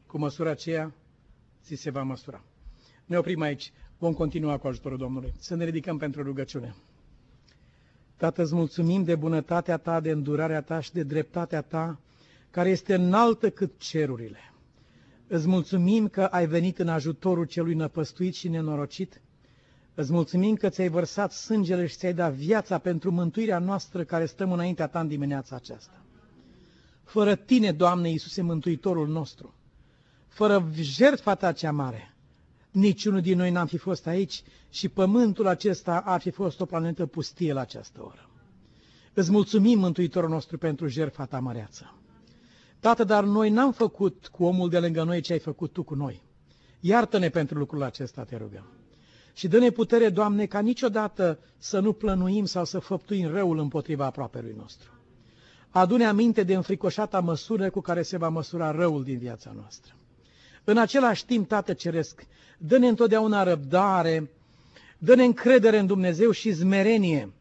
Cu 0.06 0.18
măsura 0.18 0.50
aceea 0.50 0.92
ți 1.62 1.74
se 1.74 1.90
va 1.90 2.02
măsura. 2.02 2.42
Ne 3.08 3.16
oprim 3.16 3.40
aici. 3.40 3.72
Vom 3.98 4.12
continua 4.12 4.58
cu 4.58 4.66
ajutorul 4.66 4.98
Domnului. 4.98 5.32
Să 5.38 5.54
ne 5.54 5.64
ridicăm 5.64 5.98
pentru 5.98 6.22
rugăciune. 6.22 6.74
Tată, 8.16 8.42
îți 8.42 8.54
mulțumim 8.54 9.04
de 9.04 9.14
bunătatea 9.14 9.76
ta, 9.76 10.00
de 10.00 10.10
îndurarea 10.10 10.62
ta 10.62 10.80
și 10.80 10.92
de 10.92 11.02
dreptatea 11.02 11.62
ta, 11.62 12.00
care 12.50 12.70
este 12.70 12.94
înaltă 12.94 13.50
cât 13.50 13.72
cerurile. 13.78 14.38
Îți 15.26 15.48
mulțumim 15.48 16.08
că 16.08 16.24
ai 16.24 16.46
venit 16.46 16.78
în 16.78 16.88
ajutorul 16.88 17.44
celui 17.44 17.74
năpăstuit 17.74 18.34
și 18.34 18.48
nenorocit. 18.48 19.20
Îți 19.94 20.12
mulțumim 20.12 20.54
că 20.54 20.68
ți-ai 20.68 20.88
vărsat 20.88 21.32
sângele 21.32 21.86
și 21.86 21.96
ți-ai 21.96 22.14
dat 22.14 22.32
viața 22.32 22.78
pentru 22.78 23.10
mântuirea 23.10 23.58
noastră 23.58 24.04
care 24.04 24.26
stăm 24.26 24.52
înaintea 24.52 24.86
ta 24.86 25.00
în 25.00 25.08
dimineața 25.08 25.56
aceasta. 25.56 26.02
Fără 27.04 27.34
tine, 27.34 27.72
Doamne 27.72 28.10
Iisuse, 28.10 28.42
Mântuitorul 28.42 29.08
nostru, 29.08 29.54
fără 30.28 30.68
jertfa 30.74 31.34
ta 31.34 31.52
cea 31.52 31.72
mare, 31.72 32.14
niciunul 32.70 33.20
din 33.20 33.36
noi 33.36 33.50
n-am 33.50 33.66
fi 33.66 33.76
fost 33.76 34.06
aici 34.06 34.42
și 34.70 34.88
pământul 34.88 35.46
acesta 35.46 36.02
ar 36.04 36.20
fi 36.20 36.30
fost 36.30 36.60
o 36.60 36.64
planetă 36.64 37.06
pustie 37.06 37.52
la 37.52 37.60
această 37.60 38.02
oră. 38.04 38.30
Îți 39.14 39.30
mulțumim, 39.30 39.78
Mântuitorul 39.78 40.28
nostru, 40.28 40.58
pentru 40.58 40.86
jertfa 40.86 41.24
ta 41.24 41.38
măreață. 41.38 41.94
Tată, 42.80 43.04
dar 43.04 43.24
noi 43.24 43.50
n-am 43.50 43.72
făcut 43.72 44.28
cu 44.32 44.44
omul 44.44 44.68
de 44.68 44.78
lângă 44.78 45.02
noi 45.02 45.20
ce 45.20 45.32
ai 45.32 45.38
făcut 45.38 45.72
Tu 45.72 45.82
cu 45.82 45.94
noi. 45.94 46.22
Iartă-ne 46.80 47.28
pentru 47.28 47.58
lucrul 47.58 47.82
acesta, 47.82 48.24
te 48.24 48.36
rugăm. 48.36 48.64
Și 49.32 49.48
dă-ne 49.48 49.70
putere, 49.70 50.08
Doamne, 50.08 50.46
ca 50.46 50.60
niciodată 50.60 51.38
să 51.58 51.80
nu 51.80 51.92
plănuim 51.92 52.44
sau 52.44 52.64
să 52.64 52.78
făptuim 52.78 53.30
răul 53.30 53.58
împotriva 53.58 54.04
aproapelui 54.04 54.54
nostru. 54.56 54.90
Adune 55.70 56.04
aminte 56.04 56.42
de 56.42 56.54
înfricoșata 56.54 57.20
măsură 57.20 57.70
cu 57.70 57.80
care 57.80 58.02
se 58.02 58.16
va 58.16 58.28
măsura 58.28 58.70
răul 58.70 59.04
din 59.04 59.18
viața 59.18 59.52
noastră. 59.54 59.97
În 60.70 60.78
același 60.78 61.24
timp, 61.24 61.48
Tată 61.48 61.72
Ceresc, 61.72 62.26
dă-ne 62.58 62.88
întotdeauna 62.88 63.42
răbdare, 63.42 64.30
dă-ne 64.98 65.24
încredere 65.24 65.78
în 65.78 65.86
Dumnezeu 65.86 66.30
și 66.30 66.50
zmerenie. 66.50 67.32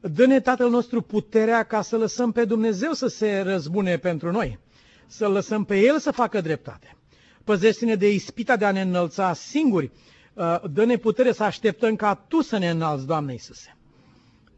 Dă-ne, 0.00 0.40
Tatăl 0.40 0.70
nostru, 0.70 1.00
puterea 1.02 1.62
ca 1.62 1.82
să 1.82 1.96
lăsăm 1.96 2.32
pe 2.32 2.44
Dumnezeu 2.44 2.92
să 2.92 3.06
se 3.06 3.40
răzbune 3.40 3.96
pentru 3.96 4.30
noi, 4.30 4.58
să 5.06 5.28
lăsăm 5.28 5.64
pe 5.64 5.78
El 5.78 5.98
să 5.98 6.10
facă 6.10 6.40
dreptate. 6.40 6.96
Păzește-ne 7.44 7.94
de 7.94 8.12
ispita 8.12 8.56
de 8.56 8.64
a 8.64 8.72
ne 8.72 8.80
înălța 8.80 9.32
singuri, 9.32 9.90
uh, 10.34 10.60
dă-ne 10.72 10.96
putere 10.96 11.32
să 11.32 11.42
așteptăm 11.42 11.96
ca 11.96 12.14
Tu 12.14 12.40
să 12.40 12.58
ne 12.58 12.70
înalți, 12.70 13.06
Doamne 13.06 13.32
Iisuse. 13.32 13.76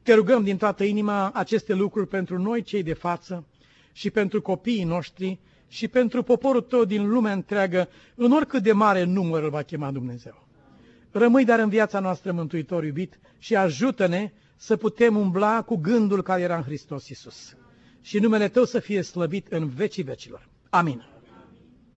Te 0.03 0.15
rugăm 0.15 0.43
din 0.43 0.57
toată 0.57 0.85
inima 0.85 1.31
aceste 1.35 1.73
lucruri 1.75 2.09
pentru 2.09 2.39
noi, 2.39 2.63
cei 2.63 2.83
de 2.83 2.95
față, 2.95 3.45
și 3.93 4.11
pentru 4.11 4.43
copiii 4.43 4.85
noștri, 4.85 5.39
și 5.73 5.89
pentru 5.89 6.23
poporul 6.23 6.61
tău 6.61 6.85
din 6.85 7.09
lumea 7.09 7.33
întreagă, 7.33 7.89
în 8.15 8.33
oricât 8.33 8.63
de 8.63 8.73
mare 8.73 9.05
număr 9.05 9.43
îl 9.43 9.51
va 9.51 9.63
chema 9.63 9.91
Dumnezeu. 9.91 10.47
Rămâi 11.11 11.45
dar 11.45 11.59
în 11.59 11.69
viața 11.69 12.01
noastră, 12.01 12.33
Mântuitor 12.33 12.85
iubit, 12.85 13.19
și 13.39 13.57
ajută-ne 13.57 14.33
să 14.57 14.77
putem 14.77 15.17
umbla 15.17 15.63
cu 15.63 15.77
gândul 15.77 16.23
care 16.23 16.43
era 16.43 16.57
în 16.57 16.63
Hristos 16.63 17.09
Iisus. 17.09 17.57
Și 18.01 18.19
numele 18.19 18.49
Tău 18.49 18.65
să 18.65 18.79
fie 18.79 19.03
slăbit 19.03 19.47
în 19.47 19.69
vecii 19.69 20.03
vecilor. 20.03 20.49
Amin. 20.71 21.12